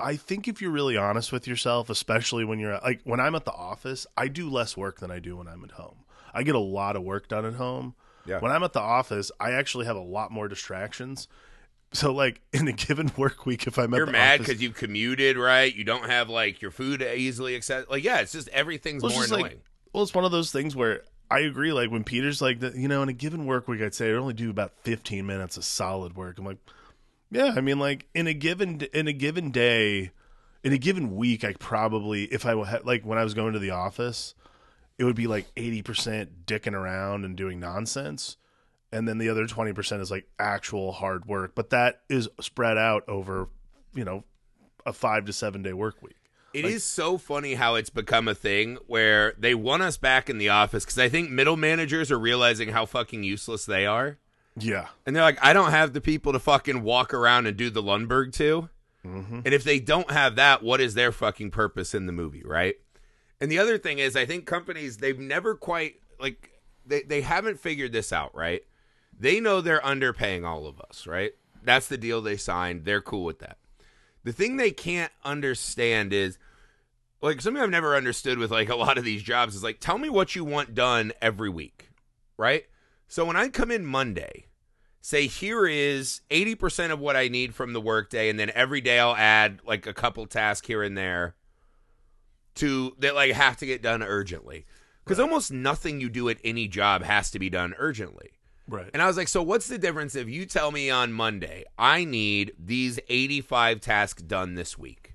I 0.00 0.16
think 0.16 0.46
if 0.46 0.62
you're 0.62 0.70
really 0.70 0.96
honest 0.96 1.32
with 1.32 1.46
yourself, 1.46 1.90
especially 1.90 2.44
when 2.44 2.58
you're 2.58 2.78
like 2.78 3.00
when 3.04 3.20
I'm 3.20 3.34
at 3.34 3.44
the 3.44 3.52
office, 3.52 4.06
I 4.16 4.28
do 4.28 4.48
less 4.48 4.76
work 4.76 5.00
than 5.00 5.10
I 5.10 5.18
do 5.18 5.36
when 5.36 5.48
I'm 5.48 5.64
at 5.64 5.72
home. 5.72 6.04
I 6.32 6.42
get 6.42 6.54
a 6.54 6.60
lot 6.60 6.96
of 6.96 7.02
work 7.02 7.28
done 7.28 7.44
at 7.44 7.54
home. 7.54 7.94
Yeah. 8.24 8.40
When 8.40 8.52
I'm 8.52 8.62
at 8.62 8.74
the 8.74 8.80
office, 8.80 9.32
I 9.40 9.52
actually 9.52 9.86
have 9.86 9.96
a 9.96 10.00
lot 10.00 10.30
more 10.30 10.48
distractions. 10.48 11.28
So 11.92 12.12
like 12.12 12.40
in 12.52 12.68
a 12.68 12.72
given 12.72 13.10
work 13.16 13.46
week, 13.46 13.66
if 13.66 13.78
I'm 13.78 13.92
at 13.94 13.96
You're 13.98 14.06
the 14.06 14.12
mad 14.12 14.38
because 14.40 14.60
you 14.62 14.70
commuted, 14.70 15.36
right? 15.36 15.74
You 15.74 15.84
don't 15.84 16.06
have 16.06 16.28
like 16.28 16.60
your 16.60 16.70
food 16.70 17.02
easily 17.02 17.56
accessible. 17.56 17.92
Like, 17.94 18.04
yeah, 18.04 18.18
it's 18.20 18.32
just 18.32 18.48
everything's 18.48 19.02
Well, 19.02 19.12
more 19.12 19.22
just, 19.22 19.32
annoying. 19.32 19.42
like- 19.52 19.60
well, 19.92 20.02
it's 20.02 20.14
one 20.14 20.24
of 20.26 20.30
those 20.32 20.52
things 20.52 20.76
where 20.76 21.02
I 21.30 21.40
agree. 21.40 21.72
Like 21.72 21.90
when 21.90 22.04
Peter's 22.04 22.42
like, 22.42 22.60
you 22.74 22.88
know, 22.88 23.02
in 23.02 23.08
a 23.08 23.14
given 23.14 23.46
work 23.46 23.68
week, 23.68 23.80
I'd 23.80 23.94
say 23.94 24.10
I 24.10 24.14
only 24.14 24.34
do 24.34 24.50
about 24.50 24.72
15 24.82 25.26
minutes 25.26 25.56
of 25.56 25.64
solid 25.64 26.14
work. 26.14 26.38
I'm 26.38 26.44
like, 26.44 26.58
yeah, 27.30 27.52
I 27.56 27.60
mean, 27.62 27.78
like 27.78 28.06
in 28.14 28.26
a 28.26 28.34
given 28.34 28.82
in 28.92 29.08
a 29.08 29.12
given 29.12 29.50
day, 29.50 30.10
in 30.64 30.72
a 30.72 30.78
given 30.78 31.16
week, 31.16 31.42
I 31.44 31.54
probably 31.54 32.24
if 32.24 32.44
I 32.46 32.54
had 32.66 32.84
like 32.84 33.04
when 33.04 33.18
I 33.18 33.24
was 33.24 33.34
going 33.34 33.52
to 33.54 33.58
the 33.58 33.70
office, 33.70 34.34
it 34.98 35.04
would 35.04 35.16
be 35.16 35.26
like 35.26 35.46
80 35.56 35.82
percent 35.82 36.46
dicking 36.46 36.74
around 36.74 37.24
and 37.24 37.36
doing 37.36 37.60
nonsense, 37.60 38.36
and 38.92 39.06
then 39.06 39.18
the 39.18 39.28
other 39.28 39.46
20 39.46 39.72
percent 39.72 40.02
is 40.02 40.10
like 40.10 40.26
actual 40.38 40.92
hard 40.92 41.26
work. 41.26 41.52
But 41.54 41.70
that 41.70 42.00
is 42.08 42.28
spread 42.40 42.78
out 42.78 43.08
over, 43.08 43.48
you 43.94 44.04
know, 44.04 44.24
a 44.86 44.92
five 44.92 45.24
to 45.26 45.32
seven 45.32 45.62
day 45.62 45.72
work 45.72 46.02
week. 46.02 46.16
It 46.54 46.64
is 46.64 46.82
so 46.82 47.18
funny 47.18 47.54
how 47.54 47.74
it's 47.74 47.90
become 47.90 48.26
a 48.26 48.34
thing 48.34 48.78
where 48.86 49.34
they 49.38 49.54
want 49.54 49.82
us 49.82 49.96
back 49.96 50.30
in 50.30 50.38
the 50.38 50.48
office 50.48 50.84
because 50.84 50.98
I 50.98 51.08
think 51.08 51.30
middle 51.30 51.56
managers 51.56 52.10
are 52.10 52.18
realizing 52.18 52.70
how 52.70 52.86
fucking 52.86 53.22
useless 53.22 53.66
they 53.66 53.86
are. 53.86 54.18
Yeah. 54.56 54.88
And 55.06 55.14
they're 55.14 55.22
like, 55.22 55.38
I 55.44 55.52
don't 55.52 55.70
have 55.70 55.92
the 55.92 56.00
people 56.00 56.32
to 56.32 56.38
fucking 56.38 56.82
walk 56.82 57.12
around 57.12 57.46
and 57.46 57.56
do 57.56 57.70
the 57.70 57.82
Lumbergh 57.82 58.32
to. 58.34 58.70
Mm-hmm. 59.04 59.40
And 59.44 59.54
if 59.54 59.62
they 59.62 59.78
don't 59.78 60.10
have 60.10 60.36
that, 60.36 60.62
what 60.62 60.80
is 60.80 60.94
their 60.94 61.12
fucking 61.12 61.50
purpose 61.50 61.94
in 61.94 62.06
the 62.06 62.12
movie, 62.12 62.42
right? 62.44 62.76
And 63.40 63.52
the 63.52 63.58
other 63.58 63.78
thing 63.78 63.98
is, 63.98 64.16
I 64.16 64.26
think 64.26 64.46
companies, 64.46 64.96
they've 64.96 65.18
never 65.18 65.54
quite, 65.54 65.96
like, 66.18 66.50
they, 66.84 67.02
they 67.02 67.20
haven't 67.20 67.60
figured 67.60 67.92
this 67.92 68.12
out, 68.12 68.34
right? 68.34 68.62
They 69.18 69.40
know 69.40 69.60
they're 69.60 69.80
underpaying 69.80 70.46
all 70.46 70.66
of 70.66 70.80
us, 70.80 71.06
right? 71.06 71.32
That's 71.62 71.88
the 71.88 71.98
deal 71.98 72.20
they 72.20 72.36
signed. 72.36 72.84
They're 72.84 73.00
cool 73.00 73.24
with 73.24 73.40
that. 73.40 73.58
The 74.24 74.32
thing 74.32 74.56
they 74.56 74.70
can't 74.70 75.12
understand 75.24 76.12
is, 76.12 76.38
like, 77.20 77.40
something 77.40 77.62
I've 77.62 77.70
never 77.70 77.96
understood 77.96 78.38
with, 78.38 78.50
like, 78.50 78.68
a 78.68 78.76
lot 78.76 78.98
of 78.98 79.04
these 79.04 79.22
jobs 79.22 79.54
is, 79.54 79.62
like, 79.62 79.80
tell 79.80 79.98
me 79.98 80.08
what 80.08 80.36
you 80.36 80.44
want 80.44 80.74
done 80.74 81.12
every 81.20 81.50
week, 81.50 81.90
right? 82.36 82.66
So 83.08 83.24
when 83.24 83.36
I 83.36 83.48
come 83.48 83.70
in 83.70 83.86
Monday, 83.86 84.48
say 85.00 85.26
here 85.26 85.66
is 85.66 86.20
80% 86.30 86.92
of 86.92 87.00
what 87.00 87.16
I 87.16 87.28
need 87.28 87.54
from 87.54 87.72
the 87.72 87.80
workday 87.80 88.28
and 88.28 88.38
then 88.38 88.50
every 88.54 88.82
day 88.82 88.98
I'll 88.98 89.16
add 89.16 89.60
like 89.64 89.86
a 89.86 89.94
couple 89.94 90.26
tasks 90.26 90.66
here 90.66 90.82
and 90.82 90.96
there 90.96 91.34
to 92.56 92.94
that 92.98 93.14
like 93.14 93.32
have 93.32 93.56
to 93.58 93.66
get 93.66 93.80
done 93.80 94.02
urgently. 94.02 94.66
Cuz 95.06 95.18
almost 95.18 95.50
nothing 95.50 96.00
you 96.00 96.10
do 96.10 96.28
at 96.28 96.38
any 96.44 96.68
job 96.68 97.02
has 97.02 97.30
to 97.30 97.38
be 97.38 97.48
done 97.48 97.74
urgently. 97.78 98.37
Right. 98.68 98.90
And 98.92 99.00
I 99.02 99.06
was 99.06 99.16
like, 99.16 99.28
so 99.28 99.42
what's 99.42 99.66
the 99.66 99.78
difference 99.78 100.14
if 100.14 100.28
you 100.28 100.44
tell 100.44 100.70
me 100.70 100.90
on 100.90 101.12
Monday, 101.12 101.64
I 101.78 102.04
need 102.04 102.52
these 102.58 103.00
85 103.08 103.80
tasks 103.80 104.22
done 104.22 104.54
this 104.54 104.78
week? 104.78 105.14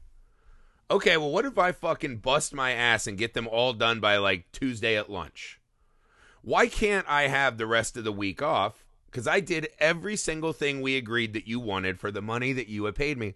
Okay, 0.90 1.18
well, 1.18 1.32
what 1.32 1.46
if 1.46 1.58
I 1.58 1.72
fucking 1.72 2.18
bust 2.18 2.54
my 2.54 2.72
ass 2.72 3.08
and 3.08 3.18
get 3.18 3.34
them 3.34 3.48
all 3.48 3.74
done 3.74 4.00
by 4.00 4.18
like 4.18 4.52
Tuesday 4.52 4.98
at 4.98 5.10
lunch? 5.10 5.60
Why 6.42 6.68
can't 6.68 7.06
I 7.08 7.28
have 7.28 7.58
the 7.58 7.68
rest 7.68 7.96
of 7.96 8.04
the 8.04 8.12
week 8.12 8.42
off? 8.42 8.84
Because 9.10 9.28
I 9.28 9.40
did 9.40 9.70
every 9.80 10.16
single 10.16 10.52
thing 10.52 10.82
we 10.82 10.98
agreed 10.98 11.34
that 11.34 11.48
you 11.48 11.60
wanted 11.60 12.00
for 12.00 12.12
the 12.12 12.22
money 12.22 12.54
that 12.54 12.68
you 12.68 12.86
had 12.86 12.96
paid 12.96 13.18
me. 13.18 13.36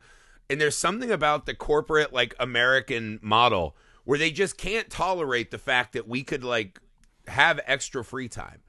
And 0.49 0.59
there's 0.59 0.77
something 0.77 1.11
about 1.11 1.45
the 1.45 1.53
corporate, 1.53 2.11
like 2.11 2.35
American 2.39 3.19
model 3.21 3.75
where 4.03 4.17
they 4.17 4.31
just 4.31 4.57
can't 4.57 4.89
tolerate 4.89 5.51
the 5.51 5.57
fact 5.57 5.93
that 5.93 6.07
we 6.07 6.23
could 6.23 6.43
like 6.43 6.79
have 7.27 7.59
extra 7.65 8.03
free 8.03 8.27
time. 8.27 8.61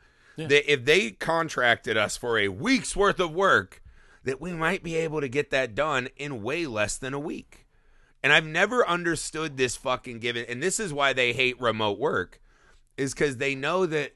That 0.47 0.73
if 0.73 0.85
they 0.85 1.11
contracted 1.11 1.97
us 1.97 2.17
for 2.17 2.39
a 2.39 2.49
week's 2.49 2.95
worth 2.95 3.19
of 3.19 3.33
work, 3.33 3.83
that 4.23 4.41
we 4.41 4.53
might 4.53 4.83
be 4.83 4.95
able 4.97 5.21
to 5.21 5.29
get 5.29 5.51
that 5.51 5.75
done 5.75 6.09
in 6.17 6.43
way 6.43 6.67
less 6.67 6.97
than 6.97 7.15
a 7.15 7.19
week. 7.19 7.67
And 8.23 8.33
I've 8.33 8.47
never 8.47 8.87
understood 8.87 9.57
this 9.57 9.77
fucking 9.77 10.19
given, 10.19 10.45
and 10.49 10.63
this 10.63 10.79
is 10.79 10.93
why 10.93 11.13
they 11.13 11.33
hate 11.33 11.61
remote 11.61 11.99
work, 11.99 12.41
is 12.97 13.15
because 13.15 13.37
they 13.37 13.55
know 13.55 13.87
that 13.87 14.15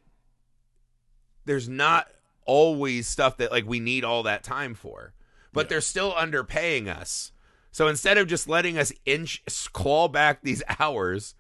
there's 1.45 1.69
not 1.69 2.09
always 2.45 3.07
stuff 3.07 3.37
that 3.37 3.53
like 3.53 3.67
we 3.67 3.81
need 3.81 4.05
all 4.05 4.23
that 4.25 4.43
time 4.43 4.75
for, 4.75 5.15
but 5.53 5.69
they're 5.69 5.81
still 5.81 6.13
underpaying 6.13 6.89
us. 6.89 7.33
So 7.71 7.89
instead 7.89 8.19
of 8.19 8.29
just 8.29 8.49
letting 8.49 8.77
us 8.77 8.93
inch 9.07 9.43
claw 9.73 10.09
back 10.09 10.43
these 10.43 10.63
hours, 10.79 11.35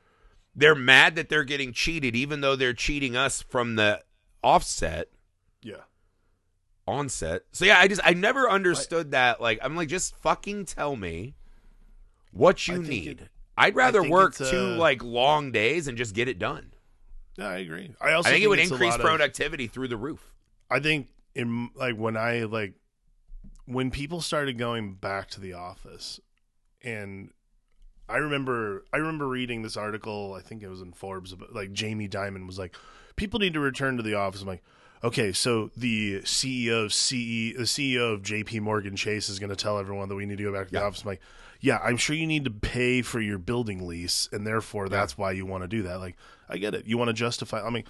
they're 0.54 0.74
mad 0.74 1.16
that 1.16 1.28
they're 1.28 1.44
getting 1.44 1.72
cheated, 1.72 2.14
even 2.14 2.40
though 2.40 2.56
they're 2.56 2.72
cheating 2.72 3.16
us 3.16 3.42
from 3.42 3.76
the 3.76 4.02
offset 4.42 5.08
Yeah. 5.62 5.82
onset. 6.86 7.42
So 7.52 7.64
yeah, 7.64 7.78
I 7.78 7.88
just 7.88 8.00
I 8.04 8.12
never 8.14 8.48
understood 8.50 9.12
that. 9.12 9.40
Like 9.40 9.58
I'm 9.62 9.76
like, 9.76 9.88
just 9.88 10.16
fucking 10.16 10.64
tell 10.66 10.96
me 10.96 11.34
what 12.32 12.66
you 12.68 12.82
need. 12.82 13.22
it- 13.22 13.28
I'd 13.56 13.76
rather 13.76 14.02
work 14.02 14.30
it's, 14.40 14.50
two 14.50 14.56
uh, 14.56 14.76
like 14.76 15.02
long 15.04 15.52
days 15.52 15.86
and 15.86 15.98
just 15.98 16.14
get 16.14 16.26
it 16.26 16.38
done. 16.38 16.72
Yeah, 17.36 17.48
I 17.48 17.56
agree. 17.58 17.94
I 18.00 18.12
also 18.12 18.30
I 18.30 18.32
think, 18.32 18.44
it 18.44 18.48
would 18.48 18.58
increase 18.58 18.92
lot 18.92 19.00
of- 19.00 19.06
productivity 19.06 19.66
through 19.66 19.88
the 19.88 19.96
roof. 19.96 20.32
I 20.70 20.80
think 20.80 21.08
in 21.34 21.68
like 21.74 21.96
when 21.96 22.16
I 22.16 22.44
like 22.44 22.74
when 23.66 23.90
people 23.90 24.20
started 24.22 24.56
going 24.58 24.94
back 24.94 25.28
to 25.30 25.40
the 25.40 25.52
office 25.52 26.18
and 26.82 27.30
I 28.08 28.16
remember 28.16 28.84
I 28.92 28.96
remember 28.96 29.28
reading 29.28 29.62
this 29.62 29.76
article, 29.76 30.34
I 30.34 30.40
think 30.40 30.62
it 30.62 30.68
was 30.68 30.80
in 30.80 30.92
Forbes 30.92 31.32
about 31.32 31.54
like 31.54 31.72
Jamie 31.72 32.08
Dimon 32.08 32.46
was 32.46 32.58
like 32.58 32.74
people 33.16 33.38
need 33.40 33.54
to 33.54 33.60
return 33.60 33.96
to 33.96 34.02
the 34.02 34.14
office. 34.14 34.42
I'm 34.42 34.48
like 34.48 34.62
Okay, 35.04 35.32
so 35.32 35.72
the 35.76 36.20
CEO, 36.20 36.88
CE, 36.90 37.56
the 37.56 37.64
CEO 37.64 38.12
of 38.14 38.22
J.P. 38.22 38.60
Morgan 38.60 38.94
Chase 38.94 39.28
is 39.28 39.40
going 39.40 39.50
to 39.50 39.56
tell 39.56 39.76
everyone 39.78 40.08
that 40.08 40.14
we 40.14 40.26
need 40.26 40.38
to 40.38 40.44
go 40.44 40.52
back 40.52 40.68
to 40.68 40.72
the 40.72 40.80
office. 40.80 41.02
I'm 41.02 41.08
like, 41.08 41.20
yeah, 41.60 41.78
I'm 41.82 41.96
sure 41.96 42.14
you 42.14 42.24
need 42.26 42.44
to 42.44 42.52
pay 42.52 43.02
for 43.02 43.20
your 43.20 43.38
building 43.38 43.84
lease, 43.88 44.28
and 44.30 44.46
therefore 44.46 44.88
that's 44.88 45.18
why 45.18 45.32
you 45.32 45.44
want 45.44 45.64
to 45.64 45.68
do 45.68 45.82
that. 45.82 45.98
Like, 45.98 46.16
I 46.48 46.56
get 46.58 46.76
it. 46.76 46.86
You 46.86 46.98
want 46.98 47.08
to 47.08 47.14
justify. 47.14 47.62
I 47.66 47.70
mean, 47.70 47.82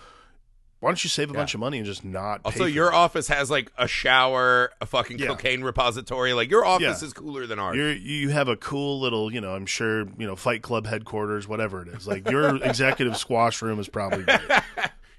why 0.80 0.88
don't 0.88 1.04
you 1.04 1.10
save 1.10 1.30
a 1.30 1.34
bunch 1.34 1.52
of 1.52 1.60
money 1.60 1.76
and 1.76 1.86
just 1.86 2.02
not? 2.02 2.44
pay 2.44 2.48
Also, 2.50 2.64
your 2.64 2.88
it? 2.88 2.94
office 2.94 3.28
has 3.28 3.50
like 3.50 3.70
a 3.76 3.86
shower, 3.86 4.72
a 4.80 4.86
fucking 4.86 5.18
Yeah. 5.18 5.26
cocaine 5.28 5.62
repository. 5.62 6.32
Like 6.32 6.50
your 6.50 6.64
office 6.64 7.02
Yeah. 7.02 7.06
is 7.06 7.12
cooler 7.12 7.46
than 7.46 7.58
ours. 7.58 7.76
You're, 7.76 7.92
you 7.92 8.30
have 8.30 8.48
a 8.48 8.56
cool 8.56 8.98
little, 9.00 9.30
you 9.32 9.40
know, 9.42 9.54
I'm 9.54 9.66
sure, 9.66 10.00
you 10.18 10.26
know, 10.26 10.34
Fight 10.34 10.62
Club 10.62 10.86
headquarters, 10.86 11.46
whatever 11.46 11.82
it 11.82 11.88
is. 11.88 12.08
Like 12.08 12.28
your 12.30 12.56
executive 12.64 13.16
squash 13.18 13.60
room 13.62 13.78
is 13.78 13.88
probably 13.88 14.24
great. 14.24 14.40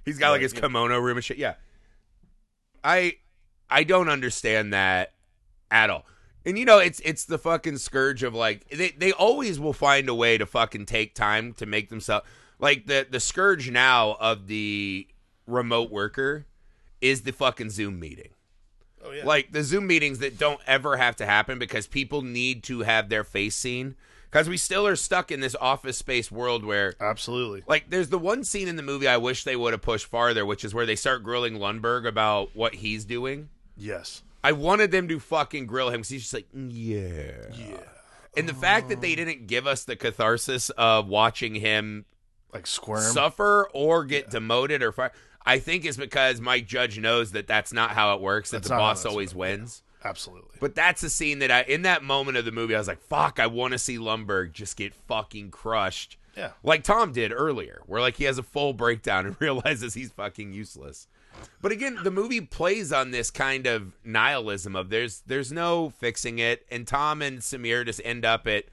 He's 0.06 0.18
got 0.18 0.32
like 0.32 0.42
his 0.42 0.54
kimono 0.54 1.00
room 1.00 1.18
and 1.18 1.24
shit. 1.24 1.38
Yeah. 1.38 1.56
I 2.84 3.18
I 3.70 3.84
don't 3.84 4.10
understand 4.10 4.74
that 4.74 5.14
at 5.72 5.90
all. 5.90 6.06
And 6.46 6.58
you 6.58 6.66
know, 6.66 6.80
it's 6.80 7.00
it's 7.02 7.26
the 7.26 7.38
fucking 7.38 7.78
scourge 7.78 8.24
of 8.24 8.34
like 8.34 8.68
they 8.70 8.90
they 8.92 9.12
always 9.14 9.60
will 9.60 9.74
find 9.74 10.10
a 10.10 10.16
way 10.16 10.38
to 10.38 10.46
fucking 10.46 10.86
take 10.86 11.16
time 11.16 11.54
to 11.54 11.66
make 11.66 11.90
themselves 11.90 12.26
like 12.60 12.88
the 12.88 13.08
the 13.10 13.20
scourge 13.20 13.72
now 13.72 14.18
of 14.20 14.48
the 14.48 15.08
remote 15.48 15.90
worker 15.90 16.46
is 17.02 17.22
the 17.22 17.32
fucking 17.32 17.70
Zoom 17.70 18.00
meeting. 18.00 18.30
Oh 19.04 19.12
yeah. 19.12 19.26
Like 19.26 19.52
the 19.52 19.64
Zoom 19.64 19.88
meetings 19.88 20.20
that 20.20 20.38
don't 20.38 20.62
ever 20.68 20.98
have 20.98 21.16
to 21.18 21.26
happen 21.26 21.60
because 21.60 21.88
people 21.88 22.22
need 22.22 22.64
to 22.64 22.82
have 22.82 23.10
their 23.10 23.24
face 23.24 23.56
seen. 23.56 23.96
Because 24.34 24.50
we 24.50 24.58
still 24.58 24.88
are 24.88 24.96
stuck 24.96 25.32
in 25.32 25.42
this 25.42 25.56
office 25.62 25.96
space 25.96 26.32
world 26.32 26.66
where 26.66 26.96
Absolutely. 27.00 27.62
like, 27.68 27.92
there's 27.92 28.10
the 28.10 28.18
one 28.18 28.44
scene 28.44 28.68
in 28.68 28.78
the 28.78 28.82
movie 28.82 29.08
I 29.08 29.18
wish 29.18 29.44
they 29.44 29.56
would 29.56 29.74
have 29.74 29.84
pushed 29.84 30.08
farther, 30.08 30.44
which 30.44 30.66
is 30.66 30.74
where 30.74 30.88
they 30.88 30.96
start 30.96 31.22
grilling 31.22 31.60
Lumbergh 31.60 32.08
about 32.08 32.50
what 32.56 32.74
he's 32.74 33.06
doing. 33.06 33.50
Yes. 33.78 34.24
I 34.44 34.54
wanted 34.54 34.90
them 34.90 35.08
to 35.10 35.20
fucking 35.20 35.68
grill 35.68 35.90
him 35.90 35.98
because 36.02 36.10
he's 36.10 36.22
just 36.24 36.34
like, 36.34 36.48
"Mm, 36.52 36.72
yeah. 36.74 37.56
Yeah. 37.56 37.78
And 38.36 38.50
the 38.50 38.56
fact 38.56 38.90
that 38.90 39.02
they 39.02 39.14
didn't 39.14 39.46
give 39.46 39.68
us 39.68 39.84
the 39.84 39.96
catharsis 39.96 40.72
of 40.72 41.08
watching 41.08 41.54
him 41.54 42.06
Like 42.52 42.66
squirm. 42.66 43.04
suffer 43.14 43.70
or 43.72 44.04
get 44.04 44.32
demoted 44.32 44.82
or 44.82 44.92
fired, 44.92 45.12
I 45.46 45.60
think 45.60 45.86
is 45.86 45.96
because 45.96 46.42
Mike 46.42 46.66
Judge 46.66 46.98
knows 46.98 47.34
that 47.34 47.46
that's 47.46 47.72
not 47.72 47.92
how 47.92 48.16
it 48.16 48.22
works, 48.22 48.50
that 48.50 48.64
That's 48.64 48.70
the 48.70 48.78
boss 48.78 49.06
always 49.06 49.34
yeah. 49.34 49.38
wins. 49.38 49.83
Absolutely. 50.04 50.58
But 50.60 50.76
that's 50.76 51.02
the 51.02 51.10
scene 51.10 51.40
that 51.40 51.52
I, 51.52 51.62
in 51.64 51.84
that 51.84 52.04
moment 52.04 52.38
of 52.38 52.46
the 52.46 52.52
movie, 52.52 52.76
I 52.76 52.78
was 52.78 52.88
like, 52.88 53.02
fuck, 53.02 53.40
I 53.40 53.48
want 53.48 53.72
to 53.72 53.78
see 53.80 53.98
Lumbergh 53.98 54.52
just 54.52 54.76
get 54.76 54.94
fucking 54.94 55.52
crushed 55.52 56.18
Yeah. 56.36 56.52
like 56.64 56.84
Tom 56.84 57.12
did 57.14 57.32
earlier, 57.32 57.82
where 57.86 58.02
like 58.02 58.18
he 58.18 58.26
has 58.26 58.38
a 58.38 58.44
full 58.44 58.74
breakdown 58.74 59.26
and 59.26 59.36
realizes 59.42 59.94
he's 59.94 60.12
fucking 60.12 60.52
useless. 60.54 61.08
But 61.62 61.72
again, 61.72 61.98
the 62.04 62.12
movie 62.12 62.42
plays 62.42 62.92
on 62.94 63.12
this 63.12 63.32
kind 63.32 63.66
of 63.66 63.94
nihilism 64.04 64.76
of 64.76 64.90
there's 64.90 65.22
there's 65.26 65.52
no 65.52 65.90
fixing 65.90 66.38
it, 66.40 66.66
and 66.70 66.86
Tom 66.88 67.22
and 67.22 67.40
Samir 67.40 67.86
just 67.86 68.02
end 68.06 68.24
up 68.26 68.46
at 68.46 68.66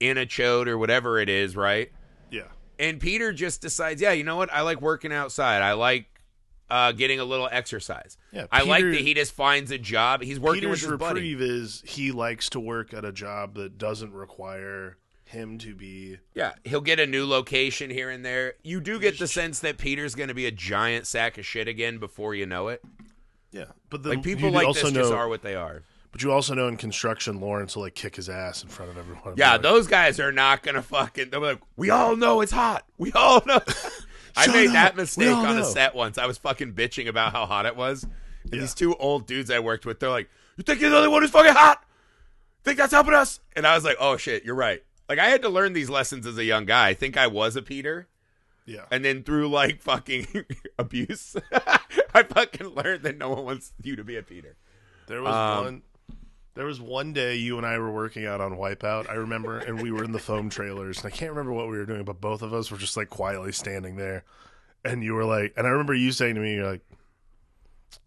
Initrode 0.00 0.66
or 0.66 0.78
whatever 0.78 1.18
it 1.18 1.28
is, 1.28 1.54
right? 1.56 1.92
Yeah. 2.30 2.48
And 2.78 2.98
Peter 2.98 3.32
just 3.32 3.60
decides, 3.60 4.00
yeah, 4.00 4.12
you 4.12 4.24
know 4.24 4.36
what? 4.36 4.52
I 4.52 4.62
like 4.62 4.80
working 4.80 5.12
outside. 5.12 5.62
I 5.62 5.74
like 5.74 6.06
uh, 6.70 6.92
getting 6.92 7.20
a 7.20 7.24
little 7.24 7.48
exercise. 7.50 8.16
Yeah, 8.32 8.46
I 8.50 8.62
like 8.62 8.84
that 8.84 9.00
he 9.00 9.14
just 9.14 9.32
finds 9.32 9.70
a 9.70 9.78
job. 9.78 10.22
He's 10.22 10.38
working 10.38 10.62
Peter's 10.62 10.82
with 10.82 10.90
his 10.92 10.98
buddy. 10.98 11.20
reprieve 11.20 11.40
is 11.40 11.82
he 11.86 12.12
likes 12.12 12.48
to 12.50 12.60
work 12.60 12.94
at 12.94 13.04
a 13.04 13.12
job 13.12 13.54
that 13.54 13.78
doesn't 13.78 14.12
require 14.12 14.96
him 15.24 15.58
to 15.58 15.74
be. 15.74 16.18
Yeah, 16.34 16.52
he'll 16.64 16.80
get 16.80 17.00
a 17.00 17.06
new 17.06 17.26
location 17.26 17.90
here 17.90 18.10
and 18.10 18.24
there. 18.24 18.54
You 18.62 18.80
do 18.80 18.98
get 19.00 19.18
the 19.18 19.26
sense 19.26 19.60
that 19.60 19.78
Peter's 19.78 20.14
going 20.14 20.28
to 20.28 20.34
be 20.34 20.46
a 20.46 20.52
giant 20.52 21.06
sack 21.06 21.38
of 21.38 21.46
shit 21.46 21.68
again 21.68 21.98
before 21.98 22.34
you 22.34 22.46
know 22.46 22.68
it. 22.68 22.82
Yeah, 23.52 23.66
but 23.88 24.02
the, 24.02 24.10
Like 24.10 24.22
people 24.22 24.50
like 24.50 24.66
also 24.66 24.86
this 24.86 24.92
know, 24.92 25.00
just 25.00 25.12
are 25.12 25.28
what 25.28 25.42
they 25.42 25.54
are. 25.54 25.82
But 26.12 26.22
you 26.22 26.32
also 26.32 26.54
know 26.54 26.66
in 26.66 26.76
construction, 26.76 27.40
Lawrence 27.40 27.76
will 27.76 27.84
like 27.84 27.94
kick 27.94 28.16
his 28.16 28.28
ass 28.28 28.62
in 28.64 28.68
front 28.68 28.90
of 28.90 28.98
everyone. 28.98 29.34
Yeah, 29.36 29.52
Like, 29.52 29.62
those 29.62 29.86
guys 29.86 30.18
are 30.18 30.32
not 30.32 30.62
going 30.62 30.74
to 30.74 30.82
fucking. 30.82 31.30
They'll 31.30 31.40
be 31.40 31.46
like, 31.46 31.60
we 31.76 31.90
all 31.90 32.16
know 32.16 32.40
it's 32.40 32.52
hot. 32.52 32.84
We 32.98 33.12
all 33.12 33.42
know. 33.46 33.60
I 34.36 34.46
Shut 34.46 34.54
made 34.54 34.66
up. 34.68 34.72
that 34.74 34.96
mistake 34.96 35.28
on 35.34 35.58
a 35.58 35.64
set 35.64 35.94
once. 35.94 36.18
I 36.18 36.26
was 36.26 36.38
fucking 36.38 36.72
bitching 36.74 37.08
about 37.08 37.32
how 37.32 37.46
hot 37.46 37.66
it 37.66 37.76
was. 37.76 38.04
And 38.04 38.54
Yeah. 38.54 38.60
these 38.60 38.74
two 38.74 38.94
old 38.96 39.26
dudes 39.26 39.50
I 39.50 39.58
worked 39.58 39.84
with, 39.86 40.00
they're 40.00 40.08
like, 40.10 40.28
"You 40.56 40.64
think 40.64 40.80
you're 40.80 40.90
the 40.90 40.96
only 40.96 41.08
one 41.08 41.22
who's 41.22 41.30
fucking 41.30 41.52
hot? 41.52 41.84
Think 42.64 42.78
that's 42.78 42.92
helping 42.92 43.14
us?" 43.14 43.40
And 43.54 43.66
I 43.66 43.74
was 43.74 43.84
like, 43.84 43.96
"Oh 44.00 44.16
shit, 44.16 44.44
you're 44.44 44.54
right." 44.54 44.82
Like 45.08 45.18
I 45.18 45.28
had 45.28 45.42
to 45.42 45.48
learn 45.48 45.72
these 45.72 45.90
lessons 45.90 46.26
as 46.26 46.38
a 46.38 46.44
young 46.44 46.64
guy. 46.66 46.88
I 46.88 46.94
think 46.94 47.16
I 47.16 47.26
was 47.26 47.56
a 47.56 47.62
Peter. 47.62 48.08
yeah. 48.66 48.84
And 48.90 49.04
then 49.04 49.22
through 49.24 49.48
like 49.48 49.80
fucking 49.82 50.26
abuse, 50.78 51.36
I 52.14 52.22
fucking 52.22 52.68
learned 52.68 53.02
that 53.02 53.18
no 53.18 53.30
one 53.30 53.44
wants 53.44 53.72
you 53.82 53.96
to 53.96 54.04
be 54.04 54.16
a 54.16 54.22
Peter. 54.22 54.56
There 55.06 55.20
was 55.22 55.34
Um, 55.34 55.64
one. 55.64 55.82
There 56.54 56.66
was 56.66 56.80
one 56.80 57.12
day 57.12 57.36
you 57.36 57.56
and 57.58 57.66
I 57.66 57.78
were 57.78 57.92
working 57.92 58.26
out 58.26 58.40
on 58.40 58.52
Wipeout. 58.56 59.08
I 59.08 59.14
remember, 59.14 59.58
and 59.58 59.80
we 59.80 59.92
were 59.92 60.02
in 60.02 60.12
the 60.12 60.18
foam 60.18 60.50
trailers, 60.50 60.98
and 61.02 61.12
I 61.12 61.16
can't 61.16 61.30
remember 61.30 61.52
what 61.52 61.68
we 61.68 61.78
were 61.78 61.86
doing, 61.86 62.04
but 62.04 62.20
both 62.20 62.42
of 62.42 62.52
us 62.52 62.70
were 62.70 62.76
just 62.76 62.96
like 62.96 63.08
quietly 63.08 63.52
standing 63.52 63.96
there, 63.96 64.24
and 64.84 65.02
you 65.04 65.14
were 65.14 65.24
like, 65.24 65.54
and 65.56 65.66
I 65.66 65.70
remember 65.70 65.94
you 65.94 66.10
saying 66.12 66.34
to 66.34 66.40
me, 66.40 66.54
"You're 66.54 66.66
like, 66.70 66.82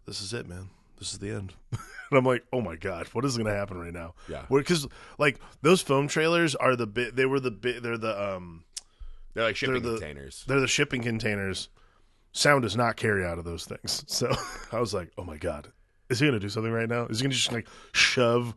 this 0.06 0.20
is 0.20 0.32
it, 0.34 0.46
man. 0.46 0.68
This 0.98 1.12
is 1.12 1.18
the 1.18 1.30
end." 1.30 1.54
and 1.72 2.18
I'm 2.18 2.24
like, 2.24 2.44
"Oh 2.52 2.60
my 2.60 2.76
god, 2.76 3.06
what 3.08 3.24
is 3.24 3.36
going 3.36 3.46
to 3.46 3.54
happen 3.54 3.78
right 3.78 3.92
now?" 3.92 4.14
Yeah. 4.28 4.44
because 4.50 4.86
like 5.18 5.40
those 5.62 5.80
foam 5.80 6.06
trailers 6.06 6.54
are 6.54 6.76
the 6.76 6.86
bit. 6.86 7.16
They 7.16 7.26
were 7.26 7.40
the 7.40 7.50
bit. 7.50 7.82
They're 7.82 7.98
the 7.98 8.34
um. 8.36 8.64
They're 9.32 9.44
like 9.44 9.56
shipping 9.56 9.82
the- 9.82 9.98
containers. 9.98 10.44
They're 10.46 10.60
the 10.60 10.68
shipping 10.68 11.02
containers. 11.02 11.70
Sound 12.32 12.62
does 12.62 12.76
not 12.76 12.96
carry 12.96 13.24
out 13.24 13.38
of 13.38 13.44
those 13.44 13.64
things. 13.64 14.04
So 14.06 14.32
I 14.72 14.80
was 14.80 14.92
like, 14.92 15.12
oh 15.16 15.24
my 15.24 15.36
God. 15.38 15.68
Is 16.14 16.20
he 16.20 16.30
to 16.30 16.38
do 16.38 16.48
something 16.48 16.70
right 16.70 16.88
now? 16.88 17.06
Is 17.06 17.18
he 17.18 17.24
going 17.24 17.32
to 17.32 17.36
just 17.36 17.50
like 17.50 17.66
shove 17.90 18.54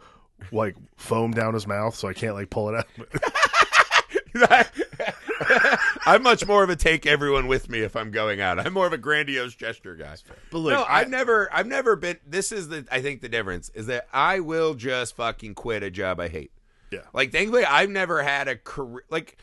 like 0.52 0.76
foam 0.96 1.32
down 1.32 1.56
his 1.56 1.66
mouth 1.66 1.96
so 1.96 2.08
I 2.08 2.14
can't 2.14 2.36
like 2.36 2.52
pull 2.52 2.70
it 2.70 2.76
out? 2.76 2.86
I'm 6.06 6.22
much 6.22 6.46
more 6.46 6.64
of 6.64 6.70
a 6.70 6.76
take 6.76 7.08
everyone 7.08 7.48
with 7.48 7.68
me 7.68 7.80
if 7.80 7.96
I'm 7.96 8.12
going 8.12 8.40
out. 8.40 8.60
I'm 8.60 8.74
more 8.74 8.86
of 8.86 8.94
a 8.94 8.98
grandiose 9.00 9.56
gesture 9.56 9.96
guy. 9.96 10.18
But 10.52 10.60
look, 10.60 10.74
no, 10.74 10.84
I, 10.84 11.00
I've 11.00 11.10
never, 11.10 11.50
I've 11.52 11.66
never 11.66 11.96
been. 11.96 12.18
This 12.28 12.52
is 12.52 12.68
the, 12.68 12.86
I 12.92 13.02
think 13.02 13.22
the 13.22 13.30
difference 13.30 13.70
is 13.70 13.88
that 13.88 14.08
I 14.14 14.40
will 14.40 14.76
just 14.76 15.16
fucking 15.16 15.56
quit 15.56 15.82
a 15.82 15.90
job 15.90 16.20
I 16.20 16.28
hate. 16.28 16.52
yeah. 16.92 17.02
Like, 17.12 17.32
thankfully, 17.32 17.66
I've 17.66 17.90
never 17.90 18.22
had 18.22 18.48
a 18.48 18.56
career. 18.56 19.04
Like, 19.10 19.38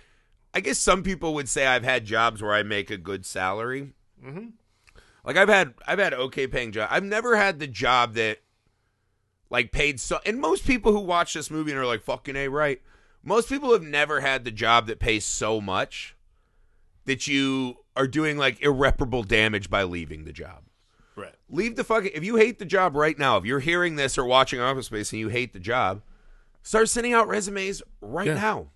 I 0.52 0.60
guess 0.60 0.78
some 0.78 1.02
people 1.02 1.34
would 1.34 1.48
say 1.48 1.66
I've 1.66 1.82
had 1.82 2.04
jobs 2.04 2.40
where 2.40 2.54
I 2.54 2.62
make 2.62 2.90
a 2.92 2.96
good 2.96 3.26
salary. 3.26 3.92
Mm-hmm. 4.24 4.50
Like, 5.24 5.36
I've 5.36 5.48
had, 5.48 5.74
I've 5.86 5.98
had 5.98 6.12
okay 6.14 6.46
paying 6.46 6.72
job. 6.72 6.88
I've 6.90 7.04
never 7.04 7.36
had 7.36 7.58
the 7.58 7.66
job 7.66 8.14
that, 8.14 8.38
like, 9.50 9.72
paid 9.72 9.98
so. 10.00 10.20
And 10.26 10.38
most 10.40 10.66
people 10.66 10.92
who 10.92 11.00
watch 11.00 11.34
this 11.34 11.50
movie 11.50 11.70
and 11.70 11.80
are 11.80 11.86
like, 11.86 12.02
"Fucking 12.02 12.36
a 12.36 12.48
right." 12.48 12.80
Most 13.22 13.48
people 13.48 13.72
have 13.72 13.82
never 13.82 14.20
had 14.20 14.44
the 14.44 14.50
job 14.50 14.86
that 14.86 14.98
pays 14.98 15.24
so 15.24 15.60
much 15.60 16.14
that 17.06 17.26
you 17.26 17.78
are 17.96 18.06
doing 18.06 18.36
like 18.36 18.60
irreparable 18.60 19.22
damage 19.22 19.70
by 19.70 19.82
leaving 19.84 20.24
the 20.24 20.32
job. 20.32 20.64
Right. 21.16 21.34
Leave 21.48 21.76
the 21.76 21.84
fucking. 21.84 22.10
If 22.14 22.22
you 22.24 22.36
hate 22.36 22.58
the 22.58 22.64
job 22.66 22.94
right 22.96 23.18
now, 23.18 23.36
if 23.38 23.44
you're 23.46 23.60
hearing 23.60 23.96
this 23.96 24.18
or 24.18 24.24
watching 24.26 24.60
Office 24.60 24.86
Space 24.86 25.12
and 25.12 25.20
you 25.20 25.28
hate 25.28 25.52
the 25.54 25.60
job, 25.60 26.02
start 26.62 26.88
sending 26.90 27.14
out 27.14 27.28
resumes 27.28 27.82
right 28.02 28.26
Yeah. 28.26 28.34
now. 28.34 28.70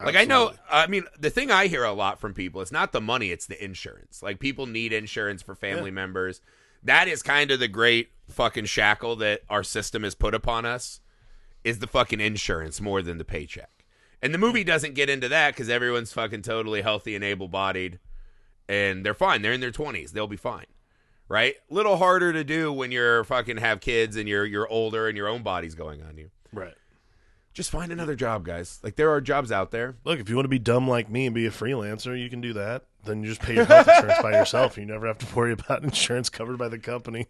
Like 0.00 0.16
I 0.16 0.24
know, 0.24 0.52
I 0.70 0.86
mean, 0.88 1.04
the 1.18 1.30
thing 1.30 1.50
I 1.50 1.68
hear 1.68 1.84
a 1.84 1.92
lot 1.92 2.18
from 2.20 2.34
people, 2.34 2.60
it's 2.60 2.72
not 2.72 2.92
the 2.92 3.00
money, 3.00 3.30
it's 3.30 3.46
the 3.46 3.62
insurance. 3.62 4.22
Like 4.22 4.40
people 4.40 4.66
need 4.66 4.92
insurance 4.92 5.42
for 5.42 5.54
family 5.54 5.90
Yeah. 5.90 5.94
members. 5.94 6.40
That 6.82 7.06
is 7.06 7.22
kind 7.22 7.50
of 7.52 7.60
the 7.60 7.68
great 7.68 8.10
fucking 8.28 8.64
shackle 8.64 9.14
that 9.16 9.42
our 9.48 9.62
system 9.62 10.02
has 10.02 10.14
put 10.16 10.34
upon 10.34 10.64
us 10.64 11.00
is 11.62 11.78
the 11.78 11.86
fucking 11.86 12.20
insurance 12.20 12.80
more 12.80 13.02
than 13.02 13.18
the 13.18 13.24
paycheck. 13.24 13.84
And 14.20 14.34
the 14.34 14.38
movie 14.38 14.64
doesn't 14.64 14.94
get 14.94 15.08
into 15.08 15.28
that 15.28 15.54
because 15.54 15.68
everyone's 15.68 16.12
fucking 16.12 16.42
totally 16.42 16.82
healthy 16.82 17.14
and 17.14 17.22
able 17.24 17.46
bodied 17.48 18.00
and 18.68 19.04
they're 19.06 19.14
fine. 19.14 19.42
They're 19.42 19.52
in 19.52 19.60
their 19.60 19.70
20s. 19.72 20.10
They'll 20.12 20.26
be 20.26 20.36
fine. 20.36 20.66
Right? 21.28 21.54
Little 21.70 21.96
harder 21.96 22.32
to 22.32 22.42
do 22.44 22.72
when 22.72 22.90
you're 22.92 23.24
fucking 23.24 23.56
have 23.58 23.80
kids 23.80 24.16
and 24.16 24.28
you're 24.28 24.44
you're 24.44 24.68
older 24.68 25.06
and 25.08 25.16
your 25.16 25.28
own 25.28 25.42
body's 25.42 25.74
going 25.74 26.02
on 26.02 26.18
you. 26.18 26.30
Right. 26.52 26.74
Just 27.54 27.70
find 27.70 27.92
another 27.92 28.14
job, 28.14 28.44
guys. 28.44 28.80
Like 28.82 28.96
there 28.96 29.10
are 29.10 29.20
jobs 29.20 29.52
out 29.52 29.70
there. 29.70 29.96
Look, 30.04 30.18
if 30.20 30.28
you 30.28 30.36
want 30.36 30.44
to 30.44 30.50
be 30.50 30.58
dumb 30.58 30.88
like 30.88 31.10
me 31.10 31.26
and 31.26 31.34
be 31.34 31.46
a 31.46 31.50
freelancer, 31.50 32.18
you 32.18 32.30
can 32.30 32.40
do 32.40 32.54
that. 32.54 32.84
Then 33.04 33.22
you 33.22 33.28
just 33.28 33.42
pay 33.42 33.54
your 33.54 33.64
health 33.66 33.88
insurance 33.88 34.22
by 34.22 34.30
yourself. 34.32 34.78
You 34.78 34.86
never 34.86 35.06
have 35.06 35.18
to 35.18 35.34
worry 35.36 35.52
about 35.52 35.82
insurance 35.84 36.28
covered 36.30 36.56
by 36.56 36.68
the 36.68 36.78
company. 36.78 37.26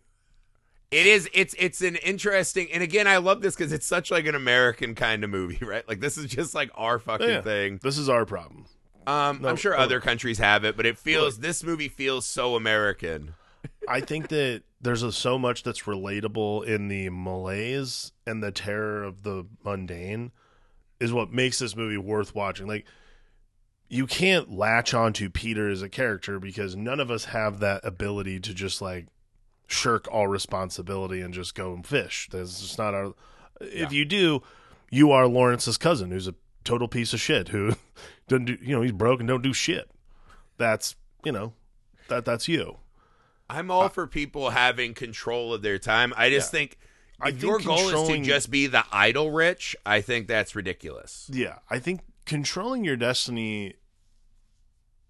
It 0.93 1.07
is. 1.07 1.29
It's 1.33 1.55
it's 1.59 1.81
an 1.81 1.97
interesting, 1.97 2.71
and 2.71 2.83
again, 2.83 3.09
I 3.09 3.17
love 3.17 3.41
this 3.41 3.57
because 3.57 3.73
it's 3.73 3.87
such 3.87 4.11
like 4.11 4.27
an 4.27 4.35
American 4.35 4.95
kind 4.95 5.25
of 5.25 5.31
movie, 5.31 5.65
right? 5.65 5.87
Like 5.89 6.01
this 6.01 6.17
is 6.19 6.27
just 6.27 6.55
like 6.55 6.71
our 6.75 6.99
fucking 6.99 7.29
Yeah. 7.29 7.41
thing. 7.41 7.81
This 7.83 7.97
is 7.99 8.09
our 8.09 8.25
problem. 8.27 8.67
Um, 9.07 9.41
No, 9.43 9.49
I'm 9.49 9.57
sure 9.57 9.75
oh. 9.75 9.79
other 9.83 10.01
countries 10.01 10.39
have 10.39 10.65
it, 10.65 10.77
but 10.77 10.87
it 10.87 10.99
feels 10.99 11.39
this 11.39 11.65
movie 11.65 11.89
feels 11.89 12.27
so 12.27 12.55
American. 12.55 13.35
I 13.89 14.01
think 14.01 14.29
that 14.29 14.63
there's 14.81 15.03
a, 15.03 15.13
so 15.13 15.39
much 15.39 15.63
that's 15.63 15.83
relatable 15.83 16.65
in 16.65 16.89
the 16.89 17.09
malaise 17.11 18.13
and 18.27 18.43
the 18.43 18.53
terror 18.53 19.03
of 19.05 19.23
the 19.23 19.47
mundane 19.65 20.33
is 21.01 21.13
what 21.13 21.33
makes 21.33 21.59
this 21.59 21.77
movie 21.77 21.97
worth 21.97 22.35
watching. 22.35 22.67
Like 22.67 22.85
you 23.89 24.07
can't 24.07 24.51
latch 24.51 24.95
onto 24.95 25.29
Peter 25.29 25.69
as 25.69 25.83
a 25.83 25.89
character 25.89 26.39
because 26.39 26.75
none 26.77 27.01
of 27.01 27.11
us 27.11 27.27
have 27.27 27.61
that 27.61 27.85
ability 27.85 28.41
to 28.41 28.55
just 28.55 28.81
like 28.81 29.07
shirk 29.67 30.07
all 30.11 30.29
responsibility 30.29 31.21
and 31.21 31.35
just 31.35 31.55
go 31.55 31.75
and 31.75 31.87
fish. 31.87 32.29
That's 32.31 32.61
just 32.61 32.79
not 32.79 32.95
our 32.95 33.15
if 33.61 33.93
you 33.93 34.05
do, 34.05 34.43
you 34.91 35.11
are 35.13 35.27
Lawrence's 35.27 35.79
cousin 35.79 36.11
who's 36.11 36.29
a 36.29 36.35
total 36.65 36.89
piece 36.89 37.13
of 37.13 37.21
shit 37.21 37.49
who 37.49 37.73
doesn't 38.29 38.47
do 38.47 38.59
you 38.63 38.75
know, 38.75 38.83
he's 38.83 38.93
broke 38.93 39.21
and 39.21 39.29
don't 39.29 39.43
do 39.43 39.53
shit. 39.53 39.91
That's 40.57 40.97
you 41.25 41.33
know, 41.33 41.53
that 42.09 42.25
that's 42.25 42.49
you. 42.49 42.79
I'm 43.53 43.71
all 43.71 43.89
for 43.89 44.07
people 44.07 44.51
having 44.51 44.95
control 44.95 45.53
of 45.53 45.63
their 45.63 45.79
time. 45.79 46.13
I 46.17 46.31
just 46.31 46.53
Yeah. 46.53 46.59
think 46.59 46.79
I 47.21 47.29
if 47.29 47.35
think 47.35 47.43
your 47.45 47.59
goal 47.61 47.89
is 47.91 48.09
to 48.09 48.23
just 48.23 48.51
be 48.51 48.67
the 48.67 48.85
idle 48.91 49.31
rich, 49.31 49.77
I 49.87 50.01
think 50.01 50.27
that's 50.27 50.57
ridiculous. 50.57 51.29
Yeah, 51.33 51.59
I 51.71 51.79
think 51.79 52.01
controlling 52.25 52.85
your 52.85 52.97
destiny 52.97 53.75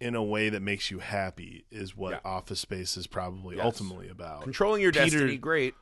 in 0.00 0.14
a 0.16 0.22
way 0.22 0.48
that 0.48 0.60
makes 0.60 0.90
you 0.90 0.98
happy 0.98 1.64
is 1.70 1.96
what 1.96 2.10
Yeah. 2.12 2.20
Office 2.24 2.60
Space 2.60 2.96
is 2.96 3.06
probably 3.06 3.56
Yes. 3.56 3.64
ultimately 3.64 4.08
about. 4.08 4.42
Controlling 4.42 4.82
your 4.82 4.90
Peter- 4.92 5.04
destiny, 5.04 5.36
great. 5.38 5.74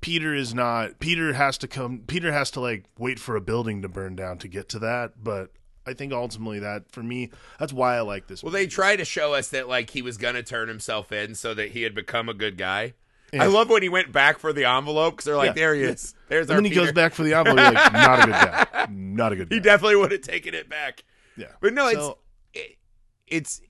Peter 0.00 0.34
is 0.34 0.54
not 0.54 1.00
Peter 1.00 1.32
has 1.32 1.58
to 1.58 1.66
come 1.66 2.00
Peter 2.06 2.30
has 2.32 2.50
to 2.52 2.60
like 2.60 2.84
wait 2.96 3.18
for 3.18 3.34
a 3.34 3.40
building 3.40 3.82
to 3.82 3.88
burn 3.88 4.14
down 4.14 4.38
to 4.38 4.46
get 4.48 4.68
to 4.68 4.78
that, 4.78 5.24
but 5.24 5.50
I 5.86 5.94
think 5.94 6.12
ultimately 6.12 6.58
that 6.60 6.90
for 6.90 7.02
me 7.02 7.30
that's 7.58 7.72
why 7.72 7.96
I 7.96 8.00
like 8.00 8.26
this. 8.26 8.42
Well, 8.42 8.52
movie. 8.52 8.64
they 8.64 8.68
try 8.68 8.96
to 8.96 9.04
show 9.04 9.34
us 9.34 9.48
that 9.48 9.68
like 9.68 9.90
he 9.90 10.02
was 10.02 10.16
gonna 10.16 10.42
turn 10.42 10.68
himself 10.68 11.12
in 11.12 11.34
so 11.34 11.54
that 11.54 11.70
he 11.70 11.82
had 11.82 11.94
become 11.94 12.28
a 12.28 12.34
good 12.34 12.56
guy. 12.58 12.94
Yeah. 13.32 13.42
I 13.44 13.46
love 13.46 13.68
when 13.70 13.82
he 13.82 13.88
went 13.88 14.12
back 14.12 14.38
for 14.38 14.52
the 14.52 14.64
envelope 14.64 15.14
because 15.14 15.24
they're 15.24 15.36
like, 15.36 15.48
Yeah. 15.48 15.52
"There 15.54 15.74
he 15.74 15.82
is. 15.82 16.14
There's 16.28 16.46
and 16.48 16.52
our 16.52 16.56
then 16.58 16.64
he 16.64 16.70
Peter." 16.70 16.82
goes 16.86 16.92
back 16.92 17.12
for 17.12 17.22
the 17.24 17.34
envelope 17.34 17.58
like 17.74 17.92
not 17.92 18.20
a 18.20 18.22
good 18.26 18.32
guy. 18.32 18.86
Not 18.90 19.32
a 19.32 19.36
good 19.36 19.48
guy. 19.48 19.54
He 19.56 19.60
definitely 19.60 19.96
would 19.96 20.12
have 20.12 20.20
taken 20.20 20.54
it 20.54 20.68
back. 20.68 21.02
yeah. 21.36 21.46
But 21.60 21.72
no, 21.74 21.90
So- 21.92 22.18
it's 22.54 22.64
it, 22.70 22.76
it's 23.26 23.60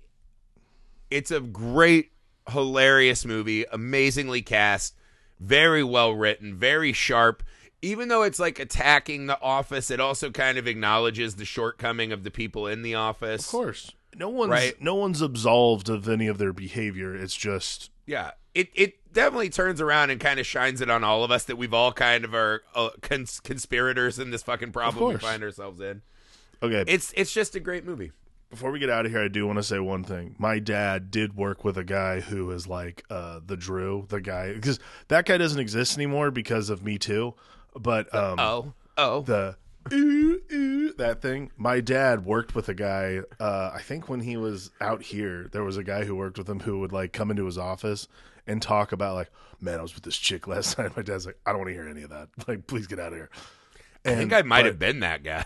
it's 1.11 1.31
a 1.31 1.41
great, 1.41 2.11
hilarious 2.51 3.25
movie, 3.25 3.64
amazingly 3.73 4.43
cast, 4.43 4.95
very 5.41 5.83
well 5.85 6.12
written, 6.12 6.55
very 6.57 6.93
sharp. 6.93 7.43
Even 7.87 8.09
though 8.09 8.22
it's 8.22 8.39
like 8.39 8.59
attacking 8.59 9.26
the 9.26 9.41
office, 9.41 9.91
it 9.91 10.01
also 10.01 10.30
kind 10.30 10.59
of 10.59 10.66
acknowledges 10.66 11.37
the 11.37 11.45
shortcoming 11.45 12.12
of 12.12 12.24
the 12.24 12.30
people 12.30 12.66
in 12.66 12.82
the 12.82 12.95
office. 12.95 13.45
Of 13.47 13.51
course. 13.51 13.93
No 14.16 14.28
one's 14.28 14.51
Right. 14.51 14.80
no 14.82 14.95
one's 14.95 15.20
absolved 15.22 15.89
of 15.89 16.09
any 16.09 16.26
of 16.26 16.39
their 16.39 16.53
behavior. 16.53 17.14
It's 17.14 17.37
just 17.37 17.91
Yeah, 18.07 18.30
it 18.55 18.70
it 18.74 19.12
definitely 19.12 19.51
turns 19.51 19.80
around 19.80 20.11
and 20.11 20.20
kind 20.20 20.41
of 20.41 20.47
shines 20.47 20.80
it 20.80 20.89
on 20.91 21.05
all 21.05 21.22
of 21.22 21.30
us 21.30 21.45
that 21.45 21.57
we've 21.57 21.74
all 21.74 21.93
kind 21.93 22.24
of 22.24 22.34
are 22.34 22.62
uh, 22.74 22.91
cons- 23.03 23.41
conspirators 23.41 24.18
in 24.18 24.30
this 24.30 24.43
fucking 24.43 24.72
problem 24.72 25.09
we 25.12 25.18
find 25.18 25.43
ourselves 25.43 25.80
in. 25.80 26.03
okay. 26.62 26.84
It's 26.87 27.12
it's 27.16 27.32
just 27.32 27.55
a 27.55 27.61
great 27.61 27.84
movie. 27.84 28.11
before 28.49 28.70
we 28.70 28.78
get 28.78 28.89
out 28.89 29.05
of 29.05 29.12
here, 29.12 29.22
I 29.22 29.28
do 29.28 29.47
want 29.47 29.59
to 29.59 29.62
say 29.62 29.78
one 29.80 30.03
thing. 30.05 30.34
My 30.39 30.59
dad 30.61 31.11
did 31.11 31.37
work 31.37 31.62
with 31.64 31.76
a 31.76 31.84
guy 31.84 32.20
who 32.20 32.51
is 32.53 32.66
like 32.66 33.05
uh, 33.11 33.41
the 33.45 33.57
Drew, 33.57 34.07
the 34.09 34.20
guy 34.22 34.55
because 34.55 34.78
that 35.09 35.26
guy 35.26 35.37
doesn't 35.37 35.61
exist 35.61 35.99
anymore 35.99 36.30
because 36.30 36.70
of 36.70 36.82
Me 36.82 36.97
Too. 36.97 37.34
But 37.79 38.14
um, 38.14 38.39
Oh, 38.39 38.72
oh, 38.97 39.20
the 39.22 39.57
ooh, 39.93 40.41
ooh, 40.53 40.93
that 40.95 41.22
thing. 41.22 41.51
My 41.57 41.81
dad 41.81 42.24
worked 42.24 42.55
with 42.55 42.68
a 42.68 42.74
guy. 42.74 43.20
Uh, 43.39 43.70
I 43.74 43.81
think 43.83 44.09
when 44.09 44.20
he 44.20 44.37
was 44.37 44.70
out 44.81 45.03
here, 45.03 45.49
there 45.53 45.62
was 45.64 45.77
a 45.77 45.85
guy 45.85 46.05
who 46.05 46.14
worked 46.16 46.39
with 46.39 46.49
him 46.49 46.61
who 46.61 46.79
would 46.81 46.93
like 46.93 47.12
come 47.12 47.31
into 47.31 47.45
his 47.47 47.59
office 47.59 48.09
and 48.47 48.61
talk 48.62 48.93
about 48.93 49.14
like, 49.14 49.31
man, 49.61 49.79
I 49.79 49.83
was 49.83 49.95
with 49.95 50.05
this 50.05 50.16
chick 50.16 50.47
last 50.47 50.79
night. 50.79 50.97
My 50.97 51.03
dad's 51.03 51.27
like, 51.27 51.39
I 51.47 51.51
don't 51.51 51.61
want 51.61 51.68
to 51.68 51.74
hear 51.74 51.89
any 51.89 52.03
of 52.03 52.11
that. 52.11 52.29
Like, 52.49 52.66
please 52.66 52.87
get 52.87 52.99
out 52.99 53.12
of 53.12 53.18
here. 53.18 53.31
I 54.05 54.14
think 54.14 54.33
I 54.33 54.43
might 54.43 54.66
have 54.66 54.79
been 54.79 55.01
that 55.01 55.24
guy. 55.24 55.45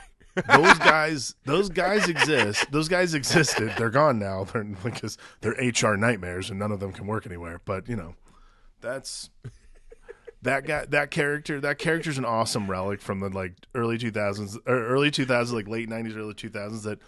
those 0.54 0.78
guys. 0.78 1.34
Those 1.46 1.70
guys 1.70 2.08
exist. 2.08 2.70
Those 2.70 2.88
guys 2.88 3.14
existed. 3.14 3.72
They're 3.78 3.88
gone 3.90 4.18
now. 4.18 4.44
They're 4.44 4.64
because 4.64 5.16
they're 5.40 5.52
HR 5.52 5.96
nightmares 5.96 6.50
and 6.50 6.58
none 6.58 6.70
of 6.72 6.78
them 6.80 6.92
can 6.92 7.06
work 7.06 7.26
anywhere. 7.26 7.60
But 7.64 7.88
you 7.88 7.96
know, 7.96 8.14
that's 8.82 9.30
that 10.42 10.66
guy 10.66 10.84
that 10.86 11.10
character 11.10 11.60
that 11.60 11.78
character's 11.78 12.18
an 12.18 12.24
awesome 12.24 12.70
relic 12.70 13.00
from 13.00 13.20
the 13.20 13.28
like 13.28 13.52
early 13.74 13.98
2000s 13.98 14.56
or 14.66 14.86
early 14.86 15.10
2000s 15.10 15.52
like 15.52 15.68
late 15.68 15.88
90s 15.88 16.16
early 16.16 16.34
2000s 16.34 16.82
that 16.84 16.98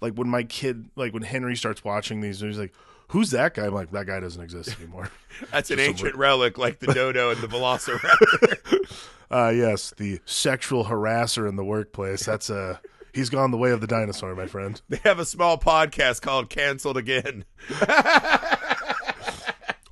like 0.00 0.14
when 0.14 0.28
my 0.28 0.42
kid 0.42 0.90
like 0.96 1.12
when 1.14 1.22
henry 1.22 1.56
starts 1.56 1.82
watching 1.82 2.20
these 2.20 2.42
movies 2.42 2.58
like 2.58 2.72
who's 3.12 3.30
that 3.30 3.54
guy? 3.54 3.66
I'm 3.66 3.74
like 3.74 3.90
that 3.92 4.06
guy 4.06 4.20
doesn't 4.20 4.42
exist 4.42 4.78
anymore. 4.80 5.10
That's 5.52 5.70
an 5.70 5.78
ancient 5.78 6.14
relic 6.16 6.58
like 6.58 6.80
the 6.80 6.92
dodo 6.92 7.30
and 7.30 7.40
the 7.40 7.46
velociraptor. 7.48 9.06
uh 9.30 9.50
yes 9.50 9.94
the 9.96 10.20
sexual 10.26 10.86
harasser 10.86 11.48
in 11.48 11.56
the 11.56 11.64
workplace. 11.64 12.24
That's 12.24 12.50
uh 12.50 12.78
he's 13.12 13.28
gone 13.28 13.50
the 13.50 13.58
way 13.58 13.70
of 13.70 13.80
the 13.80 13.86
dinosaur 13.86 14.34
my 14.34 14.46
friend. 14.46 14.80
They 14.88 15.00
have 15.04 15.18
a 15.18 15.26
small 15.26 15.58
podcast 15.58 16.22
called 16.22 16.50
Canceled 16.50 16.96
Again. 16.96 17.44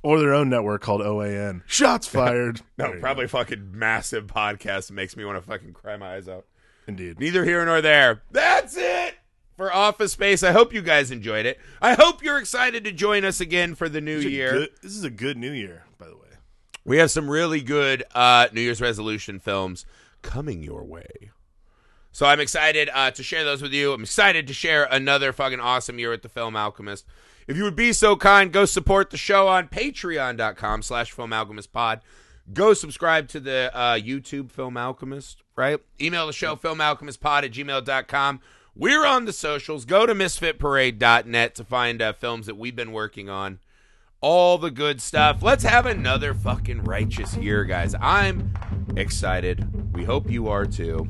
Or 0.03 0.19
their 0.19 0.33
own 0.33 0.49
network 0.49 0.81
called 0.81 1.01
oan 1.01 1.63
shots 1.67 2.07
fired 2.07 2.61
No, 2.77 2.85
There 2.87 2.95
you 2.95 3.01
probably 3.01 3.27
fucking 3.27 3.71
massive 3.77 4.27
podcast 4.27 4.87
that 4.87 4.93
makes 4.93 5.15
me 5.15 5.25
want 5.25 5.37
to 5.37 5.41
fucking 5.47 5.73
cry 5.73 5.97
my 5.97 6.15
eyes 6.15 6.27
out. 6.27 6.45
indeed 6.87 7.19
Neither 7.19 7.45
here 7.45 7.63
nor 7.65 7.81
there. 7.81 8.23
That's 8.31 8.75
it 8.77 9.15
for 9.57 9.71
Office 9.73 10.13
Space. 10.13 10.41
I 10.43 10.51
hope 10.53 10.73
you 10.73 10.81
guys 10.81 11.11
enjoyed 11.11 11.45
it. 11.45 11.59
I 11.81 11.93
hope 11.93 12.23
you're 12.23 12.39
excited 12.39 12.83
to 12.85 12.91
join 12.91 13.23
us 13.25 13.39
again 13.39 13.75
for 13.75 13.87
the 13.89 14.01
new 14.01 14.17
This 14.21 14.31
year. 14.31 14.51
good- 14.51 14.69
this 14.81 14.95
is 14.95 15.03
a 15.03 15.09
good 15.09 15.37
new 15.37 15.51
year 15.51 15.83
by 15.97 16.07
the 16.07 16.15
way 16.17 16.29
We 16.83 16.97
have 16.97 17.11
some 17.11 17.29
really 17.29 17.61
good 17.61 18.03
uh, 18.15 18.47
New 18.53 18.61
Year's 18.61 18.81
resolution 18.81 19.39
films 19.39 19.85
coming 20.23 20.63
your 20.63 20.83
way. 20.83 21.31
So 22.13 22.25
I'm 22.25 22.39
excited 22.41 22.89
uh, 22.93 23.11
to 23.11 23.23
share 23.23 23.43
those 23.45 23.61
with 23.61 23.71
you. 23.71 23.93
I'm 23.93 24.01
excited 24.03 24.45
to 24.47 24.53
share 24.53 24.83
another 24.83 25.31
fucking 25.31 25.59
awesome 25.61 25.97
year 25.97 26.09
with 26.09 26.23
the 26.23 26.29
Film 26.29 26.55
Alchemist. 26.57 27.05
If 27.47 27.57
you 27.57 27.63
would 27.63 27.75
be 27.75 27.93
so 27.93 28.15
kind, 28.15 28.51
go 28.51 28.65
support 28.65 29.09
the 29.09 29.17
show 29.17 29.47
on 29.47 29.67
patreon.com 29.67 30.81
slash 30.81 31.11
film 31.11 31.33
alchemist 31.33 31.71
pod. 31.71 32.01
Go 32.53 32.73
subscribe 32.73 33.27
to 33.29 33.39
the 33.39 33.71
uh, 33.73 33.95
YouTube 33.95 34.51
Film 34.51 34.75
Alchemist, 34.75 35.43
right? 35.55 35.79
Email 36.01 36.27
the 36.27 36.33
show 36.33 36.55
filmalchemistpod 36.55 37.43
at 37.43 37.51
gmail.com. 37.51 38.41
We're 38.75 39.05
on 39.05 39.25
the 39.25 39.33
socials. 39.33 39.85
Go 39.85 40.05
to 40.05 40.13
misfitparade.net 40.13 41.55
to 41.55 41.63
find 41.63 42.01
uh, 42.01 42.13
films 42.13 42.45
that 42.45 42.55
we've 42.55 42.75
been 42.75 42.91
working 42.91 43.29
on 43.29 43.59
all 44.21 44.57
the 44.57 44.71
good 44.71 45.01
stuff. 45.01 45.41
Let's 45.41 45.63
have 45.63 45.85
another 45.85 46.33
fucking 46.33 46.83
righteous 46.83 47.35
year, 47.35 47.65
guys. 47.65 47.95
I'm 47.99 48.53
excited. 48.95 49.93
We 49.93 50.03
hope 50.03 50.29
you 50.29 50.47
are 50.47 50.65
too. 50.65 51.07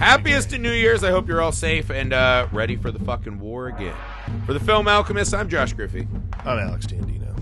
Happiest 0.00 0.52
of 0.54 0.60
New 0.62 0.72
Year's. 0.72 1.04
I 1.04 1.10
hope 1.10 1.28
you're 1.28 1.42
all 1.42 1.52
safe 1.52 1.90
and 1.90 2.14
uh, 2.14 2.48
ready 2.52 2.74
for 2.74 2.90
the 2.90 2.98
fucking 3.00 3.38
war 3.38 3.68
again. 3.68 3.94
For 4.46 4.54
the 4.54 4.60
Film 4.60 4.88
Alchemist, 4.88 5.34
I'm 5.34 5.46
Josh 5.48 5.74
Griffey. 5.74 6.08
i'm 6.46 6.58
alex 6.58 6.86
dandino 6.86 7.34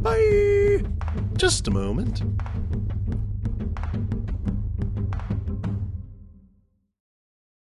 Bye. 0.00 0.88
just 1.36 1.66
a 1.66 1.70
moment 1.72 2.22